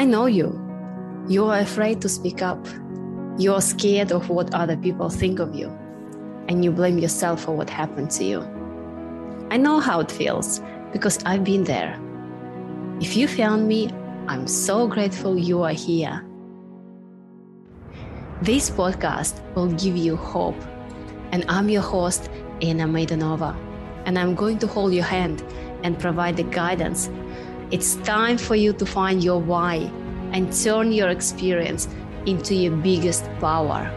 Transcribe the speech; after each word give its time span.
I 0.00 0.04
know 0.06 0.24
you. 0.24 0.58
You 1.28 1.44
are 1.44 1.58
afraid 1.58 2.00
to 2.00 2.08
speak 2.08 2.40
up. 2.40 2.66
You 3.36 3.52
are 3.52 3.60
scared 3.60 4.12
of 4.12 4.30
what 4.30 4.54
other 4.54 4.74
people 4.74 5.10
think 5.10 5.40
of 5.40 5.54
you. 5.54 5.68
And 6.48 6.64
you 6.64 6.70
blame 6.70 6.96
yourself 6.96 7.42
for 7.44 7.54
what 7.54 7.68
happened 7.68 8.10
to 8.12 8.24
you. 8.24 8.40
I 9.50 9.58
know 9.58 9.78
how 9.78 10.00
it 10.00 10.10
feels 10.10 10.62
because 10.94 11.22
I've 11.26 11.44
been 11.44 11.64
there. 11.64 12.00
If 12.98 13.14
you 13.14 13.28
found 13.28 13.68
me, 13.68 13.90
I'm 14.26 14.46
so 14.46 14.88
grateful 14.88 15.36
you 15.36 15.62
are 15.64 15.74
here. 15.74 16.24
This 18.40 18.70
podcast 18.70 19.38
will 19.54 19.70
give 19.72 19.98
you 19.98 20.16
hope. 20.16 20.56
And 21.30 21.44
I'm 21.46 21.68
your 21.68 21.82
host, 21.82 22.30
Anna 22.62 22.86
Maidanova. 22.86 23.54
And 24.06 24.18
I'm 24.18 24.34
going 24.34 24.60
to 24.60 24.66
hold 24.66 24.94
your 24.94 25.04
hand 25.04 25.44
and 25.84 25.98
provide 25.98 26.38
the 26.38 26.44
guidance. 26.44 27.10
It's 27.70 27.94
time 27.96 28.36
for 28.36 28.56
you 28.56 28.72
to 28.72 28.84
find 28.84 29.22
your 29.22 29.40
why 29.40 29.92
and 30.32 30.52
turn 30.52 30.92
your 30.92 31.08
experience 31.08 31.88
into 32.26 32.54
your 32.54 32.76
biggest 32.76 33.24
power. 33.40 33.90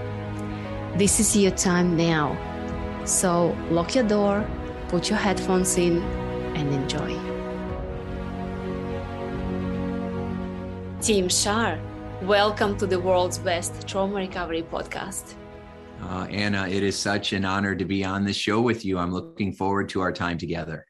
This 0.97 1.19
is 1.19 1.35
your 1.35 1.51
time 1.51 1.97
now. 1.97 2.37
So 3.05 3.55
lock 3.69 3.95
your 3.95 4.03
door, 4.05 4.47
put 4.87 5.09
your 5.09 5.19
headphones 5.19 5.77
in, 5.77 6.01
and 6.55 6.73
enjoy. 6.73 7.13
Tim 11.01 11.27
Shurr, 11.27 11.79
welcome 12.21 12.77
to 12.77 12.87
the 12.87 12.99
world's 12.99 13.37
best 13.37 13.87
trauma 13.87 14.15
recovery 14.15 14.63
podcast. 14.63 15.33
Uh, 16.01 16.27
Anna, 16.29 16.67
it 16.67 16.83
is 16.83 16.97
such 16.97 17.33
an 17.33 17.45
honor 17.45 17.75
to 17.75 17.85
be 17.85 18.03
on 18.03 18.23
the 18.23 18.33
show 18.33 18.61
with 18.61 18.85
you. 18.85 18.97
I'm 18.97 19.11
looking 19.11 19.53
forward 19.53 19.89
to 19.89 20.01
our 20.01 20.11
time 20.11 20.37
together. 20.37 20.85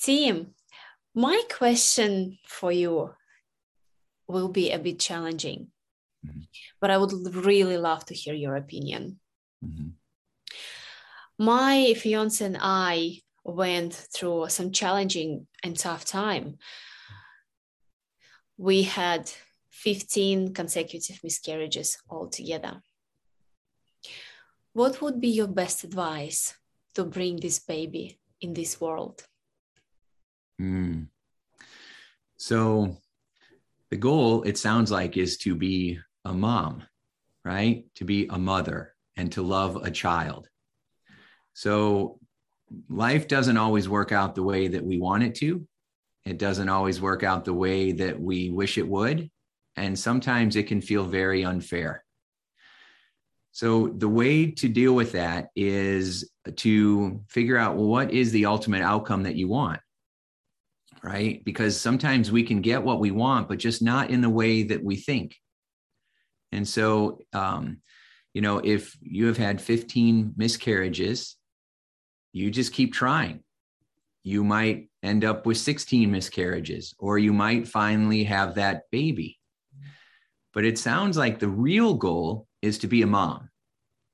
Tim, 0.00 0.54
my 1.14 1.42
question 1.50 2.38
for 2.46 2.72
you 2.72 3.10
will 4.30 4.48
be 4.48 4.70
a 4.70 4.78
bit 4.78 4.98
challenging, 4.98 5.68
mm-hmm. 6.26 6.40
but 6.80 6.90
I 6.90 6.98
would 6.98 7.34
really 7.34 7.76
love 7.76 8.04
to 8.06 8.14
hear 8.14 8.34
your 8.34 8.56
opinion. 8.56 9.20
Mm-hmm. 9.64 9.88
My 11.38 11.94
fiance 11.94 12.44
and 12.44 12.58
I 12.60 13.20
went 13.44 13.94
through 13.94 14.48
some 14.48 14.72
challenging 14.72 15.46
and 15.62 15.76
tough 15.76 16.04
time. 16.04 16.58
We 18.58 18.82
had 18.82 19.30
15 19.70 20.52
consecutive 20.52 21.20
miscarriages 21.24 21.98
altogether. 22.10 22.82
What 24.72 25.00
would 25.00 25.20
be 25.20 25.28
your 25.28 25.48
best 25.48 25.84
advice 25.84 26.54
to 26.94 27.04
bring 27.04 27.36
this 27.36 27.58
baby 27.58 28.20
in 28.40 28.52
this 28.52 28.80
world? 28.80 29.24
Mm. 30.60 31.08
So, 32.36 32.96
the 33.90 33.96
goal, 33.96 34.42
it 34.42 34.56
sounds 34.56 34.90
like, 34.90 35.16
is 35.16 35.36
to 35.38 35.54
be 35.54 35.98
a 36.24 36.32
mom, 36.32 36.84
right? 37.44 37.84
To 37.96 38.04
be 38.04 38.26
a 38.28 38.38
mother 38.38 38.94
and 39.16 39.32
to 39.32 39.42
love 39.42 39.76
a 39.76 39.90
child. 39.90 40.48
So, 41.54 42.18
life 42.88 43.26
doesn't 43.26 43.56
always 43.56 43.88
work 43.88 44.12
out 44.12 44.34
the 44.34 44.44
way 44.44 44.68
that 44.68 44.84
we 44.84 44.98
want 44.98 45.24
it 45.24 45.34
to. 45.36 45.66
It 46.24 46.38
doesn't 46.38 46.68
always 46.68 47.00
work 47.00 47.24
out 47.24 47.44
the 47.44 47.54
way 47.54 47.92
that 47.92 48.20
we 48.20 48.50
wish 48.50 48.78
it 48.78 48.86
would. 48.86 49.30
And 49.76 49.98
sometimes 49.98 50.56
it 50.56 50.68
can 50.68 50.80
feel 50.80 51.04
very 51.04 51.44
unfair. 51.44 52.04
So, 53.52 53.88
the 53.88 54.08
way 54.08 54.52
to 54.52 54.68
deal 54.68 54.94
with 54.94 55.12
that 55.12 55.48
is 55.56 56.30
to 56.56 57.20
figure 57.28 57.56
out 57.56 57.76
well, 57.76 57.86
what 57.86 58.12
is 58.12 58.30
the 58.30 58.46
ultimate 58.46 58.82
outcome 58.82 59.24
that 59.24 59.36
you 59.36 59.48
want? 59.48 59.80
Right? 61.02 61.42
Because 61.44 61.80
sometimes 61.80 62.30
we 62.30 62.42
can 62.42 62.60
get 62.60 62.82
what 62.82 63.00
we 63.00 63.10
want, 63.10 63.48
but 63.48 63.58
just 63.58 63.82
not 63.82 64.10
in 64.10 64.20
the 64.20 64.30
way 64.30 64.64
that 64.64 64.82
we 64.82 64.96
think. 64.96 65.36
And 66.52 66.66
so, 66.66 67.20
um, 67.32 67.78
you 68.34 68.42
know, 68.42 68.58
if 68.58 68.96
you 69.00 69.26
have 69.26 69.36
had 69.36 69.60
15 69.60 70.34
miscarriages, 70.36 71.36
you 72.32 72.50
just 72.50 72.72
keep 72.72 72.92
trying. 72.92 73.42
You 74.22 74.44
might 74.44 74.88
end 75.02 75.24
up 75.24 75.46
with 75.46 75.56
16 75.56 76.10
miscarriages, 76.10 76.94
or 76.98 77.18
you 77.18 77.32
might 77.32 77.66
finally 77.66 78.24
have 78.24 78.56
that 78.56 78.82
baby. 78.92 79.38
But 80.52 80.64
it 80.64 80.78
sounds 80.78 81.16
like 81.16 81.38
the 81.38 81.48
real 81.48 81.94
goal 81.94 82.46
is 82.60 82.78
to 82.78 82.86
be 82.86 83.02
a 83.02 83.06
mom. 83.06 83.48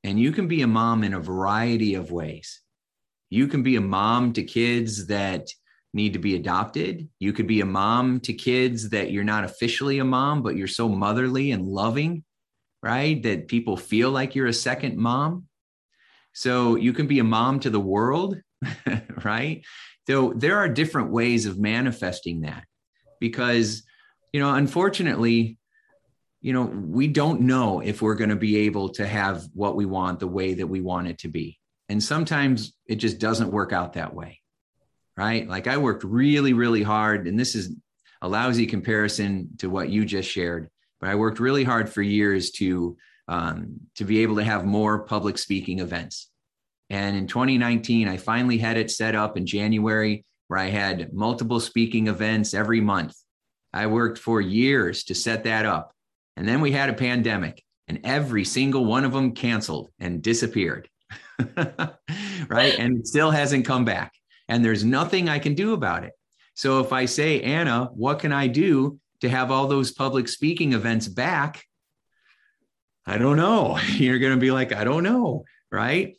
And 0.05 0.21
you 0.21 0.31
can 0.31 0.47
be 0.47 0.63
a 0.63 0.67
mom 0.67 1.03
in 1.03 1.15
a 1.15 1.21
variety 1.21 1.95
of 1.95 2.13
ways. 2.13 2.61
You 3.29 3.49
can 3.49 3.63
be 3.63 3.77
a 3.77 3.81
mom 3.81 4.33
to 4.35 4.45
kids 4.45 5.07
that 5.09 5.49
need 5.97 6.13
to 6.13 6.19
be 6.21 6.37
adopted. 6.37 7.09
You 7.19 7.33
could 7.33 7.49
be 7.49 7.63
a 7.63 7.67
mom 7.67 8.21
to 8.21 8.35
kids 8.35 8.91
that 8.91 9.11
you're 9.11 9.25
not 9.25 9.45
officially 9.45 9.99
a 9.99 10.05
mom, 10.05 10.43
but 10.43 10.55
you're 10.55 10.69
so 10.69 10.89
motherly 10.89 11.51
and 11.51 11.67
loving, 11.67 12.23
right? 12.83 13.21
That 13.23 13.49
people 13.49 13.77
feel 13.77 14.11
like 14.11 14.35
you're 14.35 14.47
a 14.47 14.53
second 14.53 14.99
mom. 14.99 15.47
So 16.35 16.77
you 16.77 16.93
can 16.93 17.07
be 17.07 17.19
a 17.19 17.25
mom 17.25 17.61
to 17.61 17.71
the 17.71 17.81
world, 17.81 18.37
right? 19.25 19.65
So 20.07 20.35
there 20.37 20.59
are 20.59 20.69
different 20.69 21.11
ways 21.11 21.47
of 21.47 21.59
manifesting 21.59 22.43
that 22.43 22.65
because, 23.19 23.83
you 24.33 24.39
know, 24.39 24.55
unfortunately, 24.55 25.57
you 26.43 26.53
know, 26.53 26.65
we 26.65 27.09
don't 27.09 27.41
know 27.41 27.81
if 27.81 28.03
we're 28.03 28.15
going 28.15 28.31
to 28.31 28.37
be 28.37 28.59
able 28.59 28.91
to 28.91 29.07
have 29.07 29.45
what 29.55 29.75
we 29.75 29.87
want 29.87 30.21
the 30.21 30.29
way 30.29 30.55
that 30.55 30.67
we 30.67 30.83
want 30.83 31.09
it 31.09 31.19
to 31.21 31.29
be. 31.29 31.59
And 31.89 32.03
sometimes 32.03 32.75
it 32.87 32.97
just 32.97 33.19
doesn't 33.19 33.51
work 33.51 33.73
out 33.73 33.95
that 33.95 34.15
way 34.15 34.43
right? 35.17 35.49
Like 35.49 35.67
I 35.67 35.77
worked 35.77 36.05
really, 36.05 36.53
really 36.53 36.83
hard, 36.83 37.27
and 37.27 37.39
this 37.39 37.55
is 37.55 37.75
a 38.23 38.29
lousy 38.29 38.67
comparison 38.67 39.51
to 39.59 39.71
what 39.71 39.89
you 39.89 40.05
just 40.05 40.31
shared, 40.31 40.69
but 41.01 41.11
I 41.11 41.15
worked 41.15 41.41
really 41.41 41.65
hard 41.65 41.89
for 41.89 42.03
years 42.03 42.51
to 42.53 42.97
um, 43.29 43.81
to 43.97 44.05
be 44.05 44.23
able 44.23 44.37
to 44.37 44.45
have 44.45 44.65
more 44.65 45.01
public 45.01 45.37
speaking 45.39 45.81
events. 45.81 46.31
And 46.91 47.17
in 47.17 47.27
2019, 47.27 48.07
I 48.07 48.17
finally 48.17 48.59
had 48.59 48.77
it 48.77 48.91
set 48.91 49.17
up 49.17 49.37
in 49.37 49.47
January 49.47 50.25
where 50.47 50.61
I 50.61 50.71
had 50.71 51.13
multiple 51.13 51.59
speaking 51.59 52.07
events 52.07 52.55
every 52.55 52.81
month. 52.81 53.17
I 53.73 53.89
worked 53.89 54.19
for 54.19 54.41
years 54.41 55.03
to 55.05 55.15
set 55.15 55.43
that 55.45 55.67
up. 55.67 55.93
And 56.37 56.47
then 56.47 56.61
we 56.61 56.71
had 56.71 56.89
a 56.89 56.95
pandemic, 56.95 57.65
and 57.89 58.01
every 58.05 58.45
single 58.45 58.85
one 58.85 59.05
of 59.05 59.13
them 59.13 59.33
canceled 59.33 59.91
and 59.99 60.23
disappeared. 60.23 60.89
right. 61.57 62.79
And 62.79 63.01
it 63.01 63.07
still 63.07 63.31
hasn't 63.31 63.67
come 63.67 63.85
back 63.85 64.13
and 64.49 64.65
there's 64.65 64.85
nothing 64.85 65.29
I 65.29 65.39
can 65.39 65.55
do 65.55 65.73
about 65.73 66.05
it. 66.05 66.13
So 66.55 66.81
if 66.81 66.93
I 66.93 67.05
say, 67.05 67.43
Anna, 67.43 67.91
what 67.93 68.19
can 68.19 68.33
I 68.33 68.47
do 68.47 68.99
to 69.21 69.29
have 69.29 69.51
all 69.51 69.67
those 69.67 69.93
public 69.93 70.29
speaking 70.29 70.73
events 70.73 71.09
back? 71.09 71.65
I 73.07 73.19
don't 73.19 73.37
know. 73.37 73.79
You're 73.95 74.19
going 74.19 74.35
to 74.35 74.41
be 74.41 74.51
like, 74.51 74.73
I 74.73 74.85
don't 74.85 75.03
know, 75.03 75.45
right? 75.71 76.17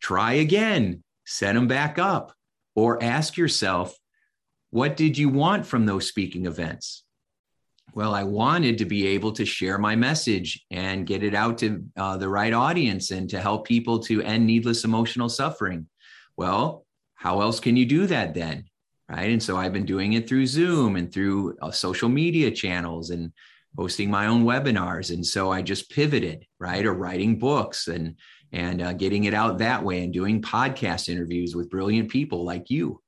Try 0.00 0.34
again, 0.34 1.02
set 1.24 1.54
them 1.54 1.68
back 1.68 1.98
up, 1.98 2.32
or 2.74 3.02
ask 3.02 3.36
yourself, 3.36 3.96
what 4.70 4.96
did 4.96 5.16
you 5.16 5.30
want 5.30 5.66
from 5.66 5.86
those 5.86 6.06
speaking 6.06 6.46
events? 6.46 7.04
Well, 7.94 8.14
I 8.14 8.22
wanted 8.22 8.78
to 8.78 8.84
be 8.84 9.06
able 9.08 9.32
to 9.32 9.46
share 9.46 9.78
my 9.78 9.96
message 9.96 10.64
and 10.70 11.06
get 11.06 11.22
it 11.22 11.34
out 11.34 11.58
to 11.58 11.84
uh, 11.96 12.18
the 12.18 12.28
right 12.28 12.52
audience 12.52 13.10
and 13.10 13.28
to 13.30 13.40
help 13.40 13.66
people 13.66 13.98
to 14.00 14.22
end 14.22 14.46
needless 14.46 14.84
emotional 14.84 15.30
suffering. 15.30 15.88
Well, 16.36 16.84
how 17.18 17.40
else 17.40 17.58
can 17.58 17.76
you 17.76 17.84
do 17.84 18.06
that 18.06 18.32
then? 18.32 18.64
Right. 19.08 19.30
And 19.30 19.42
so 19.42 19.56
I've 19.56 19.72
been 19.72 19.86
doing 19.86 20.12
it 20.12 20.28
through 20.28 20.46
Zoom 20.46 20.96
and 20.96 21.12
through 21.12 21.56
uh, 21.60 21.70
social 21.70 22.08
media 22.08 22.50
channels 22.50 23.10
and 23.10 23.32
hosting 23.76 24.10
my 24.10 24.26
own 24.26 24.44
webinars. 24.44 25.12
And 25.12 25.26
so 25.26 25.50
I 25.50 25.62
just 25.62 25.90
pivoted, 25.90 26.46
right, 26.60 26.84
or 26.84 26.92
writing 26.94 27.38
books 27.38 27.88
and 27.88 28.16
and 28.52 28.80
uh, 28.80 28.92
getting 28.94 29.24
it 29.24 29.34
out 29.34 29.58
that 29.58 29.82
way 29.82 30.02
and 30.04 30.12
doing 30.12 30.40
podcast 30.40 31.08
interviews 31.08 31.54
with 31.54 31.68
brilliant 31.68 32.10
people 32.10 32.44
like 32.44 32.70
you. 32.70 33.00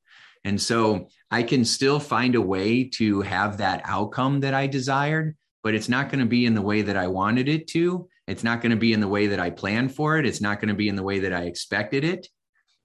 And 0.45 0.61
so 0.61 1.09
I 1.31 1.43
can 1.43 1.65
still 1.65 2.01
find 2.01 2.35
a 2.35 2.41
way 2.41 2.85
to 2.95 3.23
have 3.23 3.59
that 3.59 3.83
outcome 3.85 4.41
that 4.41 4.53
I 4.53 4.67
desired, 4.67 5.37
but 5.63 5.75
it's 5.75 5.89
not 5.89 6.11
going 6.11 6.21
to 6.21 6.27
be 6.27 6.45
in 6.45 6.55
the 6.55 6.63
way 6.63 6.83
that 6.83 6.97
I 6.97 7.07
wanted 7.07 7.49
it 7.49 7.69
to. 7.69 8.09
It's 8.27 8.45
not 8.45 8.61
going 8.61 8.71
to 8.71 8.77
be 8.77 8.93
in 8.93 9.01
the 9.01 9.09
way 9.09 9.29
that 9.29 9.41
I 9.41 9.51
planned 9.51 9.95
for 9.95 10.19
it. 10.19 10.27
It's 10.27 10.41
not 10.41 10.61
going 10.61 10.69
to 10.69 10.75
be 10.75 10.89
in 10.89 10.97
the 10.97 11.03
way 11.03 11.21
that 11.21 11.33
I 11.33 11.45
expected 11.45 12.05
it. 12.05 12.29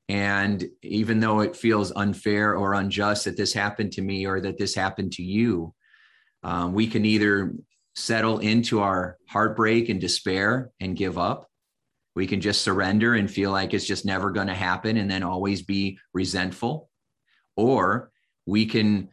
And 0.08 0.64
even 0.84 1.20
though 1.20 1.40
it 1.40 1.56
feels 1.56 1.92
unfair 1.92 2.56
or 2.56 2.74
unjust 2.74 3.26
that 3.26 3.38
this 3.38 3.54
happened 3.54 3.94
to 3.94 4.02
me 4.02 4.28
or 4.28 4.40
that 4.42 4.58
this 4.58 4.76
happened 4.76 5.14
to 5.14 5.24
you, 5.24 5.74
um, 6.44 6.74
we 6.74 6.88
can 6.88 7.06
either 7.06 7.54
settle 7.96 8.40
into 8.40 8.82
our 8.82 9.18
heartbreak 9.30 9.90
and 9.90 10.00
despair 10.00 10.70
and 10.80 10.96
give 10.96 11.18
up. 11.18 11.50
We 12.16 12.28
can 12.28 12.40
just 12.40 12.62
surrender 12.62 13.16
and 13.16 13.30
feel 13.30 13.52
like 13.52 13.74
it's 13.74 13.88
just 13.88 14.06
never 14.06 14.32
going 14.32 14.48
to 14.48 14.54
happen 14.54 14.98
and 14.98 15.10
then 15.10 15.24
always 15.24 15.64
be 15.64 15.98
resentful. 16.14 16.90
Or 17.58 18.12
we 18.46 18.66
can 18.68 19.10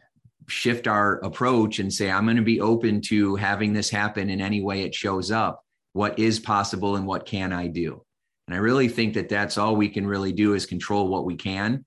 shift 0.47 0.87
our 0.87 1.15
approach 1.19 1.79
and 1.79 1.91
say, 1.91 2.11
I'm 2.11 2.25
going 2.25 2.37
to 2.37 2.43
be 2.43 2.61
open 2.61 3.01
to 3.01 3.35
having 3.35 3.73
this 3.73 3.89
happen 3.89 4.29
in 4.29 4.41
any 4.41 4.61
way 4.61 4.83
it 4.83 4.93
shows 4.93 5.31
up. 5.31 5.63
What 5.93 6.19
is 6.19 6.39
possible 6.39 6.95
and 6.95 7.05
what 7.05 7.25
can 7.25 7.51
I 7.51 7.67
do? 7.67 8.05
And 8.47 8.55
I 8.55 8.59
really 8.59 8.89
think 8.89 9.13
that 9.13 9.29
that's 9.29 9.57
all 9.57 9.75
we 9.75 9.89
can 9.89 10.05
really 10.05 10.33
do 10.33 10.53
is 10.53 10.65
control 10.65 11.07
what 11.07 11.25
we 11.25 11.35
can, 11.35 11.85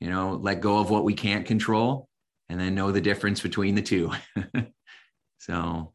you 0.00 0.08
know, 0.08 0.38
let 0.40 0.60
go 0.60 0.78
of 0.78 0.90
what 0.90 1.04
we 1.04 1.14
can't 1.14 1.46
control 1.46 2.08
and 2.48 2.58
then 2.58 2.74
know 2.74 2.90
the 2.90 3.00
difference 3.00 3.40
between 3.40 3.74
the 3.74 3.82
two. 3.82 4.10
so, 5.38 5.92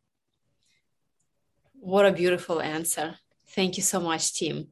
what 1.73 2.05
a 2.05 2.11
beautiful 2.11 2.61
answer. 2.61 3.15
Thank 3.49 3.77
you 3.77 3.83
so 3.83 3.99
much, 3.99 4.33
Tim. 4.33 4.67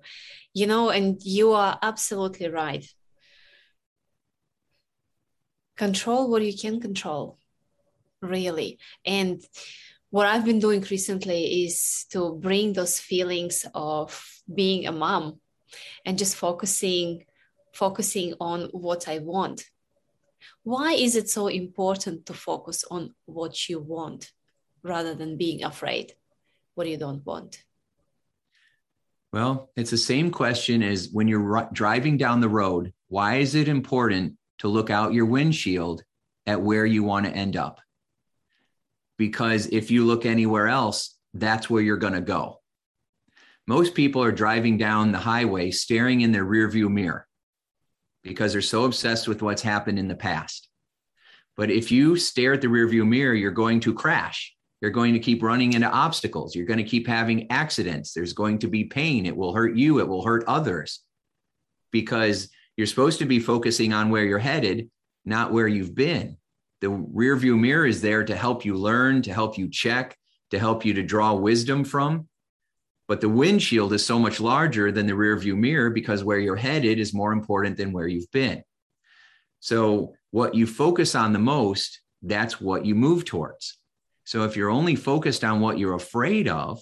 You 0.53 0.67
know, 0.67 0.89
and 0.89 1.21
you 1.23 1.53
are 1.53 1.79
absolutely 1.81 2.49
right. 2.49 2.85
Control 5.75 6.29
what 6.29 6.43
you 6.43 6.55
can 6.57 6.79
control, 6.79 7.37
really. 8.21 8.79
And 9.05 9.43
what 10.09 10.25
I've 10.25 10.45
been 10.45 10.59
doing 10.59 10.85
recently 10.89 11.65
is 11.65 12.05
to 12.11 12.35
bring 12.35 12.73
those 12.73 12.99
feelings 12.99 13.65
of 13.73 14.23
being 14.53 14.87
a 14.87 14.91
mom 14.91 15.39
and 16.05 16.17
just 16.17 16.35
focusing 16.35 17.25
focusing 17.73 18.33
on 18.39 18.69
what 18.71 19.07
I 19.07 19.19
want. 19.19 19.63
Why 20.63 20.93
is 20.93 21.15
it 21.15 21.29
so 21.29 21.47
important 21.47 22.25
to 22.25 22.33
focus 22.33 22.83
on 22.89 23.13
what 23.25 23.69
you 23.69 23.79
want 23.79 24.31
rather 24.81 25.13
than 25.13 25.37
being 25.37 25.63
afraid 25.63 26.13
what 26.73 26.87
you 26.87 26.97
don't 26.97 27.25
want? 27.25 27.63
Well, 29.31 29.69
it's 29.75 29.91
the 29.91 29.97
same 29.97 30.31
question 30.31 30.81
as 30.81 31.09
when 31.11 31.27
you're 31.27 31.69
driving 31.73 32.17
down 32.17 32.39
the 32.39 32.49
road. 32.49 32.93
Why 33.09 33.35
is 33.35 33.53
it 33.53 33.67
important 33.67 34.37
to 34.59 34.67
look 34.67 34.89
out 34.89 35.13
your 35.13 35.25
windshield 35.25 36.03
at 36.47 36.61
where 36.61 36.85
you 36.85 37.03
want 37.03 37.25
to 37.25 37.31
end 37.31 37.57
up? 37.57 37.79
Because 39.17 39.67
if 39.67 39.89
you 39.91 40.05
look 40.05 40.25
anywhere 40.25 40.67
else, 40.67 41.15
that's 41.33 41.69
where 41.69 41.81
you're 41.81 41.97
going 41.97 42.13
to 42.13 42.21
go. 42.21 42.61
Most 43.67 43.95
people 43.95 44.23
are 44.23 44.31
driving 44.31 44.77
down 44.77 45.11
the 45.11 45.17
highway 45.17 45.71
staring 45.71 46.21
in 46.21 46.31
their 46.31 46.45
rearview 46.45 46.89
mirror 46.89 47.27
because 48.23 48.53
they're 48.53 48.61
so 48.61 48.85
obsessed 48.85 49.27
with 49.27 49.41
what's 49.41 49.61
happened 49.61 49.99
in 49.99 50.07
the 50.07 50.15
past. 50.15 50.69
But 51.55 51.71
if 51.71 51.91
you 51.91 52.15
stare 52.17 52.53
at 52.53 52.61
the 52.61 52.67
rearview 52.67 53.05
mirror, 53.07 53.33
you're 53.33 53.51
going 53.51 53.79
to 53.81 53.93
crash. 53.93 54.53
You're 54.79 54.91
going 54.91 55.13
to 55.13 55.19
keep 55.19 55.41
running 55.41 55.73
into 55.73 55.89
obstacles. 55.89 56.55
You're 56.55 56.67
going 56.67 56.77
to 56.77 56.83
keep 56.83 57.07
having 57.07 57.51
accidents. 57.51 58.13
There's 58.13 58.33
going 58.33 58.59
to 58.59 58.67
be 58.67 58.83
pain. 58.83 59.25
It 59.25 59.35
will 59.35 59.53
hurt 59.53 59.75
you. 59.75 59.99
It 59.99 60.07
will 60.07 60.23
hurt 60.23 60.43
others 60.47 61.01
because 61.91 62.49
you're 62.75 62.87
supposed 62.87 63.19
to 63.19 63.25
be 63.25 63.39
focusing 63.39 63.91
on 63.91 64.11
where 64.11 64.23
you're 64.23 64.37
headed, 64.37 64.89
not 65.25 65.51
where 65.51 65.67
you've 65.67 65.95
been. 65.95 66.37
The 66.81 66.87
rearview 66.87 67.59
mirror 67.59 67.85
is 67.85 68.01
there 68.01 68.23
to 68.23 68.35
help 68.35 68.63
you 68.63 68.75
learn, 68.75 69.21
to 69.23 69.33
help 69.33 69.57
you 69.57 69.69
check, 69.69 70.17
to 70.51 70.59
help 70.59 70.85
you 70.85 70.93
to 70.93 71.03
draw 71.03 71.33
wisdom 71.33 71.83
from. 71.83 72.27
But 73.07 73.21
the 73.21 73.29
windshield 73.29 73.93
is 73.93 74.05
so 74.05 74.19
much 74.19 74.39
larger 74.39 74.91
than 74.91 75.07
the 75.07 75.15
rear 75.15 75.35
view 75.37 75.55
mirror 75.55 75.89
because 75.89 76.23
where 76.23 76.39
you're 76.39 76.55
headed 76.55 76.99
is 76.99 77.13
more 77.13 77.31
important 77.31 77.77
than 77.77 77.93
where 77.93 78.07
you've 78.07 78.31
been. 78.31 78.63
So, 79.59 80.13
what 80.31 80.55
you 80.55 80.67
focus 80.67 81.15
on 81.15 81.33
the 81.33 81.39
most, 81.39 82.01
that's 82.21 82.59
what 82.59 82.85
you 82.85 82.95
move 82.95 83.25
towards. 83.25 83.77
So, 84.25 84.43
if 84.43 84.55
you're 84.55 84.69
only 84.69 84.95
focused 84.95 85.43
on 85.43 85.61
what 85.61 85.79
you're 85.79 85.95
afraid 85.95 86.47
of, 86.47 86.81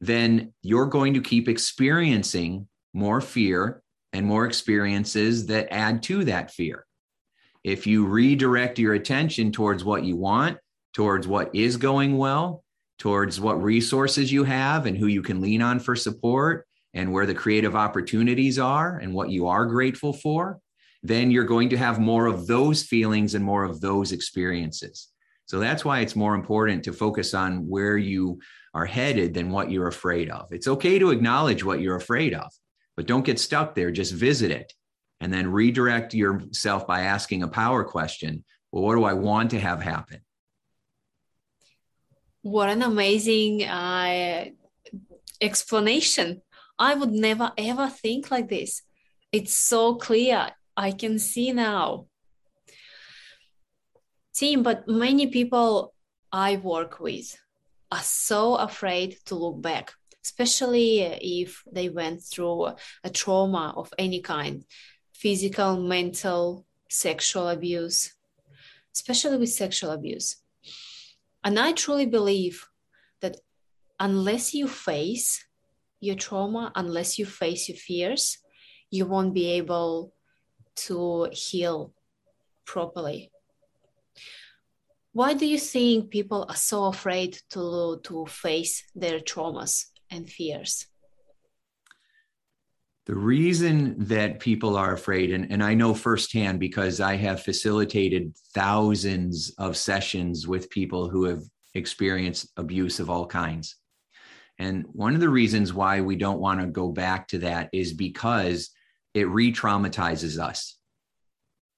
then 0.00 0.54
you're 0.62 0.86
going 0.86 1.14
to 1.14 1.20
keep 1.20 1.48
experiencing 1.48 2.66
more 2.92 3.20
fear 3.20 3.82
and 4.12 4.26
more 4.26 4.46
experiences 4.46 5.46
that 5.46 5.72
add 5.72 6.02
to 6.04 6.24
that 6.24 6.50
fear. 6.50 6.83
If 7.64 7.86
you 7.86 8.04
redirect 8.04 8.78
your 8.78 8.92
attention 8.92 9.50
towards 9.50 9.82
what 9.84 10.04
you 10.04 10.16
want, 10.16 10.58
towards 10.92 11.26
what 11.26 11.54
is 11.54 11.78
going 11.78 12.18
well, 12.18 12.62
towards 12.98 13.40
what 13.40 13.62
resources 13.62 14.30
you 14.30 14.44
have 14.44 14.84
and 14.86 14.96
who 14.96 15.06
you 15.06 15.22
can 15.22 15.40
lean 15.40 15.62
on 15.62 15.80
for 15.80 15.96
support 15.96 16.66
and 16.92 17.10
where 17.10 17.26
the 17.26 17.34
creative 17.34 17.74
opportunities 17.74 18.58
are 18.58 18.98
and 18.98 19.12
what 19.12 19.30
you 19.30 19.48
are 19.48 19.64
grateful 19.64 20.12
for, 20.12 20.60
then 21.02 21.30
you're 21.30 21.44
going 21.44 21.70
to 21.70 21.76
have 21.76 21.98
more 21.98 22.26
of 22.26 22.46
those 22.46 22.82
feelings 22.82 23.34
and 23.34 23.44
more 23.44 23.64
of 23.64 23.80
those 23.80 24.12
experiences. 24.12 25.08
So 25.46 25.58
that's 25.58 25.84
why 25.84 26.00
it's 26.00 26.16
more 26.16 26.34
important 26.34 26.84
to 26.84 26.92
focus 26.92 27.34
on 27.34 27.68
where 27.68 27.96
you 27.96 28.40
are 28.74 28.86
headed 28.86 29.34
than 29.34 29.50
what 29.50 29.70
you're 29.70 29.88
afraid 29.88 30.30
of. 30.30 30.52
It's 30.52 30.68
okay 30.68 30.98
to 30.98 31.10
acknowledge 31.10 31.64
what 31.64 31.80
you're 31.80 31.96
afraid 31.96 32.34
of, 32.34 32.50
but 32.96 33.06
don't 33.06 33.24
get 33.24 33.38
stuck 33.38 33.74
there. 33.74 33.90
Just 33.90 34.12
visit 34.12 34.50
it 34.50 34.72
and 35.20 35.32
then 35.32 35.50
redirect 35.50 36.14
yourself 36.14 36.86
by 36.86 37.02
asking 37.02 37.42
a 37.42 37.48
power 37.48 37.84
question. 37.84 38.44
Well, 38.72 38.82
what 38.82 38.96
do 38.96 39.04
I 39.04 39.12
want 39.14 39.50
to 39.50 39.60
have 39.60 39.82
happen? 39.82 40.20
what 42.44 42.68
an 42.68 42.82
amazing 42.82 43.64
uh, 43.64 44.44
explanation. 45.40 46.42
I 46.78 46.94
would 46.94 47.10
never 47.10 47.52
ever 47.56 47.88
think 47.88 48.30
like 48.30 48.50
this. 48.50 48.82
It's 49.32 49.54
so 49.54 49.94
clear. 49.94 50.50
I 50.76 50.92
can 50.92 51.18
see 51.18 51.52
now. 51.52 52.06
Team, 54.34 54.62
but 54.62 54.86
many 54.86 55.28
people 55.28 55.94
I 56.30 56.56
work 56.56 57.00
with 57.00 57.34
are 57.90 58.02
so 58.02 58.56
afraid 58.56 59.16
to 59.26 59.36
look 59.36 59.62
back, 59.62 59.94
especially 60.22 61.00
if 61.00 61.62
they 61.72 61.88
went 61.88 62.22
through 62.22 62.74
a 63.04 63.10
trauma 63.10 63.72
of 63.74 63.90
any 63.98 64.20
kind 64.20 64.64
physical, 65.24 65.72
mental, 65.96 66.66
sexual 66.88 67.48
abuse, 67.48 68.14
especially 68.94 69.38
with 69.38 69.60
sexual 69.62 69.90
abuse 69.90 70.28
and 71.44 71.58
I 71.58 71.72
truly 71.72 72.06
believe 72.06 72.66
that 73.20 73.36
unless 74.00 74.54
you 74.54 74.66
face 74.66 75.44
your 76.00 76.16
trauma, 76.16 76.72
unless 76.74 77.18
you 77.18 77.26
face 77.26 77.68
your 77.68 77.76
fears, 77.76 78.38
you 78.90 79.04
won't 79.04 79.34
be 79.34 79.50
able 79.52 80.14
to 80.76 81.28
heal 81.32 81.92
properly. 82.64 83.30
Why 85.12 85.34
do 85.34 85.46
you 85.46 85.58
think 85.58 86.10
people 86.10 86.46
are 86.48 86.56
so 86.56 86.86
afraid 86.86 87.38
to, 87.50 88.00
to 88.02 88.26
face 88.26 88.84
their 88.94 89.20
traumas 89.20 89.84
and 90.10 90.28
fears? 90.28 90.86
The 93.06 93.14
reason 93.14 93.96
that 94.06 94.40
people 94.40 94.76
are 94.76 94.94
afraid, 94.94 95.30
and, 95.32 95.50
and 95.52 95.62
I 95.62 95.74
know 95.74 95.92
firsthand 95.92 96.58
because 96.58 97.00
I 97.00 97.16
have 97.16 97.42
facilitated 97.42 98.34
thousands 98.54 99.52
of 99.58 99.76
sessions 99.76 100.48
with 100.48 100.70
people 100.70 101.10
who 101.10 101.24
have 101.24 101.42
experienced 101.74 102.48
abuse 102.56 103.00
of 103.00 103.10
all 103.10 103.26
kinds. 103.26 103.76
And 104.58 104.86
one 104.92 105.14
of 105.14 105.20
the 105.20 105.28
reasons 105.28 105.74
why 105.74 106.00
we 106.00 106.16
don't 106.16 106.40
want 106.40 106.60
to 106.60 106.66
go 106.66 106.90
back 106.92 107.28
to 107.28 107.38
that 107.38 107.68
is 107.72 107.92
because 107.92 108.70
it 109.12 109.28
re 109.28 109.52
traumatizes 109.52 110.38
us. 110.38 110.78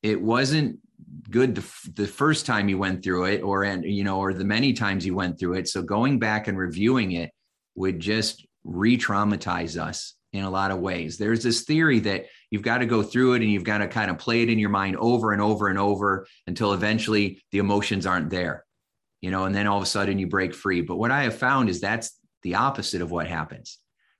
It 0.03 0.21
wasn't 0.21 0.79
good 1.31 1.55
the, 1.57 1.91
the 1.95 2.07
first 2.07 2.47
time 2.47 2.69
you 2.69 2.79
went 2.79 3.03
through 3.03 3.25
it 3.25 3.43
or 3.43 3.65
and 3.65 3.85
you 3.85 4.05
know 4.05 4.19
or 4.19 4.33
the 4.33 4.45
many 4.45 4.73
times 4.73 5.05
you 5.05 5.15
went 5.15 5.39
through 5.39 5.55
it 5.55 5.69
so 5.69 5.83
going 5.83 6.19
back 6.19 6.49
and 6.49 6.57
reviewing 6.57 7.13
it 7.13 7.31
would 7.75 8.01
just 8.01 8.47
re-traumatize 8.65 9.81
us 9.81 10.15
in 10.37 10.45
a 10.45 10.51
lot 10.51 10.71
of 10.71 10.79
ways. 10.79 11.19
There's 11.19 11.43
this 11.43 11.63
theory 11.63 12.01
that 12.01 12.27
you've 12.51 12.63
got 12.63 12.79
to 12.79 12.87
go 12.87 13.03
through 13.03 13.35
it 13.35 13.43
and 13.43 13.51
you've 13.51 13.65
got 13.65 13.79
to 13.79 13.89
kind 13.89 14.11
of 14.11 14.19
play 14.19 14.43
it 14.43 14.51
in 14.51 14.59
your 14.59 14.71
mind 14.71 14.97
over 14.97 15.33
and 15.33 15.43
over 15.43 15.69
and 15.69 15.79
over 15.79 16.27
until 16.47 16.73
eventually 16.73 17.43
the 17.53 17.59
emotions 17.59 18.07
aren't 18.07 18.31
there, 18.31 18.65
you 19.21 19.31
know, 19.31 19.45
and 19.45 19.55
then 19.55 19.67
all 19.67 19.77
of 19.79 19.83
a 19.83 19.87
sudden 19.87 20.19
you 20.19 20.27
break 20.27 20.55
free. 20.55 20.81
But 20.83 20.97
what 20.97 21.11
I 21.11 21.25
have 21.25 21.37
found 21.37 21.69
is 21.69 21.81
that's 21.81 22.19
the 22.43 22.57
opposite 22.57 23.03
of 23.03 23.11
what 23.11 23.27
happens. 23.27 23.79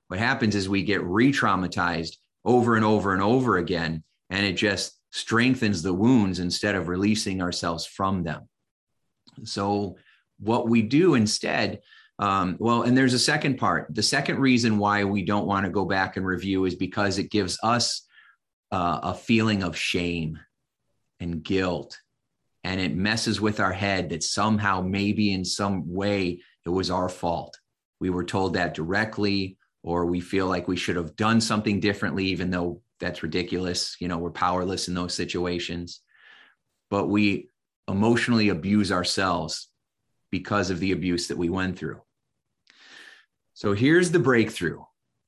What 0.09 0.19
happens 0.19 0.55
is 0.55 0.69
we 0.69 0.83
get 0.83 1.03
re 1.03 1.33
traumatized 1.33 2.17
over 2.45 2.77
and 2.77 2.85
over 2.85 3.13
and 3.13 3.23
over 3.23 3.57
again, 3.57 4.05
and 4.31 4.47
it 4.47 4.55
just 4.55 4.97
strengthens 5.13 5.83
the 5.83 5.95
wounds 5.95 6.39
instead 6.39 6.75
of 6.75 6.89
releasing 6.89 7.43
ourselves 7.43 7.87
from 7.87 8.23
them. 8.23 8.49
So, 9.45 9.97
what 10.39 10.69
we 10.69 10.83
do 10.83 11.15
instead 11.15 11.81
um, 12.19 12.57
well, 12.59 12.83
and 12.83 12.97
there's 12.97 13.15
a 13.15 13.19
second 13.19 13.59
part. 13.59 13.95
The 13.95 14.03
second 14.03 14.39
reason 14.39 14.79
why 14.79 15.05
we 15.05 15.23
don't 15.23 15.47
want 15.47 15.67
to 15.67 15.73
go 15.73 15.85
back 15.85 16.17
and 16.17 16.27
review 16.27 16.65
is 16.65 16.75
because 16.75 17.19
it 17.19 17.31
gives 17.31 17.59
us 17.63 18.07
uh, 18.73 19.01
a 19.03 19.15
feeling 19.15 19.63
of 19.63 19.77
shame 19.77 20.39
and 21.21 21.43
guilt. 21.43 21.99
And 22.65 22.81
it 22.81 22.97
messes 22.97 23.41
with 23.41 23.61
our 23.61 23.73
head 23.73 24.11
that 24.11 24.23
somehow, 24.23 24.81
maybe 24.81 25.33
in 25.33 25.45
some 25.45 25.93
way, 25.93 26.41
it 26.65 26.71
was 26.71 26.91
our 26.91 27.09
fault. 27.09 27.59
We 28.01 28.11
were 28.11 28.25
told 28.25 28.55
that 28.55 28.75
directly, 28.75 29.59
or 29.83 30.07
we 30.07 30.21
feel 30.21 30.47
like 30.47 30.67
we 30.67 30.77
should 30.77 30.97
have 30.97 31.17
done 31.17 31.41
something 31.41 31.81
differently, 31.81 32.27
even 32.27 32.51
though 32.51 32.83
that's 32.99 33.23
ridiculous. 33.23 33.97
You 34.01 34.09
know, 34.09 34.19
we're 34.19 34.31
powerless 34.31 34.89
in 34.89 34.95
those 34.95 35.15
situations. 35.15 36.01
But 36.91 37.07
we 37.07 37.51
emotionally 37.89 38.49
abuse 38.49 38.91
ourselves 38.91 39.69
because 40.31 40.71
of 40.71 40.81
the 40.81 40.93
abuse 40.93 41.29
that 41.29 41.39
we 41.39 41.49
went 41.49 41.79
through. 41.79 42.01
So 43.57 43.73
here's 43.73 44.11
the 44.11 44.19
breakthrough. 44.19 44.83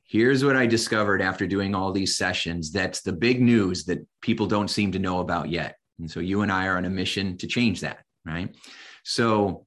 Here's 0.05 0.45
what 0.45 0.55
I 0.55 0.67
discovered 0.67 1.23
after 1.23 1.47
doing 1.47 1.75
all 1.75 1.93
these 1.93 2.19
sessions. 2.19 2.71
That's 2.71 3.01
the 3.01 3.15
big 3.15 3.41
news 3.41 3.87
that 3.87 4.07
people 4.21 4.45
don't 4.45 4.69
seem 4.69 4.93
to 4.93 4.99
know 4.99 5.21
about 5.21 5.49
yet. 5.49 5.77
And 5.99 6.11
so 6.11 6.21
you 6.21 6.43
and 6.43 6.53
I 6.53 6.67
are 6.67 6.77
on 6.77 6.85
a 6.85 6.91
mission 6.91 7.39
to 7.39 7.47
change 7.47 7.81
that, 7.81 8.05
right? 8.27 8.55
So 9.03 9.65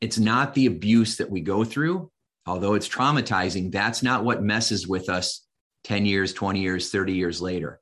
it's 0.00 0.16
not 0.16 0.54
the 0.54 0.66
abuse 0.66 1.16
that 1.16 1.28
we 1.28 1.40
go 1.40 1.64
through, 1.64 2.08
although 2.46 2.74
it's 2.74 2.88
traumatizing. 2.88 3.72
That's 3.72 4.00
not 4.00 4.22
what 4.22 4.44
messes 4.44 4.86
with 4.86 5.08
us 5.08 5.44
10 5.82 6.06
years, 6.06 6.32
20 6.32 6.60
years, 6.60 6.92
30 6.92 7.14
years 7.14 7.42
later. 7.42 7.80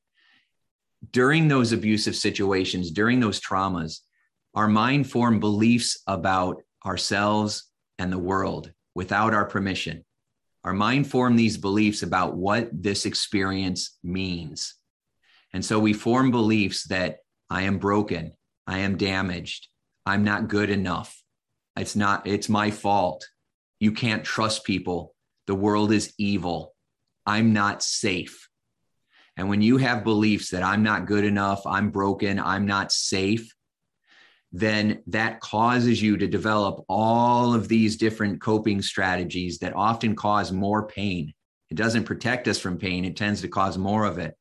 During 1.13 1.47
those 1.47 1.73
abusive 1.73 2.17
situations, 2.17 2.91
during 2.91 3.21
those 3.21 3.39
traumas, 3.39 3.99
our 4.55 4.67
mind 4.67 5.11
form 5.11 5.41
beliefs 5.41 6.03
about 6.07 6.63
ourselves 6.87 7.71
and 7.99 8.11
the 8.11 8.19
world 8.19 8.73
without 9.01 9.33
our 9.33 9.47
permission. 9.47 10.05
Our 10.63 10.75
mind 10.75 11.07
form 11.11 11.35
these 11.35 11.57
beliefs 11.57 12.03
about 12.03 12.37
what 12.37 12.69
this 12.71 13.07
experience 13.07 13.97
means. 14.05 14.75
And 15.55 15.65
so 15.65 15.81
we 15.81 15.95
form 15.95 16.31
beliefs 16.31 16.87
that 16.89 17.21
I 17.49 17.63
am 17.63 17.79
broken, 17.79 18.35
I 18.67 18.81
am 18.81 18.99
damaged, 18.99 19.69
I'm 20.05 20.23
not 20.23 20.49
good 20.49 20.69
enough. 20.69 21.19
It's 21.77 21.97
not, 21.97 22.27
it's 22.27 22.51
my 22.51 22.71
fault. 22.71 23.27
You 23.79 23.93
can't 23.93 24.23
trust 24.23 24.65
people. 24.65 25.15
The 25.47 25.55
world 25.55 25.93
is 25.93 26.13
evil. 26.19 26.75
I'm 27.25 27.55
not 27.55 27.83
safe. 27.83 28.51
And 29.35 29.49
when 29.49 29.63
you 29.63 29.79
have 29.79 30.05
beliefs 30.05 30.51
that 30.51 30.63
I'm 30.63 30.83
not 30.83 31.07
good 31.07 31.25
enough, 31.25 31.67
I'm 31.67 31.89
broken, 31.89 32.39
I'm 32.39 32.67
not 32.67 32.93
safe, 32.93 33.51
then 34.53 35.03
that 35.07 35.41
causes 35.41 36.03
you 36.03 36.17
to 36.17 36.27
develop 36.27 36.85
all 36.89 37.55
of 37.55 37.69
these 37.69 37.97
different 37.97 38.41
coping 38.41 38.83
strategies 38.83 39.59
that 39.59 39.77
often 39.77 40.17
cause 40.17 40.51
more 40.51 40.87
pain. 40.89 41.33
It 41.71 41.77
doesn't 41.77 42.05
protect 42.05 42.49
us 42.49 42.59
from 42.59 42.79
pain, 42.79 43.05
it 43.05 43.17
tends 43.17 43.43
to 43.43 43.49
cause 43.49 43.79
more 43.79 44.05
of 44.05 44.19
it. 44.19 44.37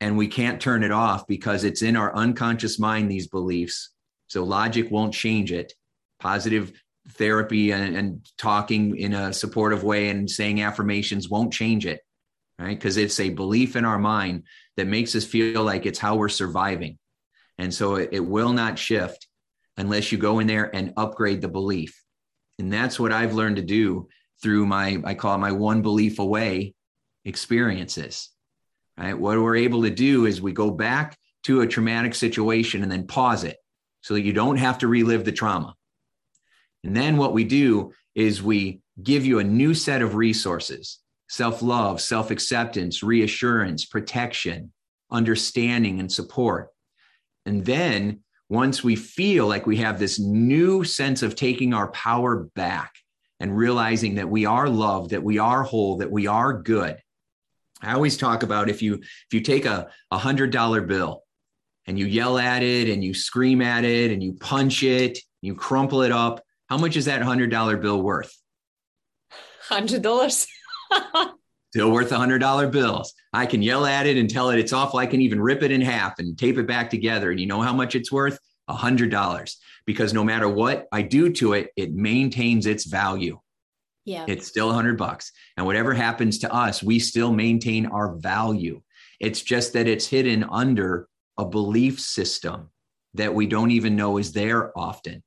And 0.00 0.18
we 0.18 0.26
can't 0.26 0.60
turn 0.60 0.82
it 0.82 0.90
off 0.90 1.26
because 1.26 1.62
it's 1.64 1.82
in 1.82 1.96
our 1.96 2.14
unconscious 2.14 2.78
mind, 2.78 3.10
these 3.10 3.28
beliefs. 3.28 3.90
So 4.26 4.42
logic 4.42 4.90
won't 4.90 5.14
change 5.14 5.52
it. 5.52 5.72
Positive 6.18 6.72
therapy 7.10 7.70
and, 7.70 7.96
and 7.96 8.26
talking 8.36 8.96
in 8.96 9.14
a 9.14 9.32
supportive 9.32 9.84
way 9.84 10.08
and 10.08 10.28
saying 10.28 10.62
affirmations 10.62 11.28
won't 11.28 11.52
change 11.52 11.86
it, 11.86 12.00
right? 12.58 12.76
Because 12.76 12.96
it's 12.96 13.20
a 13.20 13.30
belief 13.30 13.76
in 13.76 13.84
our 13.84 13.98
mind 13.98 14.42
that 14.76 14.88
makes 14.88 15.14
us 15.14 15.24
feel 15.24 15.62
like 15.62 15.86
it's 15.86 15.98
how 15.98 16.16
we're 16.16 16.28
surviving. 16.28 16.98
And 17.58 17.72
so 17.72 17.96
it, 17.96 18.10
it 18.12 18.20
will 18.20 18.52
not 18.52 18.78
shift 18.78 19.26
unless 19.76 20.12
you 20.12 20.18
go 20.18 20.38
in 20.38 20.46
there 20.46 20.74
and 20.74 20.92
upgrade 20.96 21.40
the 21.40 21.48
belief. 21.48 22.00
And 22.58 22.72
that's 22.72 22.98
what 22.98 23.12
I've 23.12 23.34
learned 23.34 23.56
to 23.56 23.62
do 23.62 24.08
through 24.42 24.66
my, 24.66 25.00
I 25.04 25.14
call 25.14 25.34
it 25.34 25.38
my 25.38 25.52
one 25.52 25.82
belief 25.82 26.18
away 26.18 26.74
experiences. 27.24 28.30
Right. 28.96 29.18
What 29.18 29.38
we're 29.38 29.56
able 29.56 29.82
to 29.82 29.90
do 29.90 30.26
is 30.26 30.40
we 30.40 30.52
go 30.52 30.70
back 30.70 31.18
to 31.44 31.62
a 31.62 31.66
traumatic 31.66 32.14
situation 32.14 32.82
and 32.82 32.92
then 32.92 33.06
pause 33.06 33.42
it 33.42 33.56
so 34.02 34.14
that 34.14 34.22
you 34.22 34.32
don't 34.32 34.56
have 34.56 34.78
to 34.78 34.88
relive 34.88 35.24
the 35.24 35.32
trauma. 35.32 35.74
And 36.84 36.96
then 36.96 37.16
what 37.16 37.32
we 37.32 37.44
do 37.44 37.92
is 38.14 38.42
we 38.42 38.80
give 39.02 39.26
you 39.26 39.38
a 39.38 39.44
new 39.44 39.74
set 39.74 40.02
of 40.02 40.14
resources 40.14 41.00
self 41.28 41.62
love, 41.62 42.00
self 42.00 42.30
acceptance, 42.30 43.02
reassurance, 43.02 43.84
protection, 43.84 44.72
understanding, 45.10 45.98
and 45.98 46.12
support 46.12 46.68
and 47.46 47.64
then 47.64 48.20
once 48.48 48.84
we 48.84 48.94
feel 48.96 49.46
like 49.46 49.66
we 49.66 49.78
have 49.78 49.98
this 49.98 50.18
new 50.18 50.84
sense 50.84 51.22
of 51.22 51.34
taking 51.34 51.72
our 51.72 51.90
power 51.90 52.48
back 52.54 52.92
and 53.40 53.56
realizing 53.56 54.16
that 54.16 54.28
we 54.28 54.46
are 54.46 54.68
loved, 54.68 55.10
that 55.10 55.22
we 55.22 55.38
are 55.38 55.62
whole, 55.62 55.98
that 55.98 56.10
we 56.10 56.26
are 56.26 56.52
good. 56.52 56.98
I 57.82 57.92
always 57.94 58.16
talk 58.16 58.42
about 58.42 58.70
if 58.70 58.80
you 58.80 58.94
if 58.94 59.32
you 59.32 59.40
take 59.40 59.66
a, 59.66 59.90
a 60.10 60.18
hundred 60.18 60.50
dollar 60.50 60.80
bill 60.80 61.22
and 61.86 61.98
you 61.98 62.06
yell 62.06 62.38
at 62.38 62.62
it 62.62 62.88
and 62.88 63.02
you 63.02 63.12
scream 63.12 63.60
at 63.60 63.84
it 63.84 64.10
and 64.10 64.22
you 64.22 64.34
punch 64.34 64.82
it, 64.82 65.18
you 65.42 65.54
crumple 65.54 66.02
it 66.02 66.12
up, 66.12 66.42
how 66.68 66.78
much 66.78 66.96
is 66.96 67.06
that 67.06 67.22
hundred 67.22 67.50
dollar 67.50 67.76
bill 67.76 68.00
worth? 68.00 68.34
Hundred 69.68 70.02
dollars. 70.02 70.46
still 71.74 71.90
worth 71.90 72.12
a 72.12 72.16
hundred 72.16 72.38
dollar 72.38 72.68
bills. 72.68 73.12
I 73.32 73.46
can 73.46 73.60
yell 73.60 73.84
at 73.84 74.06
it 74.06 74.16
and 74.16 74.30
tell 74.30 74.50
it 74.50 74.60
it's 74.60 74.72
awful. 74.72 75.00
I 75.00 75.06
can 75.06 75.20
even 75.20 75.40
rip 75.40 75.60
it 75.64 75.72
in 75.72 75.80
half 75.80 76.20
and 76.20 76.38
tape 76.38 76.56
it 76.56 76.68
back 76.68 76.88
together. 76.88 77.32
And 77.32 77.40
you 77.40 77.46
know 77.46 77.62
how 77.62 77.72
much 77.72 77.96
it's 77.96 78.12
worth? 78.12 78.38
A 78.68 78.74
hundred 78.74 79.10
dollars. 79.10 79.56
Because 79.84 80.14
no 80.14 80.22
matter 80.22 80.48
what 80.48 80.86
I 80.92 81.02
do 81.02 81.32
to 81.32 81.54
it, 81.54 81.70
it 81.76 81.92
maintains 81.92 82.66
its 82.66 82.84
value. 82.84 83.40
Yeah. 84.04 84.24
It's 84.28 84.46
still 84.46 84.70
a 84.70 84.72
hundred 84.72 84.98
bucks. 84.98 85.32
And 85.56 85.66
whatever 85.66 85.92
happens 85.94 86.38
to 86.38 86.54
us, 86.54 86.80
we 86.80 87.00
still 87.00 87.32
maintain 87.32 87.86
our 87.86 88.14
value. 88.18 88.80
It's 89.18 89.42
just 89.42 89.72
that 89.72 89.88
it's 89.88 90.06
hidden 90.06 90.44
under 90.44 91.08
a 91.36 91.44
belief 91.44 91.98
system 91.98 92.70
that 93.14 93.34
we 93.34 93.48
don't 93.48 93.72
even 93.72 93.96
know 93.96 94.18
is 94.18 94.30
there 94.30 94.78
often. 94.78 95.24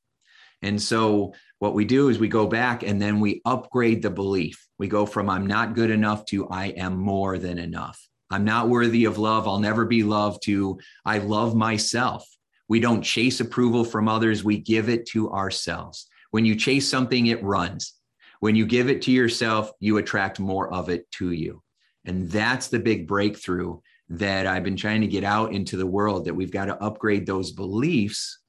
And 0.62 0.82
so 0.82 1.34
what 1.60 1.74
we 1.74 1.86
do 1.86 2.10
is 2.10 2.20
we 2.20 2.28
go 2.28 2.48
back 2.48 2.84
and 2.84 3.02
then 3.02 3.20
we 3.20 3.42
upgrade 3.46 4.02
the 4.02 4.10
belief. 4.10 4.68
We 4.78 4.88
go 4.88 5.06
from 5.06 5.30
I'm 5.30 5.48
not 5.48 5.76
good 5.76 5.90
enough 5.90 6.26
to 6.26 6.48
I 6.50 6.68
am 6.68 6.98
more 6.98 7.38
than 7.38 7.58
enough. 7.58 8.00
I'm 8.30 8.44
not 8.44 8.70
worthy 8.70 9.06
of 9.06 9.18
love. 9.18 9.48
I'll 9.48 9.60
never 9.60 9.86
be 9.86 10.04
loved 10.04 10.44
to 10.44 10.80
I 11.06 11.20
love 11.20 11.56
myself. 11.56 12.28
We 12.68 12.80
don't 12.80 13.02
chase 13.02 13.40
approval 13.40 13.86
from 13.86 14.10
others, 14.10 14.44
we 14.44 14.58
give 14.58 14.90
it 14.90 15.06
to 15.08 15.32
ourselves. 15.32 16.08
When 16.32 16.44
you 16.44 16.56
chase 16.56 16.90
something, 16.90 17.28
it 17.28 17.42
runs. 17.42 17.94
When 18.40 18.56
you 18.56 18.66
give 18.66 18.90
it 18.90 19.02
to 19.04 19.12
yourself, 19.12 19.72
you 19.80 19.98
attract 19.98 20.40
more 20.40 20.72
of 20.72 20.90
it 20.90 21.10
to 21.12 21.32
you. 21.32 21.64
And 22.06 22.30
that's 22.30 22.68
the 22.68 22.80
big 22.80 23.08
breakthrough 23.08 23.80
that 24.10 24.48
I've 24.48 24.64
been 24.64 24.76
trying 24.76 25.02
to 25.02 25.08
get 25.08 25.24
out 25.24 25.54
into 25.54 25.78
the 25.78 25.86
world 25.86 26.26
that 26.26 26.36
we've 26.36 26.52
got 26.52 26.66
to 26.66 26.82
upgrade 26.82 27.26
those 27.26 27.52
beliefs 27.52 28.40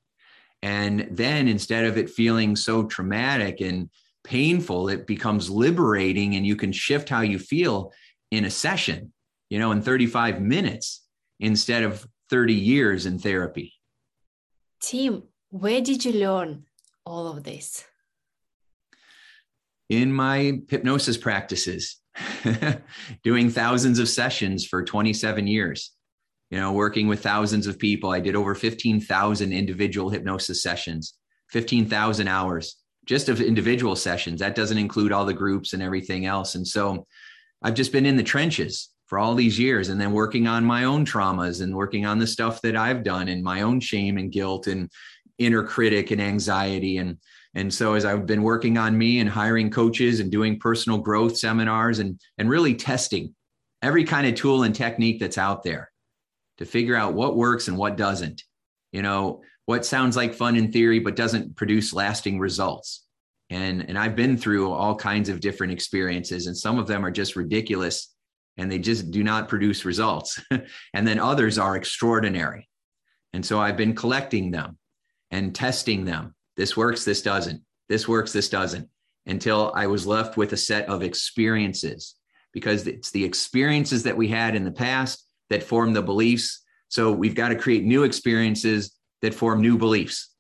and 0.63 1.07
then 1.11 1.49
instead 1.49 1.85
of 1.85 1.97
it 1.97 2.11
feeling 2.11 2.57
so 2.57 2.85
traumatic 2.85 3.61
and 3.61 3.91
painful, 4.25 4.89
it 4.89 5.07
becomes 5.07 5.49
liberating 5.49 6.35
and 6.35 6.47
you 6.47 6.57
can 6.57 6.73
shift 6.73 7.09
how 7.09 7.21
you 7.21 7.39
feel 7.39 7.93
in 8.31 8.45
a 8.45 8.51
session, 8.51 9.13
you 9.51 9.59
know, 9.59 9.73
in 9.73 9.83
35 9.83 10.41
minutes 10.41 11.05
instead 11.41 11.83
of 11.83 12.07
30 12.31 12.55
years 12.55 13.07
in 13.07 13.19
therapy. 13.19 13.75
Tim, 14.81 15.23
where 15.51 15.81
did 15.81 16.05
you 16.05 16.13
learn 16.13 16.65
all 17.07 17.29
of 17.29 17.45
this? 17.45 17.85
In 19.89 20.13
my 20.13 20.61
hypnosis 20.69 21.17
practices, 21.17 21.97
doing 23.23 23.49
thousands 23.49 23.99
of 23.99 24.09
sessions 24.09 24.67
for 24.67 24.85
27 24.85 25.47
years 25.47 25.93
you 26.51 26.59
know, 26.59 26.73
working 26.73 27.09
with 27.09 27.23
thousands 27.23 27.67
of 27.67 27.79
people. 27.79 28.11
I 28.11 28.21
did 28.21 28.37
over 28.37 28.55
15,000 28.55 29.53
individual 29.53 30.11
hypnosis 30.11 30.63
sessions, 30.63 31.15
15,000 31.51 32.29
hours 32.29 32.77
just 33.09 33.31
of 33.31 33.41
individual 33.41 33.97
sessions. 33.97 34.41
That 34.41 34.55
doesn't 34.55 34.77
include 34.77 35.13
all 35.13 35.25
the 35.25 35.33
groups 35.33 35.73
and 35.73 35.83
everything 35.83 36.27
else. 36.27 36.55
And 36.55 36.69
so 36.69 37.07
I've 37.63 37.75
just 37.75 37.91
been 37.91 38.05
in 38.05 38.17
the 38.17 38.23
trenches 38.23 38.91
for 39.07 39.19
all 39.19 39.35
these 39.35 39.59
years 39.59 39.89
and 39.89 39.99
then 39.99 40.13
working 40.13 40.47
on 40.47 40.63
my 40.65 40.85
own 40.85 41.07
traumas 41.07 41.63
and 41.63 41.75
working 41.75 42.05
on 42.05 42.19
the 42.19 42.27
stuff 42.27 42.61
that 42.61 42.77
I've 42.77 43.03
done 43.03 43.29
and 43.29 43.43
my 43.43 43.63
own 43.63 43.81
shame 43.81 44.19
and 44.19 44.31
guilt 44.31 44.67
and 44.67 44.91
inner 45.39 45.63
critic 45.63 46.11
and 46.11 46.21
anxiety 46.21 46.99
and 46.99 47.17
and 47.55 47.73
so 47.73 47.95
as 47.95 48.05
I've 48.05 48.27
been 48.27 48.43
working 48.43 48.77
on 48.77 48.99
me 48.99 49.21
and 49.21 49.31
hiring 49.31 49.71
coaches 49.71 50.21
and 50.21 50.31
doing 50.31 50.59
personal 50.59 50.99
growth 50.99 51.39
seminars 51.39 52.01
and 52.01 52.21
and 52.37 52.51
really 52.51 52.75
testing 52.75 53.35
every 53.81 54.05
kind 54.05 54.27
of 54.27 54.35
tool 54.35 54.65
and 54.65 54.75
technique 54.75 55.21
that's 55.21 55.39
out 55.39 55.63
there 55.63 55.91
to 56.59 56.65
figure 56.65 56.97
out 56.97 57.15
what 57.15 57.37
works 57.37 57.69
and 57.69 57.77
what 57.77 57.97
doesn't. 57.97 58.43
You 58.93 59.03
know, 59.03 59.43
what 59.67 59.85
sounds 59.85 60.17
like 60.17 60.35
fun 60.35 60.57
in 60.57 60.73
theory, 60.73 60.99
but 60.99 61.17
doesn't 61.17 61.57
produce 61.57 61.93
lasting 61.93 62.39
results. 62.39 63.05
And, 63.51 63.89
and 63.89 63.99
I've 63.99 64.17
been 64.17 64.37
through 64.37 64.73
all 64.73 64.95
kinds 64.95 65.29
of 65.29 65.41
different 65.41 65.73
experiences, 65.73 66.47
and 66.47 66.57
some 66.57 66.79
of 66.79 66.87
them 66.87 67.05
are 67.05 67.11
just 67.11 67.37
ridiculous 67.37 68.15
and 68.59 68.71
they 68.71 68.79
just 68.79 69.11
do 69.11 69.23
not 69.23 69.49
produce 69.49 69.85
results. 69.85 70.43
and 70.95 71.07
then 71.07 71.21
others 71.21 71.59
are 71.59 71.77
extraordinary. 71.77 72.69
And 73.33 73.47
so 73.47 73.61
I've 73.61 73.77
been 73.77 73.95
collecting 73.95 74.51
them 74.51 74.79
and 75.31 75.55
testing 75.55 76.05
them. 76.05 76.35
This 76.57 76.77
works, 76.77 77.05
this 77.05 77.23
doesn't. 77.23 77.63
This 77.89 78.09
works, 78.09 78.33
this 78.33 78.49
doesn't. 78.49 78.89
Until 79.27 79.73
I 79.77 79.87
was 79.87 80.07
left 80.07 80.37
with 80.37 80.53
a 80.53 80.57
set 80.57 80.89
of 80.89 81.03
experiences 81.03 82.17
because 82.53 82.87
it's 82.87 83.11
the 83.11 83.25
experiences 83.25 84.03
that 84.03 84.17
we 84.17 84.27
had 84.27 84.57
in 84.57 84.65
the 84.65 84.73
past 84.73 85.28
that 85.51 85.63
form 85.63 85.93
the 85.93 86.03
beliefs. 86.03 86.63
So 86.89 87.13
we've 87.13 87.35
got 87.35 87.49
to 87.49 87.57
create 87.57 87.85
new 87.85 88.05
experiences 88.05 88.97
that 89.23 89.35
form 89.35 89.61
new 89.61 89.79
beliefs, 89.79 90.31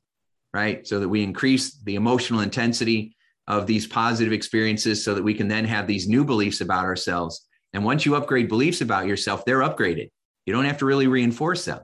right? 0.52 0.86
So 0.86 1.00
that 1.00 1.08
we 1.08 1.22
increase 1.22 1.78
the 1.82 1.96
emotional 1.96 2.40
intensity 2.40 3.16
of 3.46 3.66
these 3.66 3.86
positive 3.86 4.32
experiences 4.32 5.02
so 5.02 5.14
that 5.14 5.24
we 5.24 5.34
can 5.34 5.48
then 5.48 5.64
have 5.64 5.86
these 5.86 6.08
new 6.08 6.24
beliefs 6.24 6.60
about 6.60 6.84
ourselves. 6.84 7.46
And 7.72 7.84
once 7.84 8.04
you 8.04 8.14
upgrade 8.14 8.48
beliefs 8.48 8.80
about 8.80 9.06
yourself, 9.06 9.44
they're 9.44 9.60
upgraded. 9.60 10.10
You 10.46 10.52
don't 10.52 10.64
have 10.64 10.78
to 10.78 10.86
really 10.86 11.06
reinforce 11.06 11.64
them. 11.64 11.80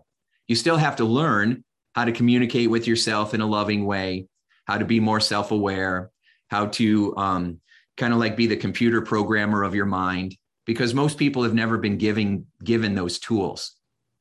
You 0.47 0.57
still 0.57 0.77
have 0.77 0.97
to 0.97 1.05
learn 1.05 1.65
how 1.95 2.05
to 2.05 2.13
communicate 2.13 2.71
with 2.71 2.87
yourself 2.87 3.35
in 3.35 3.41
a 3.41 3.47
loving 3.47 3.87
way, 3.87 4.27
how 4.67 4.79
to 4.79 4.85
be 4.85 5.01
more 5.01 5.21
self 5.21 5.51
aware, 5.51 6.11
how 6.49 6.67
to 6.67 7.17
um, 7.17 7.61
kind 7.97 8.13
of 8.13 8.19
like 8.19 8.37
be 8.37 8.47
the 8.47 8.57
computer 8.57 9.01
programmer 9.01 9.63
of 9.63 9.75
your 9.75 9.87
mind, 9.87 10.37
because 10.67 10.95
most 10.95 11.19
people 11.19 11.43
have 11.43 11.55
never 11.55 11.79
been 11.79 11.99
giving 11.99 12.47
given 12.63 12.95
those 12.95 13.19
tools. 13.19 13.77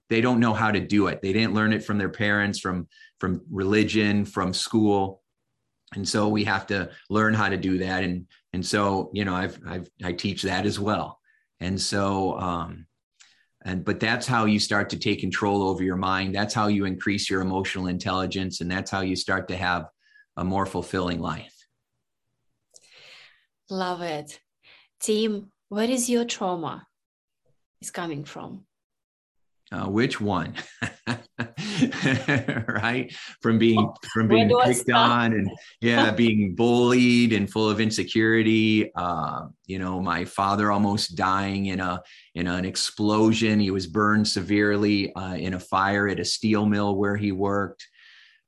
They 0.09 0.21
don't 0.21 0.39
know 0.39 0.53
how 0.53 0.71
to 0.71 0.79
do 0.79 1.07
it. 1.07 1.21
They 1.21 1.33
didn't 1.33 1.53
learn 1.53 1.73
it 1.73 1.83
from 1.83 1.97
their 1.97 2.09
parents 2.09 2.59
from 2.59 2.87
from 3.19 3.41
religion 3.49 4.25
from 4.25 4.53
school. 4.53 5.21
And 5.95 6.07
so 6.07 6.27
we 6.27 6.43
have 6.43 6.67
to 6.67 6.89
learn 7.09 7.33
how 7.33 7.49
to 7.49 7.57
do 7.57 7.77
that. 7.79 8.03
And 8.03 8.27
and 8.51 8.65
so 8.65 9.09
you 9.13 9.25
know 9.25 9.33
i've, 9.33 9.59
I've 9.67 9.89
i 10.03 10.11
teach 10.11 10.43
that 10.43 10.65
as 10.65 10.79
well. 10.79 11.19
And 11.59 11.79
so 11.79 12.37
um 12.39 12.87
and 13.65 13.85
but 13.85 13.99
that's 13.99 14.27
how 14.27 14.45
you 14.45 14.59
start 14.59 14.89
to 14.89 14.99
take 14.99 15.21
control 15.21 15.63
over 15.63 15.83
your 15.83 15.95
mind. 15.95 16.35
That's 16.35 16.53
how 16.53 16.67
you 16.67 16.85
increase 16.85 17.29
your 17.29 17.41
emotional 17.41 17.87
intelligence. 17.87 18.59
And 18.59 18.69
that's 18.69 18.91
how 18.91 19.01
you 19.01 19.15
start 19.15 19.47
to 19.47 19.55
have 19.55 19.85
a 20.35 20.43
more 20.43 20.65
fulfilling 20.65 21.19
life. 21.19 21.55
Love 23.69 24.01
it. 24.01 24.39
Tim 24.99 25.52
where 25.73 25.89
is 25.89 26.07
your 26.07 26.23
trauma 26.23 26.85
is 27.81 27.89
coming 27.89 28.23
from? 28.23 28.63
Uh, 29.71 29.87
which 29.87 30.21
one? 30.21 30.53
Right? 32.67 33.11
From 33.41 33.57
being 33.57 33.91
from 34.13 34.27
being 34.27 34.51
picked 34.63 34.91
on 34.91 35.33
and 35.33 35.49
yeah 35.81 36.11
being 36.23 36.53
bullied 36.53 37.33
and 37.33 37.49
full 37.49 37.69
of 37.69 37.79
insecurity 37.81 38.91
uh, 38.95 39.47
you 39.65 39.79
know 39.79 39.99
my 39.99 40.25
father 40.25 40.71
almost 40.71 41.15
dying 41.15 41.67
in 41.67 41.79
a 41.79 42.01
in 42.35 42.47
an 42.47 42.65
explosion. 42.65 43.59
He 43.59 43.71
was 43.71 43.87
burned 43.87 44.27
severely 44.27 45.13
uh, 45.15 45.35
in 45.35 45.55
a 45.55 45.59
fire 45.59 46.07
at 46.07 46.19
a 46.19 46.25
steel 46.25 46.65
mill 46.65 46.95
where 46.95 47.17
he 47.17 47.31
worked. 47.31 47.85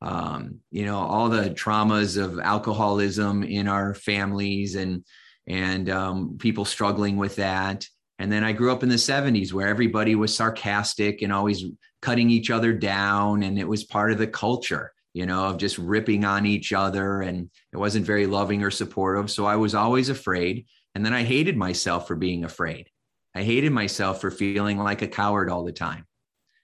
Um, 0.02 0.60
you 0.72 0.86
know 0.86 1.00
all 1.00 1.30
the 1.30 1.50
traumas 1.50 2.22
of 2.24 2.40
alcoholism 2.40 3.44
in 3.44 3.68
our 3.68 3.96
families 3.96 4.76
and 4.76 5.04
and 5.48 5.90
um, 5.90 6.38
people 6.40 6.66
struggling 6.66 7.18
with 7.18 7.36
that 7.38 7.88
and 8.20 8.32
then 8.32 8.44
I 8.44 8.54
grew 8.54 8.72
up 8.72 8.84
in 8.84 8.90
the 8.90 8.96
70s 8.96 9.52
where 9.52 9.68
everybody 9.68 10.16
was 10.16 10.36
sarcastic 10.36 11.22
and 11.22 11.34
always 11.34 11.66
cutting 12.02 12.30
each 12.30 12.50
other 12.50 12.74
down. 12.74 13.44
And 13.44 13.60
it 13.60 13.68
was 13.68 13.84
part 13.84 14.12
of 14.12 14.18
the 14.18 14.28
culture, 14.28 14.94
you 15.14 15.26
know, 15.26 15.46
of 15.46 15.58
just 15.58 15.78
ripping 15.78 16.24
on 16.24 16.46
each 16.46 16.72
other. 16.72 17.22
And 17.22 17.50
it 17.74 17.78
wasn't 17.78 18.06
very 18.06 18.26
loving 18.26 18.64
or 18.64 18.72
supportive. 18.72 19.30
So 19.30 19.46
I 19.46 19.58
was 19.58 19.76
always 19.76 20.10
afraid. 20.10 20.66
And 20.94 21.06
then 21.06 21.14
I 21.14 21.24
hated 21.24 21.58
myself 21.58 22.08
for 22.08 22.16
being 22.16 22.46
afraid. 22.46 22.90
I 23.36 23.44
hated 23.44 23.74
myself 23.74 24.22
for 24.22 24.32
feeling 24.32 24.78
like 24.78 25.02
a 25.02 25.10
coward 25.10 25.50
all 25.50 25.66
the 25.66 25.74
time, 25.74 26.06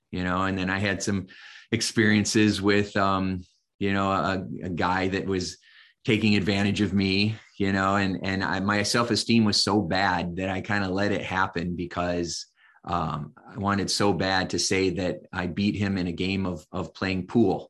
you 0.10 0.24
know. 0.24 0.44
And 0.44 0.58
then 0.58 0.70
I 0.70 0.80
had 0.80 1.04
some 1.04 1.28
experiences 1.74 2.62
with, 2.62 2.96
um, 2.96 3.44
you 3.78 3.92
know, 3.92 4.10
a, 4.10 4.48
a 4.64 4.70
guy 4.70 5.10
that 5.10 5.26
was 5.26 5.58
taking 6.06 6.36
advantage 6.36 6.82
of 6.82 6.94
me 6.94 7.36
you 7.62 7.72
know, 7.72 7.96
and 7.96 8.18
and 8.24 8.44
I, 8.44 8.60
my 8.60 8.82
self 8.82 9.12
esteem 9.12 9.46
was 9.46 9.64
so 9.64 9.82
bad 9.82 10.38
that 10.38 10.50
I 10.50 10.62
kind 10.62 10.84
of 10.84 10.90
let 10.90 11.12
it 11.12 11.22
happen 11.22 11.76
because 11.76 12.48
um, 12.86 13.34
I 13.48 13.60
wanted 13.60 13.92
so 13.92 14.14
bad 14.14 14.50
to 14.50 14.58
say 14.58 14.90
that 14.90 15.20
I 15.32 15.46
beat 15.46 15.76
him 15.76 15.96
in 16.00 16.08
a 16.08 16.12
game 16.12 16.48
of 16.48 16.66
of 16.72 16.96
playing 16.96 17.28
pool, 17.28 17.70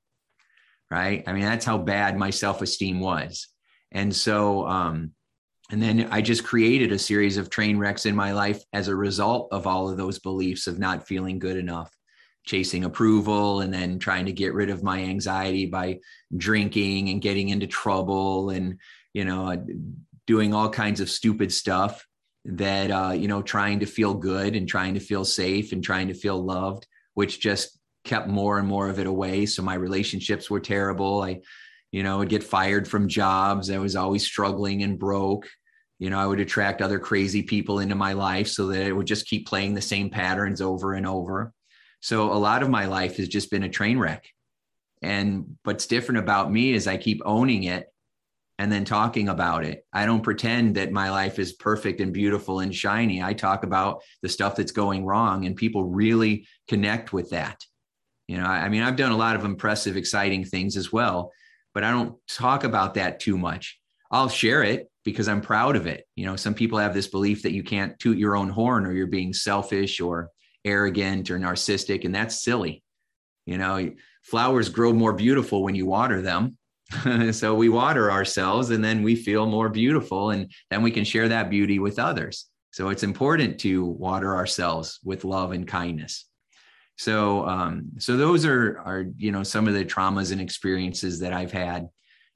right? 0.90 1.26
I 1.28 1.34
mean, 1.34 1.42
that's 1.42 1.66
how 1.66 1.78
bad 1.78 2.16
my 2.16 2.30
self 2.30 2.62
esteem 2.62 3.02
was, 3.02 3.50
and 3.92 4.16
so. 4.16 4.66
Um, 4.66 5.12
and 5.70 5.82
then 5.82 6.10
I 6.12 6.22
just 6.22 6.44
created 6.44 6.92
a 6.92 7.00
series 7.00 7.38
of 7.38 7.50
train 7.50 7.78
wrecks 7.78 8.06
in 8.06 8.14
my 8.14 8.34
life 8.34 8.62
as 8.74 8.90
a 8.90 8.96
result 8.96 9.48
of 9.54 9.66
all 9.68 9.90
of 9.90 9.96
those 9.96 10.20
beliefs 10.20 10.68
of 10.68 10.80
not 10.80 11.08
feeling 11.08 11.40
good 11.40 11.56
enough, 11.56 11.90
chasing 12.46 12.84
approval, 12.84 13.62
and 13.62 13.74
then 13.74 14.00
trying 14.00 14.26
to 14.26 14.34
get 14.34 14.54
rid 14.54 14.70
of 14.70 14.84
my 14.84 15.02
anxiety 15.04 15.66
by 15.66 16.00
drinking 16.36 17.10
and 17.10 17.22
getting 17.22 17.50
into 17.50 17.68
trouble 17.68 18.50
and 18.50 18.80
you 19.14 19.26
know, 19.26 19.52
uh, 19.52 19.58
doing 20.28 20.54
all 20.54 20.70
kinds 20.70 21.02
of 21.02 21.10
stupid 21.10 21.52
stuff 21.52 22.06
that, 22.46 22.90
uh, 22.90 23.12
you 23.12 23.28
know, 23.28 23.42
trying 23.42 23.80
to 23.80 23.86
feel 23.86 24.14
good 24.14 24.56
and 24.56 24.68
trying 24.68 24.94
to 24.94 25.00
feel 25.00 25.26
safe 25.26 25.72
and 25.72 25.84
trying 25.84 26.08
to 26.08 26.14
feel 26.14 26.42
loved, 26.42 26.88
which 27.14 27.40
just 27.40 27.78
kept 28.04 28.28
more 28.28 28.58
and 28.58 28.68
more 28.68 28.90
of 28.90 29.00
it 29.00 29.08
away. 29.08 29.46
So 29.46 29.62
my 29.62 29.76
relationships 29.76 30.50
were 30.50 30.60
terrible. 30.60 31.22
I, 31.22 31.42
you 31.92 32.04
know, 32.04 32.20
would 32.20 32.30
get 32.30 32.44
fired 32.44 32.88
from 32.88 33.10
jobs. 33.10 33.70
I 33.70 33.78
was 33.78 33.96
always 33.96 34.26
struggling 34.26 34.82
and 34.82 34.98
broke. 34.98 35.48
You 36.00 36.10
know, 36.10 36.18
I 36.18 36.26
would 36.26 36.40
attract 36.40 36.82
other 36.82 36.98
crazy 36.98 37.44
people 37.44 37.80
into 37.80 37.96
my 37.96 38.14
life 38.14 38.48
so 38.48 38.68
that 38.68 38.88
it 38.88 38.94
would 38.94 39.06
just 39.06 39.28
keep 39.28 39.46
playing 39.46 39.76
the 39.76 39.82
same 39.82 40.10
patterns 40.10 40.62
over 40.62 40.94
and 40.94 41.06
over. 41.06 41.54
So 42.02 42.34
a 42.34 42.36
lot 42.36 42.64
of 42.64 42.70
my 42.70 42.86
life 42.86 43.18
has 43.18 43.28
just 43.28 43.50
been 43.52 43.64
a 43.64 43.70
train 43.70 43.98
wreck. 43.98 44.26
And 45.02 45.58
what's 45.64 45.88
different 45.88 46.20
about 46.20 46.52
me 46.52 46.74
is 46.74 46.88
I 46.88 46.98
keep 46.98 47.22
owning 47.26 47.64
it 47.64 47.88
and 48.60 48.72
then 48.72 48.86
talking 48.86 49.30
about 49.30 49.66
it. 49.66 49.86
I 49.92 50.06
don't 50.06 50.22
pretend 50.22 50.76
that 50.76 50.92
my 50.92 51.10
life 51.10 51.40
is 51.40 51.54
perfect 51.54 52.00
and 52.00 52.14
beautiful 52.14 52.60
and 52.60 52.76
shiny. 52.76 53.24
I 53.24 53.34
talk 53.34 53.64
about 53.64 54.04
the 54.22 54.30
stuff 54.30 54.56
that's 54.56 54.72
going 54.72 55.04
wrong, 55.04 55.46
and 55.46 55.56
people 55.56 55.84
really 55.84 56.46
connect 56.68 57.12
with 57.12 57.32
that. 57.32 57.66
You 58.28 58.38
know, 58.38 58.46
I, 58.46 58.70
mean, 58.70 58.84
I've 58.84 58.98
done 58.98 59.12
a 59.12 59.18
lot 59.18 59.36
of 59.36 59.46
impressive, 59.46 59.98
exciting 59.98 60.46
things 60.46 60.78
as 60.78 60.92
well, 60.92 61.32
but 61.74 61.84
I 61.84 61.90
don't 61.90 62.16
talk 62.30 62.64
about 62.64 62.94
that 62.94 63.20
too 63.20 63.38
much. 63.38 63.80
I'll 64.12 64.30
share 64.30 64.62
it 64.64 64.92
because 65.04 65.28
I'm 65.28 65.42
proud 65.42 65.76
of 65.76 65.88
it. 65.88 66.06
You 66.16 66.28
know, 66.28 66.36
some 66.36 66.54
people 66.54 66.78
have 66.78 66.94
this 66.94 67.08
belief 67.08 67.42
that 67.42 67.54
you 67.54 67.64
can't 67.64 67.98
toot 67.98 68.18
your 68.18 68.36
own 68.36 68.50
horn 68.50 68.86
or 68.86 68.94
you're 68.94 69.08
being 69.08 69.34
selfish 69.34 70.00
or 70.00 70.30
arrogant 70.66 71.32
or 71.32 71.40
narcissistic, 71.40 72.06
and 72.06 72.14
that's 72.14 72.42
silly. 72.42 72.84
You 73.46 73.58
know, 73.58 73.92
flowers 74.24 74.70
grow 74.70 74.94
more 74.94 75.14
beautiful 75.14 75.64
when 75.64 75.76
you 75.76 75.86
water 75.86 76.22
them 76.22 76.58
so 77.32 77.56
we 77.56 77.70
water 77.70 78.12
ourselves 78.12 78.70
and 78.70 78.84
then 78.84 79.04
we 79.04 79.16
feel 79.16 79.46
more 79.46 79.70
beautiful 79.70 80.32
and 80.32 80.52
then 80.70 80.82
we 80.82 80.92
can 80.92 81.04
share 81.04 81.30
that 81.30 81.50
beauty 81.50 81.80
with 81.80 82.00
others. 82.00 82.48
So 82.72 82.90
it's 82.90 83.04
important 83.04 83.60
to 83.62 83.86
water 83.86 84.36
ourselves 84.36 85.00
with 85.04 85.24
love 85.24 85.52
and 85.52 85.68
kindness. 85.68 86.26
So 86.98 87.48
um, 87.48 87.92
so 87.98 88.18
those 88.18 88.46
are 88.46 88.80
are 88.80 89.06
you 89.18 89.32
know 89.32 89.44
some 89.44 89.68
of 89.68 89.74
the 89.74 89.86
traumas 89.86 90.32
and 90.32 90.42
experiences 90.42 91.20
that 91.20 91.34
I've 91.34 91.52
had. 91.52 91.90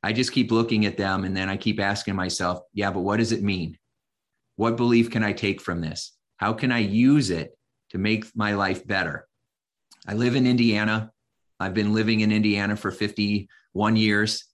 I 0.03 0.13
just 0.13 0.31
keep 0.31 0.51
looking 0.51 0.85
at 0.85 0.97
them 0.97 1.23
and 1.23 1.35
then 1.35 1.49
I 1.49 1.57
keep 1.57 1.79
asking 1.79 2.15
myself, 2.15 2.59
yeah, 2.73 2.91
but 2.91 3.01
what 3.01 3.17
does 3.17 3.31
it 3.31 3.43
mean? 3.43 3.77
What 4.55 4.77
belief 4.77 5.09
can 5.09 5.23
I 5.23 5.33
take 5.33 5.61
from 5.61 5.81
this? 5.81 6.13
How 6.37 6.53
can 6.53 6.71
I 6.71 6.79
use 6.79 7.31
it 7.31 7.57
to 7.91 7.97
make 7.97 8.25
my 8.35 8.53
life 8.53 8.85
better? 8.85 9.27
I 10.07 10.13
live 10.13 10.35
in 10.35 10.45
Indiana. 10.45 11.11
I've 11.59 11.73
been 11.73 11.93
living 11.93 12.19
in 12.21 12.31
Indiana 12.31 12.75
for 12.75 12.91
51 12.91 13.95
years. 13.95 14.45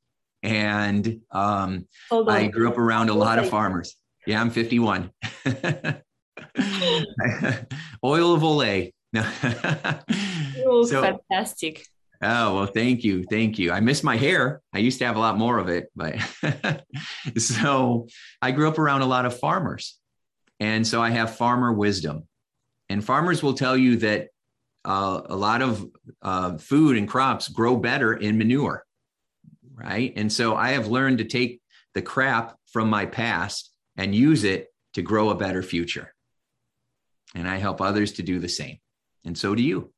And 0.44 1.22
um, 1.32 1.88
I 2.12 2.48
grew 2.48 2.70
up 2.70 2.78
around 2.78 3.10
a 3.10 3.14
lot 3.14 3.40
of 3.40 3.50
farmers. 3.50 3.96
Yeah, 4.26 4.42
I'm 4.42 4.50
51. 4.50 5.12
Oil 8.04 8.34
of 8.34 8.42
Olay. 8.42 8.92
oh, 10.66 10.86
so, 10.90 11.02
fantastic. 11.02 11.86
Oh, 12.24 12.56
well, 12.56 12.66
thank 12.68 13.04
you. 13.04 13.24
Thank 13.24 13.58
you. 13.58 13.72
I 13.72 13.80
miss 13.80 14.04
my 14.04 14.16
hair. 14.16 14.62
I 14.74 14.78
used 14.80 15.00
to 15.00 15.06
have 15.06 15.16
a 15.16 15.20
lot 15.20 15.38
more 15.38 15.58
of 15.58 15.70
it, 15.70 15.92
but 15.96 16.16
so 17.38 18.08
I 18.42 18.52
grew 18.52 18.68
up 18.68 18.78
around 18.78 19.02
a 19.02 19.08
lot 19.08 19.26
of 19.26 19.40
farmers. 19.40 19.98
And 20.60 20.86
so 20.86 21.02
I 21.02 21.10
have 21.10 21.36
farmer 21.36 21.74
wisdom. 21.74 22.28
And 22.92 23.04
farmers 23.04 23.42
will 23.42 23.54
tell 23.54 23.78
you 23.78 23.96
that 23.98 24.28
uh, 24.84 25.22
a 25.26 25.36
lot 25.36 25.62
of 25.62 25.90
uh, 26.22 26.58
food 26.58 26.98
and 26.98 27.08
crops 27.08 27.48
grow 27.48 27.78
better 27.78 28.14
in 28.14 28.38
manure, 28.38 28.86
right? 29.74 30.12
And 30.18 30.32
so 30.32 30.58
I 30.58 30.72
have 30.72 30.88
learned 30.88 31.20
to 31.20 31.24
take 31.24 31.62
the 31.94 32.02
crap 32.02 32.58
from 32.74 32.90
my 32.90 33.06
past 33.06 33.72
and 33.96 34.14
use 34.14 34.44
it 34.44 34.68
to 34.96 35.02
grow 35.02 35.30
a 35.30 35.36
better 35.36 35.64
future. 35.64 36.14
And 37.34 37.48
I 37.48 37.58
help 37.58 37.80
others 37.80 38.12
to 38.14 38.24
do 38.24 38.40
the 38.40 38.50
same. 38.50 38.80
And 39.24 39.38
so 39.38 39.56
do 39.56 39.64
you. 39.64 39.94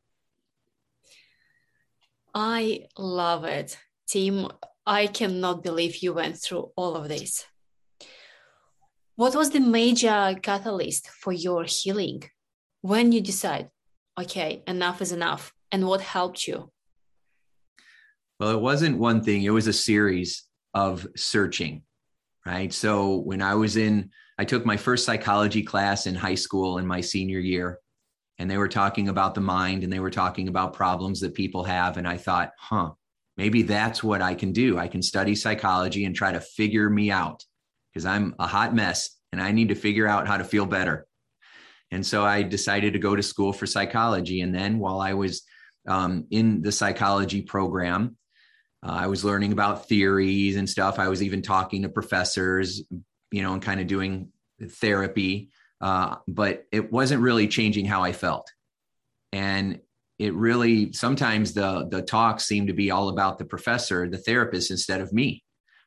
I 2.35 2.85
love 2.95 3.43
it. 3.43 3.75
Tim, 4.07 4.49
I 4.85 5.07
cannot 5.07 5.63
believe 5.63 6.03
you 6.03 6.13
went 6.13 6.37
through 6.37 6.71
all 6.75 6.95
of 6.95 7.07
this. 7.07 7.43
What 9.15 9.35
was 9.35 9.49
the 9.49 9.61
major 9.61 10.35
catalyst 10.43 11.07
for 11.07 11.33
your 11.33 11.63
healing? 11.63 12.23
When 12.83 13.13
you 13.13 13.21
decide, 13.21 13.69
okay, 14.19 14.61
enough 14.67 15.01
is 15.01 15.13
enough, 15.13 15.53
and 15.71 15.87
what 15.87 16.01
helped 16.01 16.45
you? 16.45 16.69
Well, 18.41 18.49
it 18.49 18.59
wasn't 18.59 18.97
one 18.97 19.23
thing, 19.23 19.43
it 19.43 19.51
was 19.51 19.67
a 19.67 19.73
series 19.73 20.43
of 20.73 21.07
searching, 21.15 21.83
right? 22.45 22.73
So 22.73 23.19
when 23.19 23.41
I 23.41 23.55
was 23.55 23.77
in, 23.77 24.09
I 24.37 24.43
took 24.43 24.65
my 24.65 24.75
first 24.75 25.05
psychology 25.05 25.63
class 25.63 26.07
in 26.07 26.13
high 26.13 26.35
school 26.35 26.77
in 26.77 26.85
my 26.85 26.99
senior 26.99 27.39
year, 27.39 27.79
and 28.37 28.51
they 28.51 28.57
were 28.57 28.67
talking 28.67 29.07
about 29.07 29.33
the 29.33 29.39
mind 29.39 29.85
and 29.85 29.93
they 29.93 30.01
were 30.01 30.11
talking 30.11 30.49
about 30.49 30.73
problems 30.73 31.21
that 31.21 31.35
people 31.35 31.63
have. 31.63 31.95
And 31.95 32.05
I 32.05 32.17
thought, 32.17 32.51
huh, 32.59 32.91
maybe 33.37 33.61
that's 33.61 34.03
what 34.03 34.21
I 34.21 34.35
can 34.35 34.51
do. 34.51 34.77
I 34.77 34.89
can 34.89 35.01
study 35.01 35.35
psychology 35.35 36.03
and 36.03 36.13
try 36.13 36.33
to 36.33 36.41
figure 36.41 36.89
me 36.89 37.11
out 37.11 37.45
because 37.93 38.05
I'm 38.05 38.35
a 38.39 38.47
hot 38.47 38.75
mess 38.75 39.17
and 39.31 39.41
I 39.41 39.53
need 39.53 39.69
to 39.69 39.75
figure 39.75 40.05
out 40.05 40.27
how 40.27 40.35
to 40.35 40.43
feel 40.43 40.65
better. 40.65 41.07
And 41.93 42.03
so 42.03 42.25
I 42.25 42.41
decided 42.41 42.93
to 42.93 42.99
go 42.99 43.15
to 43.15 43.21
school 43.21 43.53
for 43.53 43.67
psychology. 43.67 44.41
And 44.41 44.53
then 44.53 44.79
while 44.79 44.99
I 44.99 45.13
was 45.13 45.43
um, 45.87 46.25
in 46.31 46.63
the 46.63 46.71
psychology 46.71 47.43
program, 47.43 48.17
uh, 48.83 48.91
I 48.91 49.07
was 49.07 49.23
learning 49.23 49.51
about 49.51 49.87
theories 49.87 50.55
and 50.55 50.67
stuff. 50.67 50.97
I 50.97 51.07
was 51.07 51.21
even 51.21 51.43
talking 51.43 51.83
to 51.83 51.89
professors, 51.89 52.81
you 53.31 53.43
know, 53.43 53.53
and 53.53 53.61
kind 53.61 53.79
of 53.79 53.85
doing 53.85 54.29
therapy. 54.59 55.49
Uh, 55.81 56.15
but 56.27 56.63
it 56.71 56.91
wasn't 56.91 57.21
really 57.21 57.47
changing 57.47 57.85
how 57.85 58.01
I 58.01 58.11
felt. 58.11 58.51
And 59.31 59.79
it 60.17 60.33
really 60.33 60.93
sometimes 60.93 61.53
the 61.53 61.87
the 61.89 62.01
talks 62.01 62.45
seemed 62.45 62.69
to 62.69 62.73
be 62.73 62.89
all 62.89 63.09
about 63.09 63.37
the 63.37 63.45
professor, 63.45 64.09
the 64.09 64.17
therapist, 64.17 64.71
instead 64.71 65.01
of 65.01 65.13
me. 65.13 65.43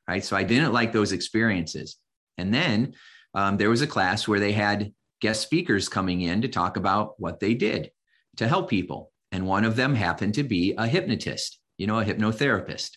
Right. 0.09 0.25
So 0.25 0.37
I 0.37 0.45
didn't 0.45 0.73
like 0.73 0.93
those 0.93 1.11
experiences. 1.11 1.97
And 2.39 2.55
then 2.55 2.95
um, 3.35 3.57
there 3.57 3.71
was 3.71 3.83
a 3.83 3.89
class 3.89 4.29
where 4.29 4.39
they 4.39 4.53
had 4.53 4.93
guest 5.21 5.43
speakers 5.43 5.89
coming 5.89 6.21
in 6.23 6.43
to 6.43 6.49
talk 6.49 6.77
about 6.77 7.19
what 7.19 7.41
they 7.41 7.55
did. 7.55 7.91
to 8.37 8.49
help 8.49 8.69
people. 8.71 9.13
And 9.33 9.47
one 9.47 9.65
of 9.65 9.77
them 9.77 9.95
happened 9.95 10.35
to 10.35 10.43
be 10.43 10.75
a 10.77 10.87
hypnotist, 10.87 11.59
you 11.79 11.87
know, 11.87 11.99
a 11.99 12.05
hypnotherapist. 12.05 12.93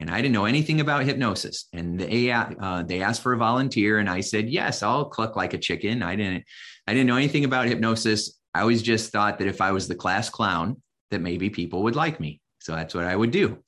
And 0.00 0.10
I 0.10 0.16
didn't 0.16 0.32
know 0.32 0.44
anything 0.44 0.80
about 0.80 1.04
hypnosis. 1.04 1.68
And 1.72 1.98
they 2.00 2.30
uh, 2.32 2.82
they 2.82 3.00
asked 3.00 3.22
for 3.22 3.32
a 3.32 3.38
volunteer, 3.38 3.98
and 3.98 4.10
I 4.10 4.20
said 4.20 4.48
yes, 4.48 4.82
I'll 4.82 5.04
cluck 5.04 5.36
like 5.36 5.54
a 5.54 5.58
chicken. 5.58 6.02
I 6.02 6.16
didn't 6.16 6.44
I 6.86 6.94
didn't 6.94 7.06
know 7.06 7.16
anything 7.16 7.44
about 7.44 7.66
hypnosis. 7.66 8.38
I 8.54 8.60
always 8.60 8.82
just 8.82 9.12
thought 9.12 9.38
that 9.38 9.48
if 9.48 9.60
I 9.60 9.72
was 9.72 9.86
the 9.86 9.94
class 9.94 10.28
clown, 10.30 10.80
that 11.10 11.20
maybe 11.20 11.48
people 11.50 11.82
would 11.84 11.96
like 11.96 12.18
me. 12.18 12.40
So 12.58 12.74
that's 12.74 12.94
what 12.94 13.04
I 13.04 13.14
would 13.14 13.30
do. 13.30 13.58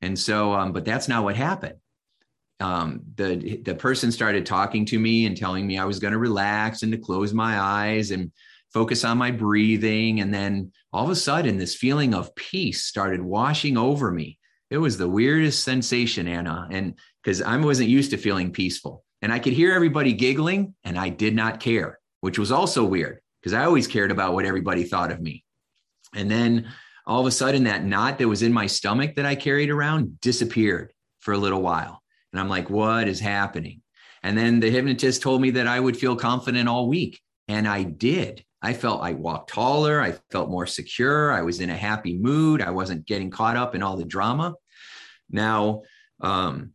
And 0.00 0.18
so, 0.18 0.52
um, 0.54 0.72
but 0.72 0.84
that's 0.84 1.08
not 1.08 1.24
what 1.24 1.36
happened. 1.36 1.76
Um, 2.58 3.02
the 3.16 3.60
the 3.64 3.74
person 3.74 4.10
started 4.10 4.46
talking 4.46 4.86
to 4.86 4.98
me 4.98 5.26
and 5.26 5.36
telling 5.36 5.66
me 5.66 5.78
I 5.78 5.84
was 5.84 5.98
going 5.98 6.12
to 6.12 6.18
relax 6.18 6.82
and 6.82 6.92
to 6.92 6.98
close 6.98 7.34
my 7.34 7.60
eyes 7.60 8.10
and 8.10 8.32
focus 8.72 9.04
on 9.04 9.18
my 9.18 9.30
breathing. 9.30 10.20
And 10.20 10.32
then 10.32 10.72
all 10.92 11.04
of 11.04 11.10
a 11.10 11.16
sudden, 11.16 11.58
this 11.58 11.74
feeling 11.74 12.14
of 12.14 12.34
peace 12.34 12.84
started 12.84 13.20
washing 13.20 13.76
over 13.76 14.10
me. 14.10 14.38
It 14.70 14.78
was 14.78 14.98
the 14.98 15.08
weirdest 15.08 15.62
sensation, 15.64 16.26
Anna, 16.26 16.66
and 16.70 16.94
because 17.22 17.40
I 17.42 17.56
wasn't 17.56 17.88
used 17.88 18.10
to 18.10 18.16
feeling 18.16 18.52
peaceful, 18.52 19.04
and 19.22 19.32
I 19.32 19.38
could 19.38 19.52
hear 19.52 19.72
everybody 19.72 20.12
giggling, 20.12 20.74
and 20.82 20.98
I 20.98 21.08
did 21.08 21.34
not 21.34 21.60
care, 21.60 21.98
which 22.20 22.38
was 22.38 22.50
also 22.50 22.84
weird 22.84 23.20
because 23.40 23.52
I 23.52 23.64
always 23.64 23.86
cared 23.86 24.10
about 24.10 24.34
what 24.34 24.44
everybody 24.44 24.84
thought 24.84 25.12
of 25.12 25.20
me. 25.20 25.44
And 26.14 26.30
then 26.30 26.72
all 27.06 27.20
of 27.20 27.26
a 27.26 27.30
sudden 27.30 27.64
that 27.64 27.84
knot 27.84 28.18
that 28.18 28.28
was 28.28 28.42
in 28.42 28.52
my 28.52 28.66
stomach 28.66 29.14
that 29.14 29.26
I 29.26 29.36
carried 29.36 29.70
around 29.70 30.20
disappeared 30.20 30.92
for 31.20 31.32
a 31.32 31.38
little 31.38 31.62
while. 31.62 32.02
And 32.36 32.40
I'm 32.42 32.50
like, 32.50 32.68
what 32.68 33.08
is 33.08 33.18
happening? 33.18 33.80
And 34.22 34.36
then 34.36 34.60
the 34.60 34.70
hypnotist 34.70 35.22
told 35.22 35.40
me 35.40 35.52
that 35.52 35.66
I 35.66 35.80
would 35.80 35.96
feel 35.96 36.14
confident 36.14 36.68
all 36.68 36.86
week. 36.86 37.18
And 37.48 37.66
I 37.66 37.82
did. 37.82 38.44
I 38.60 38.74
felt 38.74 39.02
I 39.02 39.14
walked 39.14 39.48
taller. 39.48 40.02
I 40.02 40.18
felt 40.30 40.50
more 40.50 40.66
secure. 40.66 41.32
I 41.32 41.40
was 41.40 41.62
in 41.62 41.70
a 41.70 41.76
happy 41.76 42.18
mood. 42.18 42.60
I 42.60 42.72
wasn't 42.72 43.06
getting 43.06 43.30
caught 43.30 43.56
up 43.56 43.74
in 43.74 43.82
all 43.82 43.96
the 43.96 44.04
drama. 44.04 44.52
Now, 45.30 45.80
um, 46.20 46.72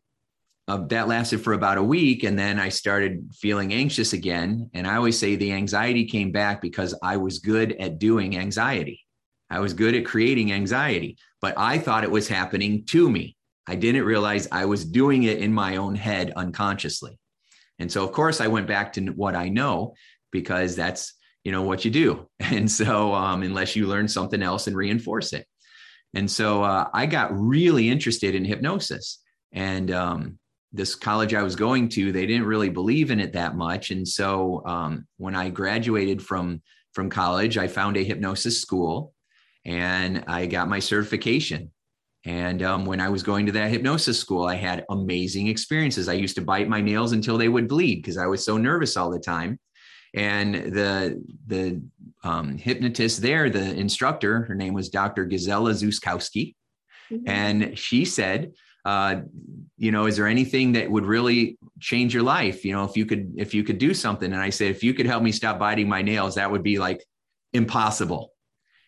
uh, 0.67 0.77
that 0.87 1.07
lasted 1.07 1.41
for 1.43 1.53
about 1.53 1.77
a 1.77 1.83
week. 1.83 2.23
And 2.23 2.39
then 2.39 2.59
I 2.59 2.69
started 2.69 3.29
feeling 3.35 3.71
anxious 3.71 4.13
again. 4.13 4.71
And 4.73 4.87
I 4.87 4.95
always 4.95 5.19
say 5.19 5.35
the 5.35 5.53
anxiety 5.53 6.05
came 6.05 6.31
back 6.31 6.59
because 6.59 6.95
I 7.03 7.17
was 7.17 7.37
good 7.37 7.73
at 7.73 7.99
doing 7.99 8.35
anxiety. 8.35 9.05
I 9.47 9.59
was 9.59 9.75
good 9.75 9.93
at 9.93 10.05
creating 10.07 10.53
anxiety, 10.53 11.17
but 11.39 11.53
I 11.55 11.77
thought 11.77 12.03
it 12.03 12.09
was 12.09 12.27
happening 12.27 12.83
to 12.85 13.11
me. 13.11 13.35
I 13.67 13.75
didn't 13.75 14.05
realize 14.05 14.47
I 14.51 14.65
was 14.65 14.85
doing 14.85 15.23
it 15.23 15.39
in 15.39 15.53
my 15.53 15.77
own 15.77 15.95
head 15.95 16.33
unconsciously. 16.35 17.17
And 17.79 17.91
so, 17.91 18.03
of 18.03 18.11
course, 18.11 18.41
I 18.41 18.47
went 18.47 18.67
back 18.67 18.93
to 18.93 19.07
what 19.07 19.35
I 19.35 19.49
know 19.49 19.95
because 20.31 20.75
that's 20.75 21.13
you 21.43 21.51
know 21.51 21.63
what 21.63 21.85
you 21.85 21.91
do. 21.91 22.27
And 22.39 22.69
so, 22.69 23.13
um, 23.13 23.43
unless 23.43 23.75
you 23.75 23.87
learn 23.87 24.07
something 24.07 24.43
else 24.43 24.67
and 24.67 24.75
reinforce 24.75 25.33
it. 25.33 25.47
And 26.13 26.29
so, 26.29 26.63
uh, 26.63 26.89
I 26.93 27.05
got 27.05 27.37
really 27.37 27.89
interested 27.89 28.35
in 28.35 28.45
hypnosis. 28.45 29.19
And 29.53 29.91
um, 29.91 30.39
this 30.73 30.95
college 30.95 31.33
I 31.33 31.43
was 31.43 31.55
going 31.55 31.89
to, 31.89 32.11
they 32.11 32.25
didn't 32.25 32.45
really 32.45 32.69
believe 32.69 33.11
in 33.11 33.19
it 33.19 33.33
that 33.33 33.55
much. 33.55 33.91
And 33.91 34.07
so, 34.07 34.63
um, 34.65 35.07
when 35.17 35.35
I 35.35 35.49
graduated 35.49 36.21
from 36.21 36.61
from 36.93 37.09
college, 37.09 37.57
I 37.57 37.67
found 37.67 37.97
a 37.97 38.03
hypnosis 38.03 38.61
school 38.61 39.13
and 39.65 40.23
I 40.27 40.45
got 40.45 40.69
my 40.69 40.79
certification. 40.79 41.71
And 42.25 42.61
um, 42.61 42.85
when 42.85 43.01
I 43.01 43.09
was 43.09 43.23
going 43.23 43.47
to 43.47 43.51
that 43.53 43.71
hypnosis 43.71 44.19
school, 44.19 44.45
I 44.45 44.55
had 44.55 44.85
amazing 44.89 45.47
experiences. 45.47 46.07
I 46.07 46.13
used 46.13 46.35
to 46.35 46.41
bite 46.41 46.69
my 46.69 46.79
nails 46.79 47.13
until 47.13 47.37
they 47.37 47.49
would 47.49 47.67
bleed 47.67 47.95
because 47.97 48.17
I 48.17 48.27
was 48.27 48.45
so 48.45 48.57
nervous 48.57 48.95
all 48.95 49.09
the 49.09 49.19
time. 49.19 49.59
And 50.13 50.55
the 50.55 51.23
the 51.47 51.81
um, 52.23 52.57
hypnotist 52.57 53.21
there, 53.21 53.49
the 53.49 53.73
instructor, 53.73 54.43
her 54.43 54.55
name 54.55 54.73
was 54.73 54.89
Dr. 54.89 55.25
Gazella 55.25 55.71
Zuskowski, 55.71 56.53
mm-hmm. 57.09 57.27
and 57.27 57.79
she 57.79 58.03
said, 58.03 58.51
uh, 58.83 59.21
"You 59.77 59.91
know, 59.91 60.07
is 60.07 60.17
there 60.17 60.27
anything 60.27 60.73
that 60.73 60.91
would 60.91 61.05
really 61.05 61.57
change 61.79 62.13
your 62.13 62.23
life? 62.23 62.65
You 62.65 62.73
know, 62.73 62.83
if 62.83 62.97
you 62.97 63.05
could 63.05 63.33
if 63.37 63.53
you 63.53 63.63
could 63.63 63.77
do 63.77 63.93
something?" 63.93 64.31
And 64.31 64.41
I 64.41 64.49
said, 64.49 64.69
"If 64.69 64.83
you 64.83 64.93
could 64.93 65.05
help 65.05 65.23
me 65.23 65.31
stop 65.31 65.57
biting 65.57 65.87
my 65.87 66.01
nails, 66.01 66.35
that 66.35 66.51
would 66.51 66.63
be 66.63 66.77
like 66.77 67.03
impossible." 67.53 68.33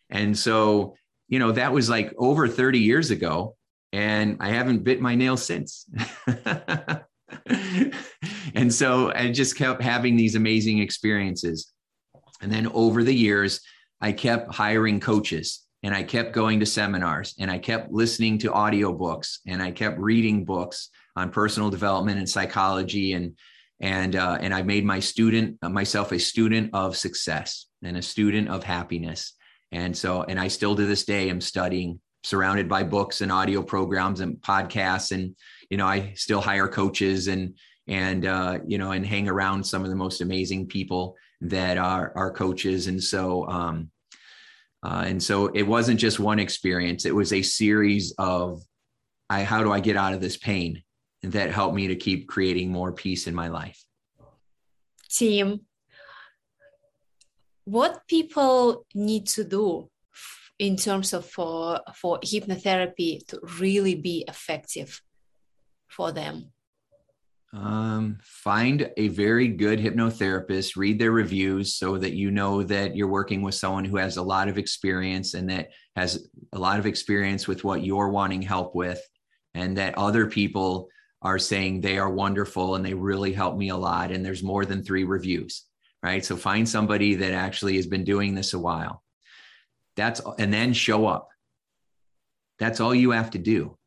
And 0.09 0.37
so, 0.37 0.95
you 1.27 1.39
know, 1.39 1.51
that 1.51 1.73
was 1.73 1.89
like 1.89 2.13
over 2.17 2.47
30 2.47 2.79
years 2.79 3.11
ago. 3.11 3.55
And 3.91 4.37
I 4.39 4.49
haven't 4.49 4.83
bit 4.83 5.01
my 5.01 5.15
nails 5.15 5.43
since. 5.45 5.85
and 8.55 8.73
so 8.73 9.11
I 9.13 9.31
just 9.31 9.55
kept 9.55 9.81
having 9.81 10.15
these 10.15 10.35
amazing 10.35 10.79
experiences. 10.79 11.71
And 12.41 12.51
then 12.51 12.67
over 12.67 13.03
the 13.03 13.13
years, 13.13 13.61
I 14.01 14.11
kept 14.11 14.53
hiring 14.53 14.99
coaches 14.99 15.61
and 15.83 15.93
I 15.93 16.03
kept 16.03 16.33
going 16.33 16.59
to 16.61 16.65
seminars 16.65 17.35
and 17.39 17.51
I 17.51 17.59
kept 17.59 17.91
listening 17.91 18.37
to 18.39 18.51
audiobooks 18.51 19.39
and 19.45 19.61
I 19.61 19.71
kept 19.71 19.99
reading 19.99 20.45
books 20.45 20.89
on 21.15 21.29
personal 21.29 21.69
development 21.69 22.17
and 22.17 22.29
psychology 22.29 23.13
and 23.13 23.37
and 23.79 24.15
uh, 24.15 24.37
and 24.39 24.53
I 24.53 24.61
made 24.61 24.85
my 24.85 24.99
student 24.99 25.57
myself 25.61 26.11
a 26.11 26.19
student 26.19 26.69
of 26.73 26.95
success 26.95 27.67
and 27.83 27.97
a 27.97 28.01
student 28.01 28.49
of 28.49 28.63
happiness 28.63 29.33
and 29.73 29.97
so, 29.97 30.23
and 30.23 30.39
I 30.39 30.47
still 30.47 30.75
to 30.75 30.85
this 30.85 31.03
day 31.03 31.29
am 31.29 31.41
studying, 31.41 31.99
surrounded 32.23 32.69
by 32.69 32.83
books 32.83 33.21
and 33.21 33.31
audio 33.31 33.61
programs 33.61 34.21
and 34.21 34.37
podcasts. 34.37 35.11
And, 35.11 35.35
you 35.69 35.77
know, 35.77 35.87
I 35.87 36.13
still 36.15 36.39
hire 36.39 36.67
coaches 36.67 37.27
and, 37.27 37.57
and, 37.87 38.25
uh, 38.25 38.59
you 38.65 38.77
know, 38.77 38.91
and 38.91 39.05
hang 39.05 39.27
around 39.27 39.65
some 39.65 39.83
of 39.83 39.89
the 39.89 39.95
most 39.95 40.21
amazing 40.21 40.67
people 40.67 41.15
that 41.41 41.77
are, 41.77 42.13
are 42.15 42.31
coaches. 42.31 42.87
And 42.87 43.03
so, 43.03 43.47
um, 43.49 43.89
uh, 44.83 45.03
and 45.07 45.21
so 45.21 45.47
it 45.47 45.63
wasn't 45.63 45.99
just 45.99 46.19
one 46.19 46.39
experience, 46.39 47.05
it 47.05 47.15
was 47.15 47.33
a 47.33 47.41
series 47.41 48.13
of, 48.17 48.61
I, 49.29 49.43
how 49.43 49.63
do 49.63 49.71
I 49.71 49.79
get 49.79 49.97
out 49.97 50.13
of 50.13 50.21
this 50.21 50.37
pain? 50.37 50.83
And 51.23 51.31
that 51.31 51.51
helped 51.51 51.75
me 51.75 51.87
to 51.87 51.95
keep 51.95 52.27
creating 52.27 52.69
more 52.69 52.91
peace 52.91 53.27
in 53.27 53.33
my 53.33 53.47
life. 53.47 53.83
Team, 55.09 55.61
what 57.65 58.01
people 58.07 58.85
need 58.93 59.27
to 59.27 59.43
do 59.43 59.89
in 60.59 60.75
terms 60.75 61.13
of 61.13 61.25
for 61.25 61.79
for 61.95 62.19
hypnotherapy 62.19 63.25
to 63.27 63.39
really 63.59 63.95
be 63.95 64.25
effective 64.27 65.01
for 65.87 66.11
them? 66.11 66.51
Um, 67.53 68.17
find 68.23 68.89
a 68.97 69.09
very 69.09 69.47
good 69.47 69.79
hypnotherapist 69.79 70.75
read 70.75 70.97
their 70.97 71.11
reviews 71.11 71.75
so 71.75 71.99
that 71.99 72.13
you 72.13 72.31
know 72.31 72.63
that 72.63 72.95
you're 72.95 73.07
working 73.07 73.43
with 73.43 73.53
someone 73.53 73.85
who 73.85 73.97
has 73.97 74.17
a 74.17 74.23
lot 74.23 74.47
of 74.47 74.57
experience 74.57 75.35
and 75.35 75.47
that 75.51 75.69
has 75.95 76.27
a 76.51 76.57
lot 76.57 76.79
of 76.79 76.87
experience 76.87 77.47
with 77.47 77.63
what 77.63 77.83
you're 77.83 78.09
wanting 78.09 78.41
help 78.41 78.73
with 78.73 78.99
and 79.53 79.77
that 79.77 79.95
other 79.99 80.25
people 80.25 80.89
are 81.21 81.37
saying 81.37 81.79
they 81.79 81.99
are 81.99 82.09
wonderful 82.09 82.73
and 82.73 82.83
they 82.83 82.95
really 82.95 83.31
help 83.31 83.55
me 83.55 83.69
a 83.69 83.77
lot 83.77 84.11
and 84.11 84.25
there's 84.25 84.41
more 84.41 84.65
than 84.65 84.83
three 84.83 85.03
reviews 85.03 85.65
right? 86.03 86.23
So 86.23 86.35
find 86.35 86.67
somebody 86.67 87.15
that 87.15 87.31
actually 87.31 87.77
has 87.77 87.87
been 87.87 88.03
doing 88.03 88.35
this 88.35 88.53
a 88.53 88.59
while. 88.59 89.01
That's 89.95 90.21
and 90.37 90.53
then 90.53 90.73
show 90.73 91.07
up. 91.07 91.29
That's 92.59 92.81
all 92.81 92.93
you 92.93 93.11
have 93.11 93.31
to 93.31 93.37
do 93.39 93.77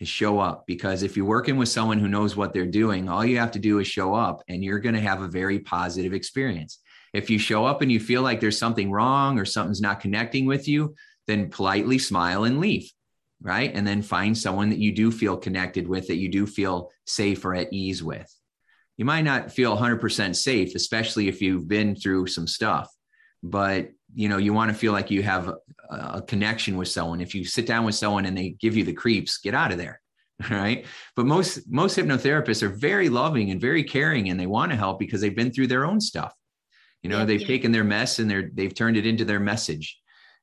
is 0.00 0.08
show 0.08 0.40
up 0.40 0.66
because 0.66 1.02
if 1.02 1.16
you're 1.16 1.26
working 1.26 1.56
with 1.56 1.68
someone 1.68 1.98
who 1.98 2.08
knows 2.08 2.36
what 2.36 2.52
they're 2.52 2.66
doing, 2.66 3.08
all 3.08 3.24
you 3.24 3.38
have 3.38 3.52
to 3.52 3.58
do 3.58 3.78
is 3.78 3.86
show 3.86 4.14
up 4.14 4.42
and 4.48 4.64
you're 4.64 4.80
going 4.80 4.94
to 4.94 5.00
have 5.00 5.22
a 5.22 5.28
very 5.28 5.60
positive 5.60 6.12
experience. 6.12 6.80
If 7.12 7.28
you 7.28 7.38
show 7.38 7.66
up 7.66 7.82
and 7.82 7.92
you 7.92 8.00
feel 8.00 8.22
like 8.22 8.40
there's 8.40 8.58
something 8.58 8.90
wrong 8.90 9.38
or 9.38 9.44
something's 9.44 9.80
not 9.80 10.00
connecting 10.00 10.46
with 10.46 10.66
you, 10.68 10.94
then 11.26 11.50
politely 11.50 11.98
smile 11.98 12.44
and 12.44 12.60
leave, 12.60 12.90
right? 13.42 13.70
And 13.74 13.86
then 13.86 14.00
find 14.00 14.36
someone 14.36 14.70
that 14.70 14.78
you 14.78 14.92
do 14.92 15.10
feel 15.10 15.36
connected 15.36 15.86
with, 15.86 16.06
that 16.06 16.16
you 16.16 16.30
do 16.30 16.46
feel 16.46 16.90
safe 17.06 17.44
or 17.44 17.54
at 17.54 17.72
ease 17.72 18.02
with 18.02 18.32
you 19.00 19.06
might 19.06 19.22
not 19.22 19.50
feel 19.50 19.74
100% 19.74 20.36
safe 20.36 20.74
especially 20.74 21.26
if 21.26 21.40
you've 21.40 21.66
been 21.66 21.96
through 21.96 22.26
some 22.26 22.46
stuff 22.46 22.88
but 23.42 23.88
you 24.14 24.28
know 24.28 24.36
you 24.36 24.52
want 24.52 24.70
to 24.70 24.76
feel 24.76 24.92
like 24.92 25.10
you 25.10 25.22
have 25.22 25.48
a, 25.48 25.56
a, 25.90 26.22
connection 26.22 26.76
with 26.76 26.88
someone. 26.88 27.22
If 27.22 27.34
you 27.34 27.44
sit 27.44 27.66
down 27.66 27.84
with 27.84 27.94
someone 27.94 28.26
and 28.26 28.36
they 28.36 28.50
give 28.50 28.76
you 28.76 28.84
the 28.84 28.92
creeps 28.92 29.38
get 29.38 29.54
out 29.54 29.72
of 29.72 29.78
there 29.78 30.00
right? 30.50 30.84
But 31.16 31.26
most 31.26 31.60
most 31.70 31.96
hypnotherapists 31.96 32.62
are 32.62 32.68
very 32.68 33.08
loving 33.08 33.50
and 33.50 33.60
very 33.60 33.84
caring 33.84 34.28
and 34.28 34.38
they 34.38 34.46
want 34.46 34.70
to 34.72 34.76
help 34.76 34.98
because 34.98 35.20
they've 35.20 35.34
been 35.34 35.52
through 35.52 35.68
their 35.68 35.86
own 35.86 36.00
stuff. 36.00 36.34
You 37.02 37.08
know 37.08 37.20
yeah, 37.20 37.24
they've 37.24 37.40
yeah. 37.40 37.46
taken 37.46 37.72
their 37.72 37.84
mess 37.84 38.18
and 38.18 38.30
they're 38.30 38.50
they've 38.52 38.74
turned 38.74 38.98
it 38.98 39.06
into 39.06 39.24
their 39.24 39.40
message. 39.40 39.98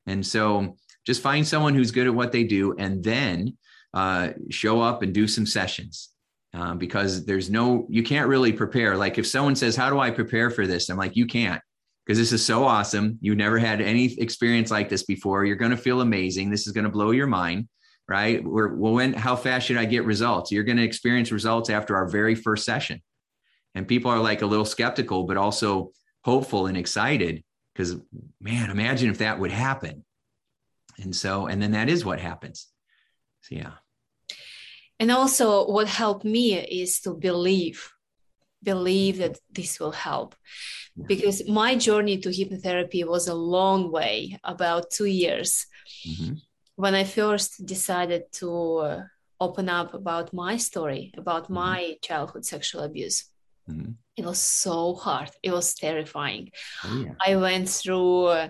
And 0.07 0.25
so 0.25 0.77
just 1.05 1.21
find 1.21 1.45
someone 1.47 1.75
who's 1.75 1.91
good 1.91 2.07
at 2.07 2.15
what 2.15 2.31
they 2.31 2.43
do 2.43 2.75
and 2.77 3.03
then 3.03 3.57
uh, 3.93 4.29
show 4.49 4.81
up 4.81 5.03
and 5.03 5.13
do 5.13 5.27
some 5.27 5.45
sessions 5.45 6.09
um, 6.53 6.77
because 6.77 7.25
there's 7.25 7.49
no, 7.49 7.85
you 7.89 8.03
can't 8.03 8.27
really 8.27 8.53
prepare. 8.53 8.97
Like 8.97 9.17
if 9.17 9.27
someone 9.27 9.55
says, 9.55 9.75
How 9.75 9.89
do 9.89 9.99
I 9.99 10.11
prepare 10.11 10.49
for 10.49 10.65
this? 10.67 10.89
I'm 10.89 10.97
like, 10.97 11.15
You 11.15 11.25
can't 11.25 11.61
because 12.07 12.17
this 12.17 12.31
is 12.31 12.45
so 12.45 12.63
awesome. 12.63 13.17
You 13.19 13.35
never 13.35 13.57
had 13.57 13.81
any 13.81 14.13
experience 14.19 14.71
like 14.71 14.87
this 14.87 15.03
before. 15.03 15.43
You're 15.43 15.57
going 15.57 15.71
to 15.71 15.77
feel 15.77 15.99
amazing. 15.99 16.49
This 16.49 16.65
is 16.65 16.71
going 16.71 16.85
to 16.85 16.89
blow 16.89 17.11
your 17.11 17.27
mind, 17.27 17.67
right? 18.07 18.41
We're, 18.41 18.73
well, 18.75 18.93
when, 18.93 19.11
how 19.11 19.35
fast 19.35 19.67
should 19.67 19.75
I 19.75 19.83
get 19.83 20.05
results? 20.05 20.49
You're 20.49 20.63
going 20.63 20.77
to 20.77 20.85
experience 20.85 21.33
results 21.33 21.69
after 21.69 21.97
our 21.97 22.07
very 22.07 22.33
first 22.33 22.63
session. 22.63 23.01
And 23.75 23.85
people 23.85 24.09
are 24.09 24.19
like 24.19 24.41
a 24.41 24.45
little 24.45 24.63
skeptical, 24.63 25.25
but 25.25 25.35
also 25.35 25.91
hopeful 26.23 26.67
and 26.67 26.77
excited 26.77 27.43
because, 27.75 27.97
man, 28.39 28.69
imagine 28.69 29.09
if 29.09 29.17
that 29.17 29.37
would 29.39 29.51
happen. 29.51 30.05
And 30.99 31.13
so, 31.13 31.47
and 31.47 31.61
then 31.61 31.71
that 31.71 31.89
is 31.89 32.05
what 32.05 32.21
happens. 32.21 32.67
So, 33.41 33.55
yeah. 33.55 33.71
And 34.99 35.11
also, 35.11 35.69
what 35.69 35.87
helped 35.87 36.25
me 36.25 36.55
is 36.55 37.01
to 37.01 37.13
believe, 37.13 37.93
believe 38.63 39.17
that 39.17 39.37
this 39.51 39.79
will 39.79 39.91
help. 39.91 40.35
Because 41.07 41.47
my 41.47 41.75
journey 41.75 42.17
to 42.17 42.29
hypnotherapy 42.29 43.05
was 43.05 43.27
a 43.27 43.35
long 43.35 43.91
way, 43.91 44.39
about 44.43 44.89
two 44.89 45.05
years. 45.05 45.67
Mm-hmm. 46.07 46.33
When 46.75 46.95
I 46.95 47.03
first 47.03 47.63
decided 47.63 48.23
to 48.33 48.77
uh, 48.77 49.03
open 49.39 49.69
up 49.69 49.93
about 49.93 50.33
my 50.33 50.57
story, 50.57 51.13
about 51.15 51.43
mm-hmm. 51.43 51.53
my 51.53 51.97
childhood 52.01 52.45
sexual 52.45 52.81
abuse, 52.81 53.25
mm-hmm. 53.69 53.91
it 54.15 54.25
was 54.25 54.39
so 54.39 54.95
hard. 54.95 55.29
It 55.43 55.51
was 55.51 55.75
terrifying. 55.75 56.49
Oh, 56.83 57.05
yeah. 57.05 57.13
I 57.23 57.35
went 57.35 57.69
through 57.69 58.25
uh, 58.25 58.49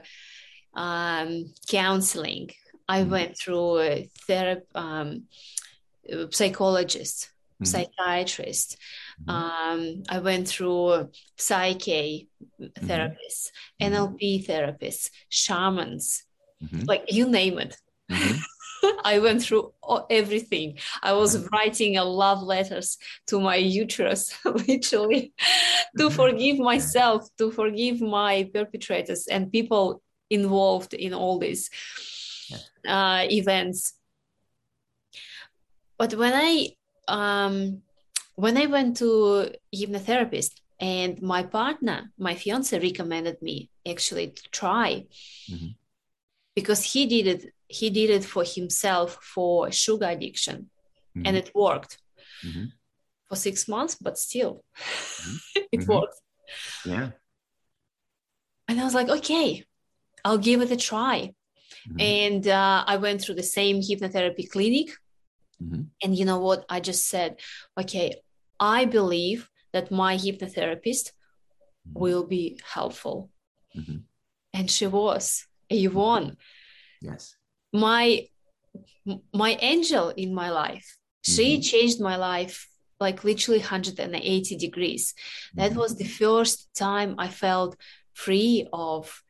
um, 0.74 1.54
counseling. 1.70 2.52
I 2.88 3.02
mm-hmm. 3.02 3.12
went 3.12 3.38
through 3.38 3.72
uh, 3.80 4.00
therapy. 4.26 4.66
Um, 4.74 5.24
psychologists, 6.32 7.30
mm-hmm. 7.62 7.66
psychiatrists. 7.66 8.78
Mm-hmm. 9.26 9.30
Um, 9.30 10.04
I 10.10 10.20
went 10.20 10.48
through 10.48 11.10
psyche 11.38 12.30
therapists, 12.62 13.52
mm-hmm. 13.82 13.94
NLP 13.94 14.48
therapists, 14.48 15.10
shamans, 15.30 16.24
mm-hmm. 16.64 16.86
like 16.86 17.12
you 17.12 17.30
name 17.30 17.60
it. 17.60 17.78
Mm-hmm. 18.12 18.38
I 19.04 19.20
went 19.20 19.42
through 19.42 19.74
everything. 20.10 20.78
I 21.02 21.14
was 21.14 21.36
mm-hmm. 21.36 21.48
writing 21.54 21.98
a 21.98 22.04
love 22.04 22.44
letters 22.44 22.98
to 23.28 23.40
my 23.40 23.56
uterus, 23.56 24.38
literally, 24.46 25.34
to 25.98 26.10
forgive 26.10 26.60
myself, 26.60 27.28
to 27.38 27.52
forgive 27.52 28.02
my 28.02 28.50
perpetrators 28.54 29.28
and 29.28 29.52
people 29.52 30.02
involved 30.30 30.94
in 30.94 31.14
all 31.14 31.40
these 31.40 31.70
uh, 32.88 33.26
events 33.30 33.94
but 35.98 36.14
when 36.14 36.34
I 36.34 36.70
um, 37.08 37.82
when 38.36 38.58
I 38.58 38.66
went 38.68 38.98
to 38.98 39.52
hypnotherapist 39.76 40.52
and 40.80 41.22
my 41.22 41.44
partner, 41.44 42.12
my 42.18 42.36
fiance 42.36 42.78
recommended 42.80 43.42
me 43.42 43.70
actually 43.88 44.28
to 44.30 44.44
try 44.52 45.06
mm-hmm. 45.50 45.68
because 46.56 46.84
he 46.84 47.06
did 47.06 47.28
it 47.28 47.54
he 47.68 47.90
did 47.90 48.10
it 48.10 48.24
for 48.24 48.44
himself 48.44 49.18
for 49.22 49.72
sugar 49.72 50.08
addiction 50.08 50.70
mm-hmm. 51.16 51.24
and 51.26 51.38
it 51.38 51.52
worked 51.54 51.98
mm-hmm. 52.46 52.66
for 53.28 53.36
six 53.36 53.68
months 53.68 53.96
but 53.96 54.18
still 54.18 54.64
mm-hmm. 54.78 55.36
it 55.72 55.80
mm-hmm. 55.82 55.92
worked 55.94 56.22
yeah 56.86 57.10
and 58.68 58.80
i 58.80 58.84
was 58.84 58.94
like 58.94 59.10
okay 59.10 59.64
i'll 60.24 60.38
give 60.38 60.62
it 60.62 60.72
a 60.72 60.78
try 60.78 61.34
mm-hmm. 61.88 62.00
and 62.00 62.48
uh, 62.48 62.84
i 62.88 62.96
went 62.98 63.22
through 63.22 63.36
the 63.36 63.44
same 63.44 63.82
hypnotherapy 63.82 64.50
clinic 64.50 64.90
Mm-hmm. 65.62 65.84
And 66.04 66.18
you 66.18 66.26
know 66.26 66.40
what? 66.40 66.66
I 66.70 66.80
just 66.80 67.08
said, 67.08 67.40
okay, 67.80 68.16
I 68.60 68.86
believe 68.86 69.50
that 69.74 69.92
my 69.92 70.16
hypnotherapist 70.16 71.12
mm-hmm. 71.12 72.00
will 72.00 72.26
be 72.26 72.60
helpful. 72.64 73.30
Mm-hmm. 73.76 73.98
And 74.54 74.72
she 74.72 74.88
was 74.88 75.46
a 75.70 75.88
one. 75.88 76.38
Yes. 77.02 77.36
My 77.74 78.28
my 79.34 79.58
angel 79.62 80.10
in 80.10 80.34
my 80.34 80.50
life. 80.50 80.98
She 81.22 81.54
mm-hmm. 81.54 81.62
changed 81.62 82.02
my 82.02 82.16
life 82.16 82.68
like 83.00 83.24
literally 83.24 83.60
180 83.60 84.56
degrees. 84.58 85.14
That 85.54 85.72
mm-hmm. 85.72 85.80
was 85.80 85.96
the 85.96 86.06
first 86.06 86.74
time 86.76 87.16
I 87.18 87.28
felt 87.28 87.78
free 88.14 88.68
of 88.74 89.22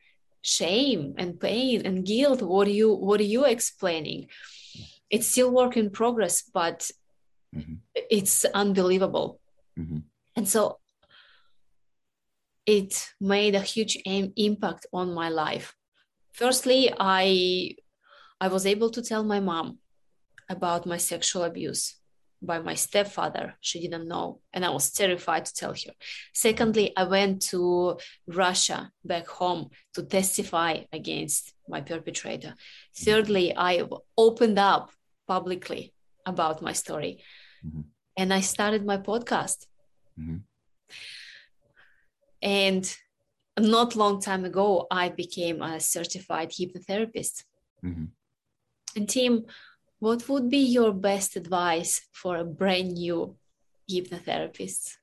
shame 0.42 1.14
and 1.18 1.38
pain 1.38 1.84
and 1.84 2.06
guilt. 2.06 2.42
What 2.42 2.66
are 2.68 2.78
you 2.82 2.92
what 2.94 3.20
are 3.20 3.32
you 3.34 3.44
explaining? 3.44 4.28
It's 5.10 5.26
still 5.26 5.50
work 5.50 5.76
in 5.76 5.90
progress 5.90 6.42
but 6.42 6.90
mm-hmm. 7.54 7.74
it's 7.94 8.44
unbelievable. 8.46 9.40
Mm-hmm. 9.78 9.98
and 10.34 10.48
so 10.48 10.78
it 12.66 13.14
made 13.18 13.54
a 13.54 13.60
huge 13.60 13.96
impact 14.04 14.86
on 14.92 15.14
my 15.14 15.28
life. 15.28 15.74
Firstly 16.32 16.92
i 16.98 17.74
i 18.40 18.48
was 18.48 18.66
able 18.66 18.90
to 18.90 19.02
tell 19.02 19.24
my 19.24 19.40
mom 19.40 19.78
about 20.48 20.86
my 20.86 20.96
sexual 20.96 21.44
abuse 21.44 21.96
by 22.40 22.58
my 22.60 22.74
stepfather. 22.74 23.54
She 23.60 23.80
didn't 23.80 24.08
know 24.08 24.40
and 24.52 24.64
i 24.64 24.70
was 24.70 24.90
terrified 24.90 25.44
to 25.46 25.54
tell 25.54 25.72
her. 25.72 25.94
Secondly 26.32 26.92
i 26.96 27.04
went 27.04 27.42
to 27.50 27.98
russia 28.26 28.90
back 29.04 29.26
home 29.28 29.70
to 29.94 30.02
testify 30.02 30.72
against 30.92 31.54
my 31.68 31.80
perpetrator. 31.80 32.54
Thirdly 32.96 33.56
i 33.56 33.82
opened 34.16 34.58
up 34.58 34.90
publicly 35.28 35.92
about 36.26 36.62
my 36.62 36.72
story. 36.72 37.22
Mm-hmm. 37.64 37.82
And 38.16 38.34
I 38.34 38.40
started 38.40 38.84
my 38.84 38.98
podcast. 38.98 39.66
Mm-hmm. 40.18 40.38
And 42.42 42.96
not 43.58 43.96
long 43.96 44.20
time 44.20 44.44
ago, 44.44 44.86
I 44.90 45.08
became 45.10 45.62
a 45.62 45.80
certified 45.80 46.50
hypnotherapist. 46.50 47.44
Mm-hmm. 47.84 48.06
And 48.96 49.08
Tim, 49.08 49.46
what 49.98 50.28
would 50.28 50.48
be 50.48 50.58
your 50.58 50.92
best 50.92 51.36
advice 51.36 52.02
for 52.12 52.36
a 52.36 52.44
brand 52.44 52.92
new 52.92 53.36
hypnotherapist? 53.90 54.96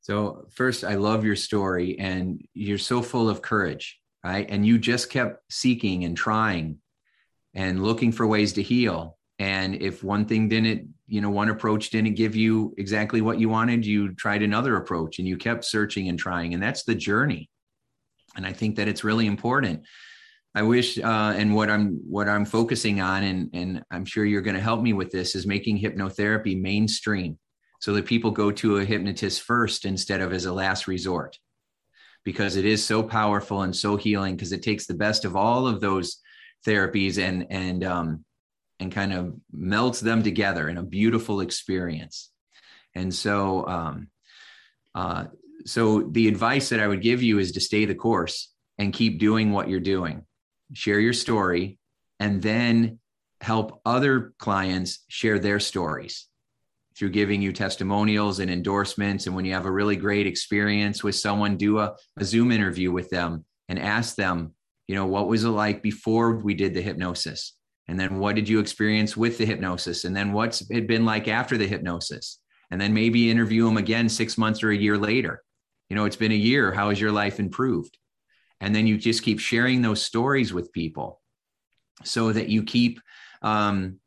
So, 0.00 0.46
first, 0.50 0.84
I 0.84 0.96
love 0.96 1.24
your 1.24 1.36
story, 1.36 1.98
and 1.98 2.46
you're 2.52 2.78
so 2.92 3.00
full 3.00 3.30
of 3.30 3.40
courage, 3.40 3.98
right? 4.22 4.46
And 4.50 4.66
you 4.66 4.78
just 4.78 5.08
kept 5.08 5.40
seeking 5.50 6.04
and 6.04 6.14
trying 6.16 6.78
and 7.54 7.82
looking 7.82 8.12
for 8.12 8.26
ways 8.26 8.52
to 8.54 8.62
heal. 8.62 9.18
And 9.38 9.82
if 9.82 10.04
one 10.04 10.26
thing 10.26 10.48
didn't, 10.48 10.88
you 11.06 11.20
know, 11.20 11.30
one 11.30 11.50
approach 11.50 11.90
didn't 11.90 12.14
give 12.14 12.36
you 12.36 12.74
exactly 12.78 13.20
what 13.20 13.38
you 13.38 13.48
wanted, 13.48 13.84
you 13.84 14.14
tried 14.14 14.42
another 14.42 14.76
approach 14.76 15.18
and 15.18 15.28
you 15.28 15.36
kept 15.36 15.64
searching 15.64 16.08
and 16.08 16.18
trying. 16.18 16.54
And 16.54 16.62
that's 16.62 16.84
the 16.84 16.94
journey. 16.94 17.50
And 18.36 18.46
I 18.46 18.52
think 18.52 18.76
that 18.76 18.88
it's 18.88 19.04
really 19.04 19.26
important. 19.26 19.84
I 20.56 20.62
wish, 20.62 20.98
uh, 20.98 21.34
and 21.36 21.52
what 21.54 21.68
I'm 21.68 22.00
what 22.08 22.28
I'm 22.28 22.44
focusing 22.44 23.00
on, 23.00 23.24
and 23.24 23.50
and 23.52 23.82
I'm 23.90 24.04
sure 24.04 24.24
you're 24.24 24.40
going 24.40 24.54
to 24.54 24.62
help 24.62 24.80
me 24.82 24.92
with 24.92 25.10
this, 25.10 25.34
is 25.34 25.46
making 25.46 25.80
hypnotherapy 25.80 26.60
mainstream, 26.60 27.38
so 27.80 27.92
that 27.94 28.06
people 28.06 28.30
go 28.30 28.52
to 28.52 28.76
a 28.76 28.84
hypnotist 28.84 29.42
first 29.42 29.84
instead 29.84 30.20
of 30.20 30.32
as 30.32 30.44
a 30.44 30.52
last 30.52 30.86
resort, 30.86 31.38
because 32.24 32.54
it 32.54 32.64
is 32.64 32.84
so 32.84 33.02
powerful 33.02 33.62
and 33.62 33.74
so 33.74 33.96
healing. 33.96 34.36
Because 34.36 34.52
it 34.52 34.62
takes 34.62 34.86
the 34.86 34.94
best 34.94 35.24
of 35.24 35.34
all 35.34 35.66
of 35.66 35.80
those 35.80 36.20
therapies 36.66 37.18
and 37.18 37.46
and 37.50 37.84
um, 37.84 38.24
and 38.80 38.92
kind 38.92 39.12
of 39.12 39.34
melts 39.52 40.00
them 40.00 40.22
together 40.22 40.68
in 40.68 40.78
a 40.78 40.82
beautiful 40.82 41.40
experience. 41.40 42.30
And 42.94 43.14
so, 43.14 43.66
um, 43.66 44.08
uh, 44.94 45.24
so 45.64 46.02
the 46.02 46.28
advice 46.28 46.68
that 46.68 46.80
I 46.80 46.86
would 46.86 47.02
give 47.02 47.22
you 47.22 47.38
is 47.38 47.52
to 47.52 47.60
stay 47.60 47.84
the 47.84 47.94
course 47.94 48.52
and 48.78 48.92
keep 48.92 49.18
doing 49.18 49.52
what 49.52 49.68
you're 49.68 49.80
doing. 49.80 50.24
Share 50.72 51.00
your 51.00 51.12
story, 51.12 51.78
and 52.18 52.42
then 52.42 52.98
help 53.40 53.80
other 53.84 54.32
clients 54.38 55.04
share 55.08 55.38
their 55.38 55.60
stories 55.60 56.26
through 56.96 57.10
giving 57.10 57.42
you 57.42 57.52
testimonials 57.52 58.38
and 58.38 58.50
endorsements. 58.50 59.26
And 59.26 59.34
when 59.34 59.44
you 59.44 59.52
have 59.52 59.66
a 59.66 59.72
really 59.72 59.96
great 59.96 60.26
experience 60.26 61.02
with 61.02 61.16
someone, 61.16 61.56
do 61.56 61.78
a, 61.78 61.96
a 62.16 62.24
Zoom 62.24 62.52
interview 62.52 62.92
with 62.92 63.10
them 63.10 63.44
and 63.68 63.78
ask 63.78 64.14
them 64.14 64.54
you 64.86 64.94
know 64.94 65.06
what 65.06 65.28
was 65.28 65.44
it 65.44 65.48
like 65.48 65.82
before 65.82 66.36
we 66.36 66.54
did 66.54 66.74
the 66.74 66.82
hypnosis? 66.82 67.54
And 67.88 68.00
then 68.00 68.18
what 68.18 68.34
did 68.34 68.48
you 68.48 68.60
experience 68.60 69.16
with 69.16 69.36
the 69.36 69.44
hypnosis? 69.44 70.04
And 70.04 70.16
then 70.16 70.32
what's 70.32 70.62
it 70.70 70.86
been 70.86 71.04
like 71.04 71.28
after 71.28 71.58
the 71.58 71.66
hypnosis? 71.66 72.40
And 72.70 72.80
then 72.80 72.94
maybe 72.94 73.30
interview 73.30 73.66
them 73.66 73.76
again 73.76 74.08
six 74.08 74.38
months 74.38 74.62
or 74.62 74.70
a 74.70 74.76
year 74.76 74.96
later. 74.96 75.42
You 75.88 75.96
know 75.96 76.04
it's 76.04 76.16
been 76.16 76.32
a 76.32 76.36
year. 76.36 76.72
How 76.72 76.88
has 76.88 77.00
your 77.00 77.12
life 77.12 77.38
improved? 77.38 77.98
And 78.60 78.74
then 78.74 78.86
you 78.86 78.96
just 78.96 79.22
keep 79.22 79.40
sharing 79.40 79.82
those 79.82 80.02
stories 80.02 80.52
with 80.52 80.72
people 80.72 81.20
so 82.02 82.32
that 82.32 82.48
you 82.48 82.62
keep 82.62 83.00
um, 83.42 84.00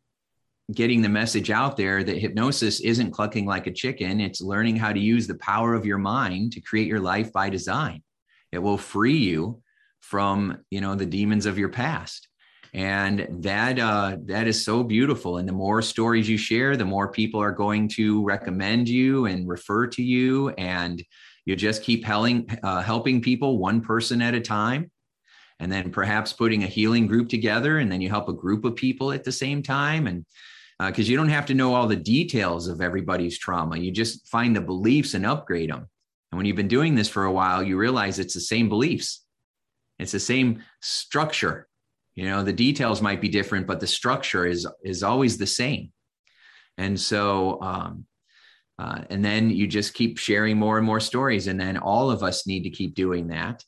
getting 0.73 1.01
the 1.01 1.09
message 1.09 1.49
out 1.49 1.77
there 1.77 2.03
that 2.03 2.17
hypnosis 2.17 2.79
isn't 2.81 3.11
clucking 3.11 3.45
like 3.45 3.67
a 3.67 3.71
chicken. 3.71 4.19
It's 4.19 4.41
learning 4.41 4.75
how 4.75 4.91
to 4.91 4.99
use 4.99 5.27
the 5.27 5.37
power 5.37 5.73
of 5.73 5.85
your 5.85 5.97
mind 5.97 6.53
to 6.53 6.61
create 6.61 6.87
your 6.87 6.99
life 6.99 7.31
by 7.31 7.49
design. 7.49 8.03
It 8.51 8.59
will 8.59 8.77
free 8.77 9.17
you 9.17 9.61
from 10.09 10.57
you 10.71 10.81
know 10.81 10.95
the 10.95 11.05
demons 11.05 11.45
of 11.45 11.57
your 11.57 11.69
past. 11.69 12.27
And 12.73 13.43
that 13.43 13.79
uh, 13.79 14.17
that 14.25 14.47
is 14.47 14.63
so 14.63 14.83
beautiful. 14.83 15.37
And 15.37 15.47
the 15.47 15.53
more 15.53 15.81
stories 15.81 16.29
you 16.29 16.37
share 16.37 16.77
the 16.77 16.85
more 16.85 17.11
people 17.11 17.41
are 17.41 17.51
going 17.51 17.87
to 17.89 18.23
recommend 18.23 18.87
you 18.89 19.25
and 19.25 19.47
refer 19.47 19.87
to 19.87 20.03
you. 20.03 20.49
And 20.49 21.03
you 21.45 21.55
just 21.55 21.81
keep 21.81 22.05
helping 22.05 22.47
uh, 22.63 22.81
helping 22.81 23.21
people 23.21 23.57
one 23.57 23.81
person 23.81 24.21
at 24.21 24.35
a 24.35 24.41
time. 24.41 24.91
And 25.59 25.71
then 25.71 25.91
perhaps 25.91 26.33
putting 26.33 26.63
a 26.63 26.67
healing 26.67 27.07
group 27.07 27.29
together. 27.29 27.79
And 27.79 27.91
then 27.91 28.01
you 28.01 28.09
help 28.09 28.29
a 28.29 28.33
group 28.33 28.63
of 28.63 28.75
people 28.75 29.11
at 29.11 29.23
the 29.23 29.31
same 29.31 29.63
time. 29.63 30.07
And 30.07 30.25
because 30.79 31.07
uh, 31.07 31.09
you 31.09 31.17
don't 31.17 31.29
have 31.29 31.47
to 31.47 31.55
know 31.55 31.73
all 31.73 31.87
the 31.87 31.95
details 31.95 32.67
of 32.67 32.81
everybody's 32.81 33.39
trauma. 33.39 33.77
You 33.77 33.91
just 33.91 34.27
find 34.27 34.55
the 34.55 34.61
beliefs 34.61 35.15
and 35.15 35.25
upgrade 35.25 35.71
them 35.71 35.87
and 36.31 36.37
when 36.37 36.45
you've 36.45 36.55
been 36.55 36.67
doing 36.67 36.95
this 36.95 37.09
for 37.09 37.25
a 37.25 37.31
while 37.31 37.63
you 37.63 37.77
realize 37.77 38.19
it's 38.19 38.33
the 38.33 38.39
same 38.39 38.69
beliefs 38.69 39.23
it's 39.99 40.11
the 40.11 40.19
same 40.19 40.63
structure. 40.81 41.67
You 42.15 42.25
know, 42.25 42.43
the 42.43 42.53
details 42.53 43.01
might 43.01 43.21
be 43.21 43.29
different, 43.29 43.67
but 43.67 43.79
the 43.79 43.87
structure 43.87 44.45
is 44.45 44.67
is 44.83 45.03
always 45.03 45.37
the 45.37 45.47
same. 45.47 45.91
And 46.77 46.99
so, 46.99 47.61
um, 47.61 48.05
uh, 48.79 49.01
and 49.09 49.23
then 49.23 49.49
you 49.49 49.67
just 49.67 49.93
keep 49.93 50.17
sharing 50.17 50.57
more 50.57 50.77
and 50.77 50.85
more 50.85 50.99
stories, 50.99 51.47
and 51.47 51.59
then 51.59 51.77
all 51.77 52.11
of 52.11 52.23
us 52.23 52.47
need 52.47 52.63
to 52.63 52.69
keep 52.69 52.95
doing 52.95 53.27
that, 53.27 53.63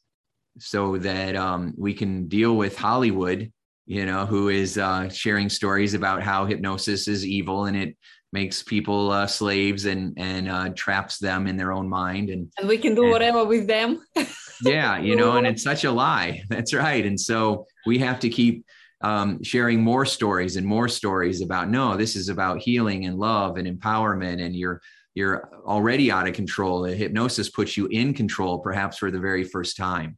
so 0.59 0.97
that 0.97 1.35
um, 1.35 1.73
we 1.77 1.93
can 1.93 2.27
deal 2.27 2.55
with 2.55 2.77
Hollywood. 2.77 3.51
You 3.85 4.05
know, 4.05 4.27
who 4.27 4.49
is 4.49 4.77
uh, 4.77 5.09
sharing 5.09 5.49
stories 5.49 5.95
about 5.95 6.21
how 6.21 6.45
hypnosis 6.45 7.07
is 7.07 7.25
evil 7.25 7.65
and 7.65 7.75
it 7.75 7.97
makes 8.31 8.61
people 8.61 9.11
uh, 9.11 9.27
slaves 9.27 9.85
and 9.85 10.13
and 10.17 10.49
uh, 10.49 10.69
traps 10.75 11.17
them 11.17 11.47
in 11.47 11.57
their 11.57 11.71
own 11.71 11.89
mind 11.89 12.29
and 12.29 12.51
and 12.57 12.67
we 12.67 12.77
can 12.77 12.93
do 12.93 13.03
and, 13.03 13.11
whatever 13.11 13.45
with 13.45 13.67
them 13.67 13.99
yeah 14.63 14.99
you 14.99 15.15
know 15.15 15.37
and 15.37 15.47
it's 15.47 15.63
such 15.63 15.83
a 15.83 15.91
lie. 15.91 16.43
That's 16.49 16.73
right. 16.73 17.05
And 17.05 17.19
so 17.19 17.65
we 17.85 17.99
have 17.99 18.19
to 18.21 18.29
keep 18.29 18.65
um, 19.01 19.41
sharing 19.43 19.81
more 19.81 20.05
stories 20.05 20.57
and 20.57 20.65
more 20.65 20.89
stories 20.89 21.41
about 21.41 21.69
no 21.69 21.95
this 21.95 22.15
is 22.15 22.27
about 22.27 22.59
healing 22.59 23.05
and 23.05 23.17
love 23.17 23.57
and 23.57 23.67
empowerment 23.67 24.43
and 24.43 24.55
you're 24.55 24.81
you're 25.15 25.49
already 25.65 26.11
out 26.11 26.27
of 26.27 26.33
control. 26.33 26.81
The 26.81 26.95
hypnosis 26.95 27.49
puts 27.49 27.75
you 27.75 27.87
in 27.87 28.13
control 28.13 28.59
perhaps 28.59 28.97
for 28.97 29.11
the 29.11 29.19
very 29.19 29.43
first 29.43 29.75
time. 29.75 30.17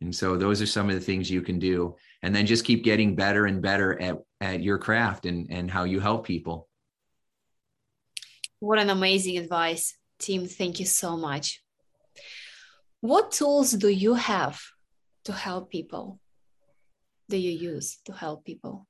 And 0.00 0.14
so 0.14 0.36
those 0.36 0.60
are 0.62 0.66
some 0.66 0.88
of 0.88 0.94
the 0.94 1.00
things 1.00 1.30
you 1.30 1.42
can 1.42 1.58
do. 1.58 1.96
And 2.22 2.34
then 2.34 2.46
just 2.46 2.64
keep 2.64 2.84
getting 2.84 3.14
better 3.14 3.46
and 3.46 3.62
better 3.62 4.00
at 4.00 4.18
at 4.40 4.62
your 4.62 4.78
craft 4.78 5.26
and 5.26 5.46
and 5.50 5.70
how 5.70 5.84
you 5.84 6.00
help 6.00 6.26
people. 6.26 6.68
What 8.60 8.78
an 8.78 8.90
amazing 8.90 9.38
advice, 9.38 9.96
Tim. 10.18 10.46
Thank 10.46 10.80
you 10.80 10.86
so 10.86 11.16
much. 11.16 11.62
What 13.00 13.30
tools 13.30 13.72
do 13.72 13.88
you 13.88 14.14
have 14.14 14.60
to 15.24 15.32
help 15.32 15.70
people? 15.70 16.18
Do 17.28 17.36
you 17.36 17.52
use 17.52 17.98
to 18.06 18.12
help 18.12 18.44
people? 18.44 18.86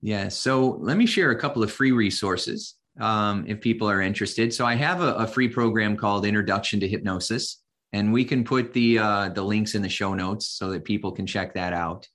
Yeah, 0.00 0.28
so 0.28 0.78
let 0.80 0.96
me 0.96 1.06
share 1.06 1.30
a 1.30 1.38
couple 1.38 1.62
of 1.62 1.72
free 1.72 1.92
resources 1.92 2.76
um, 3.00 3.44
if 3.46 3.60
people 3.60 3.90
are 3.90 4.00
interested. 4.00 4.54
So 4.54 4.64
I 4.64 4.76
have 4.76 5.02
a, 5.02 5.14
a, 5.14 5.26
free 5.26 5.48
program 5.48 5.96
called 5.96 6.24
Introduction 6.24 6.80
to 6.80 6.88
Hypnosis, 6.88 7.62
and 7.92 8.12
we 8.12 8.24
can 8.24 8.44
put 8.44 8.72
the 8.72 8.98
uh, 8.98 9.28
the 9.30 9.42
links 9.42 9.74
in 9.74 9.82
the 9.82 9.88
show 9.88 10.14
notes 10.14 10.48
so 10.48 10.70
that 10.70 10.84
people 10.84 11.12
can 11.12 11.26
check 11.26 11.54
that 11.54 11.72
out. 11.72 12.08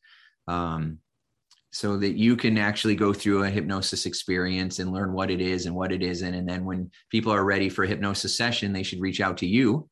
Um, 0.48 1.00
so 1.72 1.98
that 1.98 2.14
you 2.14 2.36
can 2.36 2.58
actually 2.58 2.96
go 2.96 3.12
through 3.12 3.44
a 3.44 3.50
hypnosis 3.50 4.06
experience 4.06 4.78
and 4.78 4.94
learn 4.94 5.12
what 5.12 5.32
it 5.32 5.42
is 5.42 5.66
and 5.66 5.76
what 5.76 5.92
it 5.92 6.04
isn't. 6.04 6.34
And 6.36 6.48
then 6.48 6.66
when 6.66 6.92
people 7.10 7.34
are 7.34 7.44
ready 7.44 7.68
for 7.68 7.84
a 7.84 7.88
hypnosis 7.88 8.38
session, 8.38 8.72
they 8.72 8.84
should 8.84 9.02
reach 9.02 9.20
out 9.20 9.38
to 9.38 9.48
you. 9.48 9.90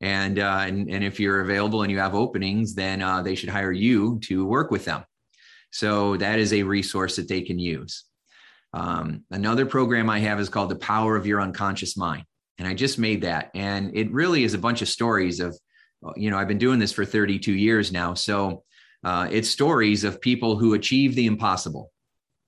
And, 0.00 0.38
uh, 0.38 0.64
and, 0.66 0.90
and 0.90 1.04
if 1.04 1.18
you're 1.18 1.40
available 1.40 1.82
and 1.82 1.90
you 1.90 1.98
have 1.98 2.14
openings, 2.14 2.74
then 2.74 3.02
uh, 3.02 3.22
they 3.22 3.34
should 3.34 3.48
hire 3.48 3.72
you 3.72 4.18
to 4.24 4.44
work 4.44 4.70
with 4.70 4.84
them. 4.84 5.04
So 5.70 6.16
that 6.18 6.38
is 6.38 6.52
a 6.52 6.62
resource 6.62 7.16
that 7.16 7.28
they 7.28 7.42
can 7.42 7.58
use. 7.58 8.04
Um, 8.72 9.24
another 9.30 9.66
program 9.66 10.10
I 10.10 10.18
have 10.20 10.40
is 10.40 10.48
called 10.48 10.70
The 10.70 10.76
Power 10.76 11.16
of 11.16 11.26
Your 11.26 11.40
Unconscious 11.40 11.96
Mind. 11.96 12.24
And 12.58 12.68
I 12.68 12.74
just 12.74 12.98
made 12.98 13.22
that. 13.22 13.50
And 13.54 13.96
it 13.96 14.12
really 14.12 14.44
is 14.44 14.54
a 14.54 14.58
bunch 14.58 14.82
of 14.82 14.88
stories 14.88 15.40
of, 15.40 15.58
you 16.16 16.30
know, 16.30 16.38
I've 16.38 16.48
been 16.48 16.58
doing 16.58 16.78
this 16.78 16.92
for 16.92 17.04
32 17.04 17.52
years 17.52 17.92
now. 17.92 18.14
So 18.14 18.64
uh, 19.02 19.28
it's 19.30 19.48
stories 19.48 20.04
of 20.04 20.20
people 20.20 20.56
who 20.56 20.74
achieved 20.74 21.16
the 21.16 21.26
impossible, 21.26 21.90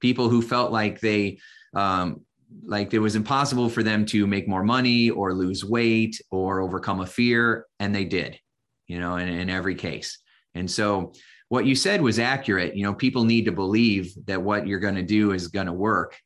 people 0.01 0.29
who 0.29 0.43
felt 0.43 0.73
like 0.73 1.01
they 1.01 1.39
um, 1.75 2.23
like 2.65 2.95
it 2.95 2.99
was 2.99 3.17
impossible 3.17 3.69
for 3.69 3.83
them 3.83 4.07
to 4.07 4.27
make 4.27 4.49
more 4.49 4.63
money 4.63 5.11
or 5.11 5.35
lose 5.35 5.65
weight 5.65 6.21
or 6.31 6.61
overcome 6.61 7.01
a 7.01 7.07
fear, 7.07 7.67
and 7.79 7.95
they 7.95 8.05
did. 8.05 8.39
You 8.87 9.01
know, 9.01 9.17
in, 9.17 9.29
in 9.29 9.51
every 9.51 9.75
case. 9.75 10.19
And 10.55 10.71
so, 10.71 11.13
what 11.49 11.67
you 11.67 11.75
said 11.75 12.01
was 12.01 12.19
accurate. 12.19 12.77
You 12.77 12.85
know, 12.85 12.95
people 12.95 13.25
need 13.25 13.47
to 13.47 13.53
believe 13.53 14.15
that 14.27 14.43
what 14.43 14.67
you're 14.67 14.81
going 14.81 14.95
to 14.95 15.03
do 15.03 15.33
is 15.33 15.49
going 15.49 15.67
to 15.67 15.73
work 15.73 16.17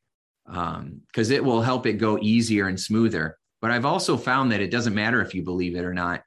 because 0.45 1.31
um, 1.31 1.33
it 1.33 1.43
will 1.43 1.61
help 1.61 1.85
it 1.85 1.93
go 1.93 2.19
easier 2.19 2.67
and 2.67 2.79
smoother. 2.79 3.37
But 3.61 3.71
I've 3.71 3.85
also 3.85 4.17
found 4.17 4.51
that 4.51 4.61
it 4.61 4.71
doesn't 4.71 4.95
matter 4.95 5.21
if 5.21 5.33
you 5.33 5.43
believe 5.43 5.75
it 5.75 5.85
or 5.85 5.93
not 5.93 6.23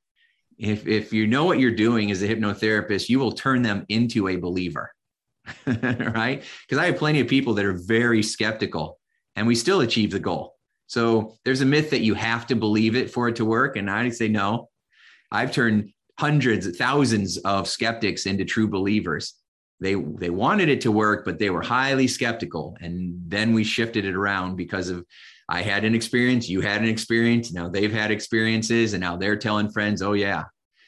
if 0.59 0.87
if 0.87 1.13
you 1.13 1.27
know 1.27 1.45
what 1.45 1.59
you're 1.59 1.71
doing 1.71 2.11
as 2.11 2.23
a 2.23 2.29
hypnotherapist, 2.29 3.09
you 3.09 3.19
will 3.19 3.33
turn 3.33 3.63
them 3.63 3.85
into 3.89 4.29
a 4.29 4.37
believer. 4.37 4.93
right? 5.67 6.43
Because 6.67 6.79
I 6.79 6.87
have 6.87 6.97
plenty 6.97 7.21
of 7.21 7.29
people 7.29 7.55
that 7.55 7.65
are 7.65 7.75
very 7.75 8.23
skeptical 8.23 8.99
and 9.37 9.47
we 9.47 9.55
still 9.55 9.81
achieve 9.81 10.11
the 10.11 10.19
goal. 10.19 10.55
So 10.87 11.35
there's 11.45 11.61
a 11.61 11.67
myth 11.67 11.91
that 11.91 12.03
you 12.03 12.15
have 12.15 12.47
to 12.49 12.57
believe 12.57 12.95
it 12.95 13.11
for 13.11 13.29
it 13.29 13.37
to 13.37 13.45
work. 13.45 13.77
And 13.77 13.91
I 13.91 14.09
say 14.11 14.29
no. 14.29 14.69
I've 15.31 15.53
turned 15.53 15.93
hundreds, 16.19 16.77
thousands 16.77 17.39
of 17.39 17.67
skeptics 17.67 18.27
into 18.27 18.45
true 18.45 18.69
believers. 18.69 19.35
They 19.81 19.95
they 19.95 20.31
wanted 20.31 20.69
it 20.69 20.83
to 20.83 20.93
work, 20.93 21.25
but 21.25 21.39
they 21.39 21.51
were 21.51 21.63
highly 21.63 22.07
skeptical. 22.07 22.77
And 22.81 23.21
then 23.27 23.53
we 23.53 23.65
shifted 23.65 24.05
it 24.05 24.15
around 24.15 24.57
because 24.57 24.89
of 24.89 25.05
I 25.49 25.63
had 25.63 25.85
an 25.85 25.95
experience, 25.95 26.49
you 26.49 26.61
had 26.61 26.81
an 26.81 26.89
experience, 26.89 27.53
now 27.53 27.69
they've 27.69 27.93
had 27.93 28.11
experiences, 28.11 28.95
and 28.95 29.01
now 29.01 29.17
they're 29.17 29.37
telling 29.37 29.71
friends, 29.71 30.01
oh 30.01 30.13
yeah. 30.15 30.45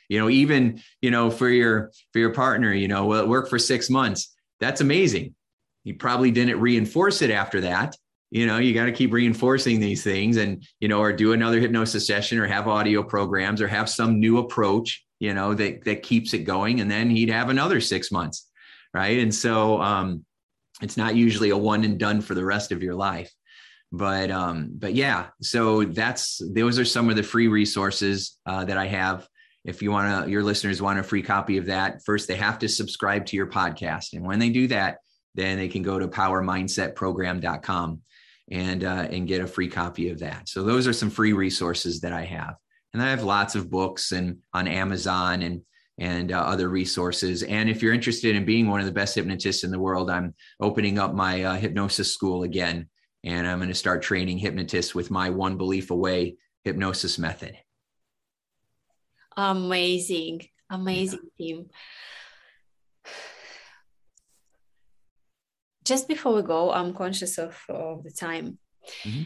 You 0.09 0.21
know, 0.21 0.31
even, 0.31 0.81
you 1.03 1.11
know, 1.11 1.31
for 1.31 1.49
your 1.49 1.91
for 2.13 2.21
your 2.21 2.33
partner, 2.33 2.73
you 2.73 2.87
know, 2.87 3.07
well, 3.07 3.21
it 3.21 3.29
worked 3.29 3.51
for 3.51 3.59
six 3.59 3.91
months. 3.91 4.33
That's 4.61 4.81
amazing. 4.81 5.35
You 5.83 5.97
probably 5.97 6.31
didn't 6.31 6.61
reinforce 6.61 7.23
it 7.23 7.31
after 7.31 7.63
that. 7.63 7.97
You 8.31 8.47
know, 8.47 8.59
you 8.59 8.75
got 8.75 8.87
to 8.87 8.93
keep 8.93 9.12
reinforcing 9.12 9.81
these 9.81 10.03
things 10.03 10.37
and, 10.37 10.67
you 10.81 10.89
know, 10.89 11.01
or 11.01 11.12
do 11.12 11.33
another 11.33 11.61
hypnosis 11.61 12.07
session 12.07 12.39
or 12.39 12.47
have 12.47 12.67
audio 12.67 13.03
programs 13.03 13.62
or 13.62 13.69
have 13.69 13.89
some 13.89 14.19
new 14.19 14.39
approach, 14.39 15.05
you 15.21 15.33
know, 15.33 15.55
that 15.55 15.85
that 15.85 16.03
keeps 16.03 16.35
it 16.35 16.41
going. 16.41 16.81
And 16.81 16.91
then 16.91 17.09
he'd 17.09 17.31
have 17.31 17.49
another 17.49 17.81
six 17.81 18.11
months. 18.11 18.49
Right. 18.93 19.19
And 19.19 19.35
so 19.35 19.81
um 19.81 20.25
it's 20.83 20.97
not 20.97 21.17
usually 21.17 21.51
a 21.51 21.57
one 21.57 21.85
and 21.85 21.99
done 21.99 22.21
for 22.21 22.35
the 22.35 22.45
rest 22.45 22.73
of 22.73 22.83
your 22.83 22.95
life 22.95 23.33
but 23.93 24.31
um 24.31 24.71
but 24.75 24.95
yeah 24.95 25.29
so 25.41 25.85
that's 25.85 26.41
those 26.53 26.79
are 26.79 26.85
some 26.85 27.09
of 27.09 27.17
the 27.17 27.23
free 27.23 27.49
resources 27.49 28.39
uh, 28.47 28.65
that 28.65 28.77
i 28.77 28.87
have 28.87 29.29
if 29.65 29.81
you 29.81 29.91
want 29.91 30.25
to 30.25 30.31
your 30.31 30.43
listeners 30.43 30.83
want 30.83 30.99
a 30.99 31.03
free 31.03 31.23
copy 31.23 31.57
of 31.57 31.67
that 31.67 32.05
first 32.05 32.27
they 32.27 32.37
have 32.37 32.59
to 32.59 32.69
subscribe 32.69 33.25
to 33.25 33.37
your 33.37 33.47
podcast 33.47 34.12
and 34.12 34.25
when 34.25 34.39
they 34.39 34.51
do 34.51 34.67
that 34.67 34.99
then 35.37 35.59
they 35.59 35.68
can 35.68 35.83
go 35.83 35.99
to 35.99 36.09
powermindsetprogram.com 36.09 38.01
and 38.51 38.85
uh, 38.85 39.09
and 39.11 39.29
get 39.29 39.40
a 39.40 39.46
free 39.46 39.68
copy 39.68 40.09
of 40.09 40.18
that 40.20 40.49
so 40.49 40.62
those 40.62 40.87
are 40.87 40.92
some 40.92 41.11
free 41.11 41.33
resources 41.33 42.01
that 42.01 42.12
i 42.12 42.25
have 42.25 42.55
and 42.92 43.03
i 43.03 43.11
have 43.11 43.25
lots 43.25 43.55
of 43.55 43.70
books 43.70 44.12
and 44.12 44.38
on 44.53 44.68
amazon 44.68 45.42
and 45.42 45.62
and 45.99 46.33
uh, 46.33 46.38
other 46.38 46.68
resources. 46.68 47.42
And 47.42 47.68
if 47.68 47.83
you're 47.83 47.94
interested 47.94 48.37
in 48.37 48.44
being 48.44 48.68
one 48.68 48.81
of 48.81 48.87
the 48.87 48.92
best 48.92 49.14
hypnotists 49.14 49.64
in 49.64 49.70
the 49.70 49.79
world, 49.79 50.11
I'm 50.11 50.35
opening 50.61 50.99
up 50.99 51.14
my 51.14 51.42
uh, 51.42 51.57
hypnosis 51.57 52.12
school 52.12 52.42
again 52.42 52.88
and 53.25 53.46
I'm 53.46 53.59
going 53.59 53.68
to 53.68 53.75
start 53.75 54.03
training 54.03 54.38
hypnotists 54.38 54.94
with 54.94 55.11
my 55.11 55.31
one 55.31 55.57
belief 55.57 55.90
away 55.90 56.37
hypnosis 56.64 57.18
method. 57.18 57.57
Amazing, 59.37 60.42
amazing 60.70 61.20
yeah. 61.37 61.57
Tim. 61.57 61.66
Just 65.87 66.09
before 66.09 66.35
we 66.35 66.42
go, 66.42 66.72
I'm 66.72 66.92
conscious 66.92 67.38
of, 67.38 67.57
of 67.68 68.03
the 68.03 68.11
time. 68.11 68.59
Mm-hmm. 69.05 69.22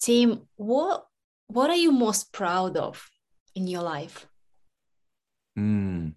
Tim, 0.00 0.42
what 0.56 1.06
what 1.48 1.68
are 1.70 1.76
you 1.76 1.92
most 1.92 2.32
proud 2.32 2.76
of 2.76 3.10
in 3.54 3.66
your 3.66 3.82
life? 3.82 4.26
Mm. 5.58 6.14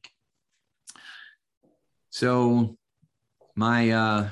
So 2.09 2.77
my 3.55 3.89
uh 3.89 4.29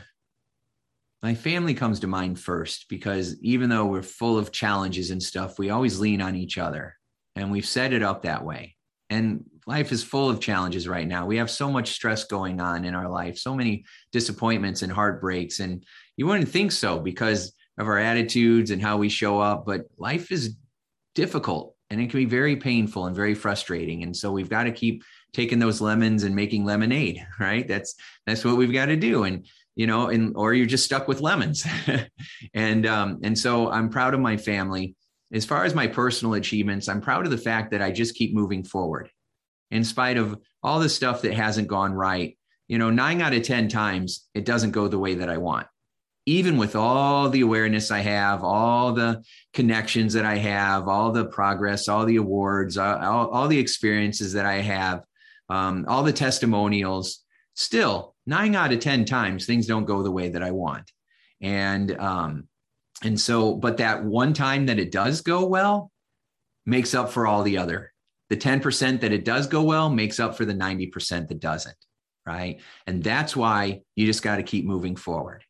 my 1.23 1.33
family 1.33 1.73
comes 1.73 2.01
to 2.01 2.07
mind 2.07 2.39
first 2.39 2.85
because 2.87 3.41
even 3.41 3.69
though 3.69 3.87
we're 3.87 4.03
full 4.03 4.37
of 4.37 4.51
challenges 4.51 5.09
and 5.09 5.23
stuff, 5.23 5.57
we 5.57 5.71
always 5.71 5.99
lean 5.99 6.21
on 6.21 6.35
each 6.35 6.59
other 6.59 6.95
and 7.35 7.51
we've 7.51 7.65
set 7.65 7.93
it 7.93 8.03
up 8.03 8.21
that 8.23 8.45
way. 8.45 8.75
And 9.09 9.45
life 9.67 9.91
is 9.91 10.03
full 10.03 10.29
of 10.29 10.39
challenges 10.39 10.87
right 10.87 11.07
now. 11.07 11.25
We 11.25 11.37
have 11.37 11.49
so 11.49 11.71
much 11.71 11.91
stress 11.91 12.25
going 12.25 12.61
on 12.61 12.85
in 12.85 12.93
our 12.93 13.09
life, 13.09 13.37
so 13.37 13.55
many 13.55 13.85
disappointments 14.11 14.81
and 14.81 14.91
heartbreaks. 14.91 15.59
And 15.59 15.83
you 16.17 16.27
wouldn't 16.27 16.49
think 16.49 16.71
so 16.71 16.99
because 16.99 17.53
of 17.77 17.87
our 17.87 17.97
attitudes 17.97 18.71
and 18.71 18.81
how 18.81 18.97
we 18.97 19.09
show 19.09 19.39
up, 19.39 19.65
but 19.65 19.85
life 19.97 20.31
is 20.31 20.55
difficult 21.13 21.75
and 21.89 22.01
it 22.01 22.09
can 22.09 22.19
be 22.19 22.25
very 22.25 22.55
painful 22.55 23.05
and 23.05 23.15
very 23.15 23.35
frustrating. 23.35 24.03
And 24.03 24.15
so 24.15 24.31
we've 24.31 24.49
got 24.49 24.63
to 24.63 24.71
keep 24.71 25.03
taking 25.33 25.59
those 25.59 25.81
lemons 25.81 26.23
and 26.23 26.35
making 26.35 26.65
lemonade, 26.65 27.25
right? 27.39 27.67
That's 27.67 27.95
that's 28.25 28.45
what 28.45 28.57
we've 28.57 28.73
got 28.73 28.87
to 28.87 28.95
do. 28.95 29.23
And 29.23 29.45
you 29.75 29.87
know, 29.87 30.07
and 30.07 30.33
or 30.35 30.53
you're 30.53 30.65
just 30.65 30.85
stuck 30.85 31.07
with 31.07 31.21
lemons. 31.21 31.65
and 32.53 32.85
um, 32.85 33.19
and 33.23 33.37
so 33.37 33.69
I'm 33.69 33.89
proud 33.89 34.13
of 34.13 34.19
my 34.19 34.37
family. 34.37 34.95
As 35.33 35.43
far 35.43 35.65
as 35.65 35.75
my 35.75 35.87
personal 35.87 36.35
achievements, 36.35 36.87
I'm 36.87 37.01
proud 37.01 37.25
of 37.25 37.31
the 37.31 37.37
fact 37.37 37.71
that 37.71 37.81
I 37.81 37.91
just 37.91 38.15
keep 38.15 38.33
moving 38.33 38.63
forward, 38.63 39.09
in 39.71 39.83
spite 39.83 40.17
of 40.17 40.39
all 40.63 40.79
the 40.79 40.89
stuff 40.89 41.21
that 41.21 41.33
hasn't 41.33 41.67
gone 41.67 41.93
right. 41.93 42.37
You 42.67 42.77
know, 42.77 42.89
nine 42.89 43.21
out 43.21 43.33
of 43.33 43.43
ten 43.43 43.67
times 43.67 44.27
it 44.33 44.45
doesn't 44.45 44.71
go 44.71 44.87
the 44.87 44.99
way 44.99 45.15
that 45.15 45.29
I 45.29 45.37
want. 45.37 45.67
Even 46.25 46.57
with 46.57 46.75
all 46.75 47.29
the 47.29 47.41
awareness 47.41 47.91
I 47.91 47.99
have, 47.99 48.43
all 48.43 48.93
the 48.93 49.23
connections 49.53 50.13
that 50.13 50.25
I 50.25 50.37
have, 50.37 50.87
all 50.87 51.11
the 51.11 51.25
progress, 51.25 51.87
all 51.87 52.05
the 52.05 52.15
awards, 52.15 52.77
all, 52.77 53.29
all 53.29 53.47
the 53.47 53.59
experiences 53.59 54.33
that 54.33 54.45
I 54.45 54.55
have, 54.55 55.03
um, 55.49 55.85
all 55.87 56.01
the 56.01 56.11
testimonials, 56.11 57.23
still 57.53 58.15
nine 58.25 58.55
out 58.55 58.73
of 58.73 58.79
10 58.79 59.05
times 59.05 59.45
things 59.45 59.67
don't 59.67 59.85
go 59.85 60.01
the 60.01 60.11
way 60.11 60.29
that 60.29 60.41
I 60.41 60.49
want. 60.49 60.91
And, 61.41 61.95
um, 61.99 62.47
and 63.03 63.19
so, 63.19 63.55
but 63.55 63.77
that 63.77 64.03
one 64.03 64.33
time 64.33 64.65
that 64.65 64.79
it 64.79 64.91
does 64.91 65.21
go 65.21 65.45
well 65.45 65.91
makes 66.65 66.93
up 66.95 67.11
for 67.11 67.27
all 67.27 67.43
the 67.43 67.57
other. 67.57 67.93
The 68.35 68.41
10% 68.41 68.99
that 68.99 69.13
it 69.13 69.23
does 69.23 69.47
go 69.47 69.63
well 69.63 69.89
makes 69.89 70.19
up 70.19 70.35
for 70.35 70.43
the 70.43 70.53
90% 70.53 71.29
that 71.29 71.39
doesn't. 71.39 71.77
Right. 72.25 72.59
And 72.85 73.01
that's 73.01 73.33
why 73.33 73.83
you 73.95 74.05
just 74.05 74.23
got 74.23 74.37
to 74.37 74.43
keep 74.43 74.65
moving 74.65 74.97
forward. 74.97 75.45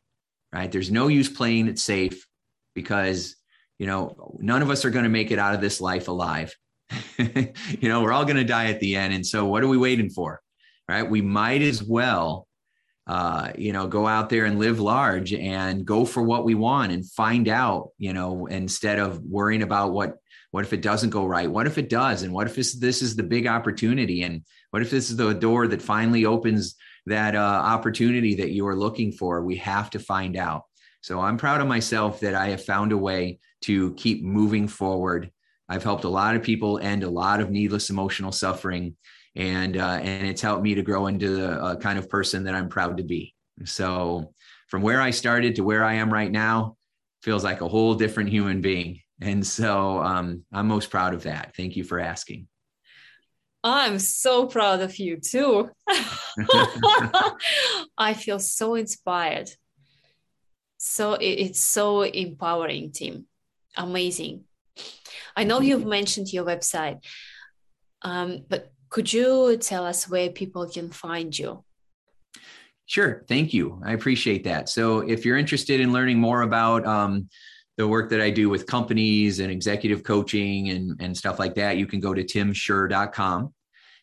Right. 0.54 0.72
There's 0.72 0.92
no 0.92 1.08
use 1.08 1.28
playing 1.28 1.68
it 1.68 1.80
safe 1.80 2.28
because, 2.76 3.38
you 3.80 3.88
know, 3.88 4.38
none 4.40 4.62
of 4.62 4.70
us 4.70 4.86
are 4.86 4.92
going 4.92 5.04
to 5.04 5.10
make 5.10 5.32
it 5.32 5.40
out 5.40 5.56
of 5.56 5.62
this 5.62 5.82
life 5.82 6.10
alive. 6.10 6.54
you 7.18 7.90
know, 7.90 8.04
we're 8.04 8.12
all 8.12 8.24
going 8.24 8.36
to 8.36 8.44
die 8.44 8.68
at 8.68 8.80
the 8.80 8.98
end. 8.98 9.16
And 9.16 9.26
so, 9.26 9.46
what 9.46 9.64
are 9.64 9.68
we 9.68 9.78
waiting 9.78 10.12
for? 10.12 10.42
Right? 10.88 11.10
We 11.10 11.22
might 11.24 11.64
as 11.64 11.82
well, 11.82 12.48
uh, 13.08 13.52
you 13.58 13.74
know, 13.74 13.88
go 13.88 14.06
out 14.06 14.30
there 14.30 14.46
and 14.46 14.60
live 14.60 14.80
large 14.80 15.34
and 15.34 15.86
go 15.86 16.06
for 16.06 16.22
what 16.22 16.46
we 16.46 16.54
want 16.54 16.92
and 16.92 17.10
find 17.10 17.48
out, 17.48 17.90
you 17.98 18.14
know, 18.14 18.46
instead 18.46 19.00
of 19.00 19.24
worrying 19.24 19.64
about 19.64 19.92
what 19.92 20.18
what 20.56 20.64
if 20.64 20.72
it 20.72 20.82
doesn't 20.82 21.10
go 21.10 21.26
right? 21.26 21.52
What 21.52 21.68
if 21.68 21.78
it 21.78 21.90
does? 21.90 22.24
And 22.24 22.32
what 22.32 22.48
if 22.48 22.56
this, 22.56 22.76
this 22.76 23.02
is 23.02 23.18
the 23.18 23.24
big 23.24 23.46
opportunity? 23.46 24.24
And 24.24 24.46
what 24.72 24.82
if 24.82 24.90
this 24.90 25.10
is 25.10 25.18
the 25.18 25.34
door 25.34 25.68
that 25.68 25.82
finally 25.82 26.24
opens 26.24 26.76
that 27.08 27.36
uh, 27.36 27.40
opportunity 27.40 28.36
that 28.36 28.52
you 28.52 28.66
are 28.66 28.76
looking 28.78 29.12
for? 29.12 29.42
We 29.42 29.58
have 29.58 29.90
to 29.90 30.00
find 30.00 30.38
out. 30.38 30.62
So 31.02 31.20
i'm 31.20 31.36
proud 31.36 31.60
of 31.60 31.68
myself 31.68 32.22
that 32.22 32.36
i 32.36 32.48
have 32.48 32.64
found 32.64 32.94
a 32.94 32.98
way 32.98 33.40
to 33.64 33.94
keep 33.96 34.24
moving 34.24 34.70
forward. 34.70 35.30
I've 35.68 35.84
helped 35.84 36.06
a 36.06 36.10
lot 36.10 36.38
of 36.38 36.42
people 36.42 36.80
end 36.80 37.04
a 37.04 37.10
lot 37.10 37.42
of 37.42 37.52
needless 37.52 37.90
emotional 37.90 38.32
suffering, 38.32 38.96
and 39.36 39.76
uh, 39.76 40.00
and 40.02 40.26
it's 40.26 40.42
helped 40.42 40.64
me 40.64 40.76
to 40.76 40.84
grow 40.84 41.08
into 41.08 41.36
the 41.36 41.52
uh, 41.52 41.76
kind 41.76 42.00
of 42.00 42.10
person 42.10 42.46
that 42.46 42.56
I'm 42.56 42.70
proud 42.70 42.96
to 42.98 43.04
be. 43.04 43.34
So 43.66 44.34
from 44.68 44.84
where 44.84 45.02
I 45.02 45.12
started 45.12 45.56
to 45.56 45.64
where 45.66 45.84
I 45.84 45.96
am 45.96 46.14
right 46.14 46.32
now, 46.32 46.78
feels 47.24 47.44
like 47.44 47.60
a 47.60 47.68
whole 47.68 47.96
different 47.96 48.30
human 48.30 48.62
being, 48.62 49.02
and 49.22 49.46
so 49.46 50.00
um, 50.00 50.44
I'm 50.52 50.68
most 50.68 50.90
proud 50.90 51.14
of 51.14 51.24
that. 51.24 51.56
Thank 51.56 51.76
you 51.76 51.84
for 51.84 52.00
asking. 52.00 52.48
I'm 53.64 53.98
so 53.98 54.46
proud 54.46 54.82
of 54.82 55.00
you 55.00 55.18
too. 55.18 55.72
I 57.98 58.14
feel 58.14 58.40
so 58.40 58.76
inspired. 58.76 59.50
So 60.78 61.18
it's 61.20 61.60
so 61.60 62.04
empowering, 62.04 62.92
Tim. 62.92 63.26
Amazing. 63.76 64.44
I 65.36 65.46
know 65.46 65.62
you've 65.62 65.86
mentioned 65.86 66.32
your 66.32 66.46
website, 66.46 67.04
um, 68.04 68.46
but 68.48 68.72
could 68.90 69.12
you 69.12 69.58
tell 69.58 69.86
us 69.86 70.08
where 70.08 70.30
people 70.30 70.70
can 70.70 70.92
find 70.92 71.38
you? 71.38 71.64
Sure. 72.86 73.26
Thank 73.28 73.52
you. 73.52 73.82
I 73.84 73.94
appreciate 73.94 74.44
that. 74.44 74.70
So, 74.70 75.00
if 75.00 75.26
you're 75.26 75.38
interested 75.38 75.80
in 75.80 75.92
learning 75.92 76.20
more 76.20 76.44
about 76.44 76.86
um, 76.86 77.30
the 77.78 77.88
work 77.88 78.10
that 78.10 78.22
I 78.22 78.30
do 78.30 78.50
with 78.50 78.66
companies 78.68 79.40
and 79.40 79.52
executive 79.52 80.04
coaching 80.04 80.70
and, 80.70 81.00
and 81.02 81.16
stuff 81.16 81.40
like 81.40 81.56
that, 81.56 81.78
you 81.78 81.86
can 81.86 82.00
go 82.00 82.14
to 82.14 82.24
timshurr.com. 82.24 83.54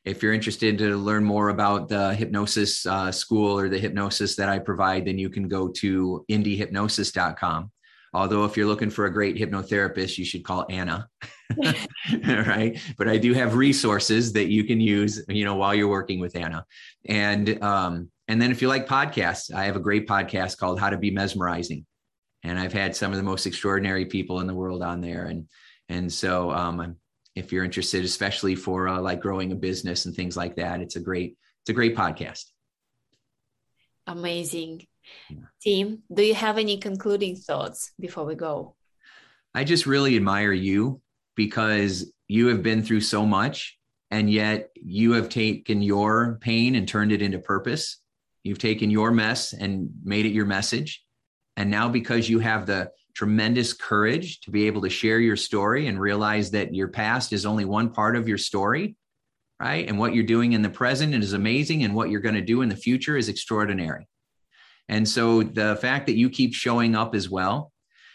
If 0.04 0.22
you're 0.22 0.32
interested 0.32 0.78
to 0.78 0.96
learn 0.96 1.24
more 1.24 1.50
about 1.50 1.88
the 1.88 2.14
hypnosis 2.14 2.84
uh, 2.86 3.12
school 3.12 3.56
or 3.58 3.68
the 3.68 3.78
hypnosis 3.78 4.34
that 4.36 4.48
I 4.48 4.58
provide, 4.58 5.06
then 5.06 5.18
you 5.18 5.30
can 5.30 5.48
go 5.48 5.68
to 5.68 6.24
indyhypnosis.com. 6.28 7.70
Although, 8.14 8.44
if 8.44 8.56
you're 8.56 8.66
looking 8.66 8.90
for 8.90 9.06
a 9.06 9.12
great 9.12 9.36
hypnotherapist, 9.36 10.18
you 10.18 10.24
should 10.24 10.44
call 10.44 10.66
Anna. 10.68 11.08
right. 12.24 12.78
But 12.98 13.08
I 13.08 13.16
do 13.16 13.32
have 13.32 13.54
resources 13.54 14.32
that 14.34 14.48
you 14.48 14.64
can 14.64 14.80
use, 14.80 15.24
you 15.28 15.44
know, 15.44 15.54
while 15.54 15.74
you're 15.74 15.88
working 15.88 16.20
with 16.20 16.36
Anna. 16.36 16.66
And, 17.06 17.62
um, 17.62 18.10
and 18.28 18.40
then 18.40 18.50
if 18.50 18.60
you 18.60 18.68
like 18.68 18.86
podcasts, 18.86 19.54
I 19.54 19.64
have 19.64 19.76
a 19.76 19.80
great 19.80 20.06
podcast 20.06 20.58
called 20.58 20.78
How 20.78 20.90
to 20.90 20.98
Be 20.98 21.10
Mesmerizing. 21.10 21.86
And 22.43 22.59
I've 22.59 22.72
had 22.72 22.97
some 22.97 23.12
of 23.12 23.16
the 23.16 23.22
most 23.22 23.47
extraordinary 23.47 24.07
people 24.07 24.40
in 24.40 24.47
the 24.47 24.55
world 24.55 24.82
on 24.82 25.01
there. 25.01 25.26
And, 25.26 25.49
and 25.88 26.12
so, 26.12 26.51
um, 26.51 26.97
if 27.34 27.53
you're 27.53 27.64
interested, 27.64 28.05
especially 28.05 28.55
for 28.55 28.88
uh, 28.88 29.01
like 29.01 29.20
growing 29.20 29.53
a 29.53 29.57
business 29.57 30.05
and 30.05 30.14
things 30.14 30.36
like 30.36 30.57
that, 30.57 30.80
it's 30.80 30.97
a 30.97 31.01
great, 31.01 31.36
it's 31.62 31.70
a 31.70 31.72
great 31.72 31.97
podcast. 31.97 32.45
Amazing. 34.07 34.86
Tim, 35.62 36.03
do 36.12 36.22
you 36.22 36.34
have 36.34 36.59
any 36.59 36.78
concluding 36.78 37.36
thoughts 37.36 37.93
before 37.99 38.24
we 38.24 38.34
go? 38.34 38.74
I 39.55 39.64
just 39.64 39.86
really 39.86 40.16
admire 40.16 40.53
you 40.53 41.01
because 41.36 42.12
you 42.28 42.49
have 42.49 42.62
been 42.62 42.82
through 42.82 43.01
so 43.01 43.26
much 43.26 43.78
and 44.11 44.30
yet 44.30 44.70
you 44.74 45.12
have 45.12 45.28
taken 45.28 45.82
your 45.82 46.38
pain 46.40 46.74
and 46.74 46.86
turned 46.86 47.12
it 47.12 47.22
into 47.22 47.38
purpose. 47.38 47.99
You've 48.43 48.59
taken 48.59 48.90
your 48.90 49.11
mess 49.11 49.53
and 49.53 49.90
made 50.03 50.26
it 50.26 50.32
your 50.32 50.47
message. 50.47 51.03
And 51.57 51.70
now, 51.70 51.88
because 51.88 52.28
you 52.28 52.38
have 52.38 52.66
the 52.66 52.90
tremendous 53.14 53.72
courage 53.72 54.40
to 54.40 54.50
be 54.50 54.66
able 54.66 54.82
to 54.82 54.88
share 54.88 55.20
your 55.20 55.36
story 55.36 55.86
and 55.86 56.00
realize 56.00 56.50
that 56.53 56.74
your 56.74 56.88
past 56.88 57.32
is 57.32 57.44
only 57.44 57.64
one 57.64 57.90
part 57.90 58.16
of 58.16 58.26
your 58.26 58.38
story, 58.38 58.96
right? 59.61 59.86
And 59.86 59.98
what 59.98 60.14
you're 60.14 60.24
doing 60.24 60.55
in 60.55 60.62
the 60.62 60.70
present 60.70 61.14
is 61.14 61.34
amazing, 61.34 61.84
and 61.84 61.94
what 61.94 62.11
you're 62.11 62.20
going 62.20 62.34
to 62.36 62.40
do 62.40 62.62
in 62.62 62.68
the 62.68 62.76
future 62.76 63.16
is 63.16 63.28
extraordinary. 63.28 64.09
And 64.88 65.07
so 65.09 65.42
the 65.42 65.76
fact 65.76 66.07
that 66.07 66.16
you 66.16 66.30
keep 66.30 66.55
showing 66.55 66.96
up 66.96 67.14
as 67.14 67.28
well, 67.28 67.72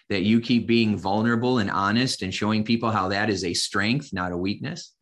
that 0.10 0.24
you 0.24 0.42
keep 0.42 0.68
being 0.68 0.98
vulnerable 0.98 1.60
and 1.60 1.70
honest 1.70 2.22
and 2.22 2.34
showing 2.34 2.64
people 2.64 2.92
how 2.92 3.10
that 3.10 3.30
is 3.30 3.44
a 3.44 3.54
strength, 3.54 4.14
not 4.14 4.32
a 4.32 4.38
weakness. 4.38 4.94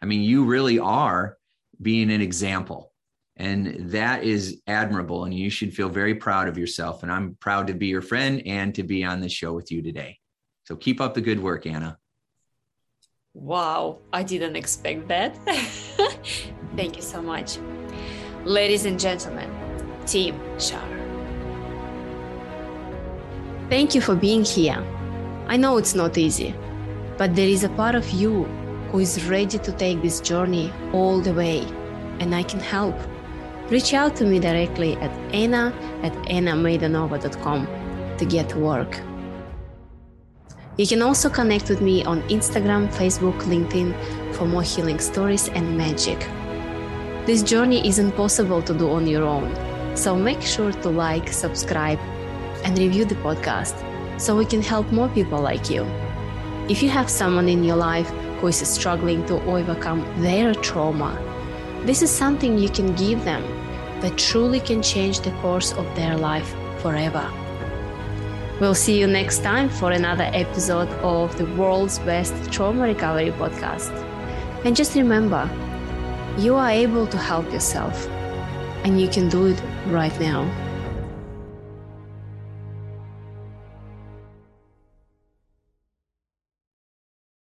I 0.00 0.06
mean, 0.06 0.22
you 0.22 0.44
really 0.44 0.78
are 0.78 1.36
being 1.80 2.10
an 2.10 2.20
example. 2.20 2.91
And 3.36 3.90
that 3.90 4.24
is 4.24 4.60
admirable. 4.66 5.24
And 5.24 5.34
you 5.34 5.50
should 5.50 5.74
feel 5.74 5.88
very 5.88 6.14
proud 6.14 6.48
of 6.48 6.58
yourself. 6.58 7.02
And 7.02 7.10
I'm 7.10 7.36
proud 7.40 7.66
to 7.68 7.74
be 7.74 7.86
your 7.86 8.02
friend 8.02 8.42
and 8.46 8.74
to 8.74 8.82
be 8.82 9.04
on 9.04 9.20
this 9.20 9.32
show 9.32 9.52
with 9.52 9.72
you 9.72 9.82
today. 9.82 10.18
So 10.64 10.76
keep 10.76 11.00
up 11.00 11.14
the 11.14 11.20
good 11.20 11.40
work, 11.40 11.66
Anna. 11.66 11.98
Wow, 13.34 13.98
I 14.12 14.22
didn't 14.22 14.56
expect 14.56 15.08
that. 15.08 15.34
Thank 16.76 16.96
you 16.96 17.02
so 17.02 17.22
much. 17.22 17.58
Ladies 18.44 18.84
and 18.84 19.00
gentlemen, 19.00 19.50
Tim 20.04 20.38
Shurr. 20.56 21.02
Thank 23.70 23.94
you 23.94 24.02
for 24.02 24.14
being 24.14 24.44
here. 24.44 24.84
I 25.46 25.56
know 25.56 25.78
it's 25.78 25.94
not 25.94 26.18
easy, 26.18 26.54
but 27.16 27.34
there 27.34 27.48
is 27.48 27.64
a 27.64 27.70
part 27.70 27.94
of 27.94 28.08
you 28.10 28.44
who 28.90 28.98
is 28.98 29.24
ready 29.24 29.58
to 29.58 29.72
take 29.72 30.02
this 30.02 30.20
journey 30.20 30.70
all 30.92 31.20
the 31.20 31.32
way, 31.32 31.60
and 32.20 32.34
I 32.34 32.42
can 32.42 32.60
help. 32.60 32.94
Reach 33.70 33.94
out 33.94 34.16
to 34.16 34.24
me 34.24 34.38
directly 34.38 34.96
at 34.96 35.10
anna 35.34 35.72
at 36.02 36.12
annamaidanova.com 36.28 37.66
to 38.18 38.24
get 38.24 38.48
to 38.50 38.58
work. 38.58 39.00
You 40.78 40.86
can 40.86 41.02
also 41.02 41.28
connect 41.28 41.68
with 41.68 41.80
me 41.80 42.04
on 42.04 42.22
Instagram, 42.28 42.88
Facebook, 42.88 43.38
LinkedIn 43.42 43.94
for 44.34 44.46
more 44.46 44.62
healing 44.62 44.98
stories 44.98 45.48
and 45.48 45.76
magic. 45.76 46.18
This 47.26 47.42
journey 47.42 47.86
isn't 47.86 48.12
possible 48.12 48.62
to 48.62 48.74
do 48.74 48.90
on 48.90 49.06
your 49.06 49.24
own, 49.24 49.54
so 49.94 50.16
make 50.16 50.40
sure 50.40 50.72
to 50.72 50.88
like, 50.88 51.28
subscribe, 51.28 51.98
and 52.64 52.78
review 52.78 53.04
the 53.04 53.14
podcast 53.16 53.76
so 54.20 54.36
we 54.36 54.44
can 54.44 54.62
help 54.62 54.90
more 54.92 55.08
people 55.10 55.40
like 55.40 55.68
you. 55.68 55.84
If 56.68 56.82
you 56.82 56.88
have 56.88 57.10
someone 57.10 57.48
in 57.48 57.64
your 57.64 57.76
life 57.76 58.08
who 58.40 58.46
is 58.46 58.56
struggling 58.56 59.26
to 59.26 59.42
overcome 59.44 60.00
their 60.22 60.54
trauma, 60.54 61.18
this 61.84 62.02
is 62.02 62.10
something 62.10 62.58
you 62.58 62.68
can 62.68 62.94
give 62.94 63.24
them 63.24 63.42
that 64.00 64.16
truly 64.16 64.60
can 64.60 64.82
change 64.82 65.20
the 65.20 65.32
course 65.42 65.72
of 65.72 65.84
their 65.96 66.16
life 66.16 66.54
forever. 66.78 67.28
We'll 68.60 68.74
see 68.74 69.00
you 69.00 69.06
next 69.06 69.42
time 69.42 69.68
for 69.68 69.90
another 69.90 70.30
episode 70.32 70.88
of 71.02 71.36
the 71.36 71.46
world's 71.56 71.98
best 72.00 72.34
trauma 72.52 72.84
recovery 72.84 73.32
podcast. 73.32 73.92
And 74.64 74.76
just 74.76 74.94
remember, 74.94 75.50
you 76.38 76.54
are 76.54 76.70
able 76.70 77.06
to 77.08 77.18
help 77.18 77.52
yourself, 77.52 78.08
and 78.84 79.00
you 79.00 79.08
can 79.08 79.28
do 79.28 79.46
it 79.46 79.60
right 79.86 80.18
now. 80.20 80.61